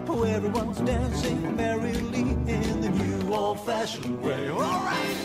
[0.06, 4.48] Oh, everyone's dancing merrily in the new old-fashioned way.
[4.48, 5.16] All right.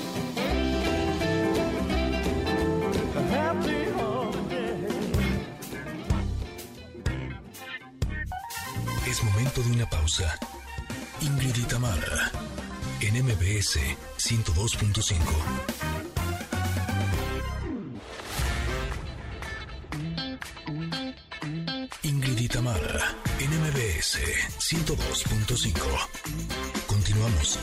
[3.29, 4.87] Happy holiday.
[9.07, 10.37] Es momento de una pausa.
[11.21, 12.31] Ingrid y Tamara,
[13.07, 13.79] en MBS
[14.17, 15.19] 102.5.
[22.03, 24.19] Ingrid y Tamara, en MBS
[24.59, 25.73] 102.5.
[26.87, 27.59] Continuamos.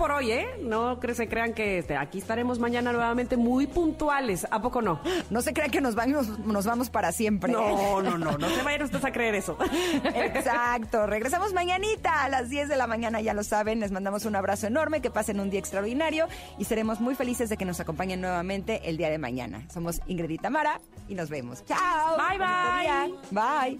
[0.00, 0.46] Por hoy, ¿eh?
[0.62, 4.46] No cre- se crean que este, aquí estaremos mañana nuevamente muy puntuales.
[4.50, 4.98] ¿A poco no?
[5.28, 7.52] No se crean que nos vamos, nos vamos para siempre.
[7.52, 9.58] No, no, no, no se vayan ustedes a creer eso.
[10.14, 11.06] Exacto.
[11.06, 13.78] Regresamos mañanita a las 10 de la mañana, ya lo saben.
[13.80, 17.58] Les mandamos un abrazo enorme, que pasen un día extraordinario y seremos muy felices de
[17.58, 19.66] que nos acompañen nuevamente el día de mañana.
[19.70, 21.62] Somos Ingrid y Tamara y nos vemos.
[21.66, 22.16] Chao.
[22.16, 23.76] Bye, bye.
[23.76, 23.78] Bye.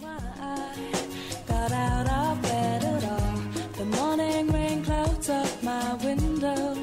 [5.63, 6.75] My window,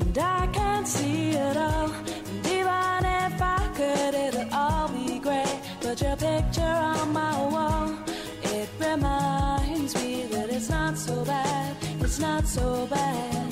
[0.00, 1.90] and I can't see it all.
[1.90, 5.60] And even if I could, it'll all be great.
[5.80, 7.98] But your picture on my wall,
[8.42, 11.76] it reminds me that it's not so bad.
[12.00, 13.51] It's not so bad.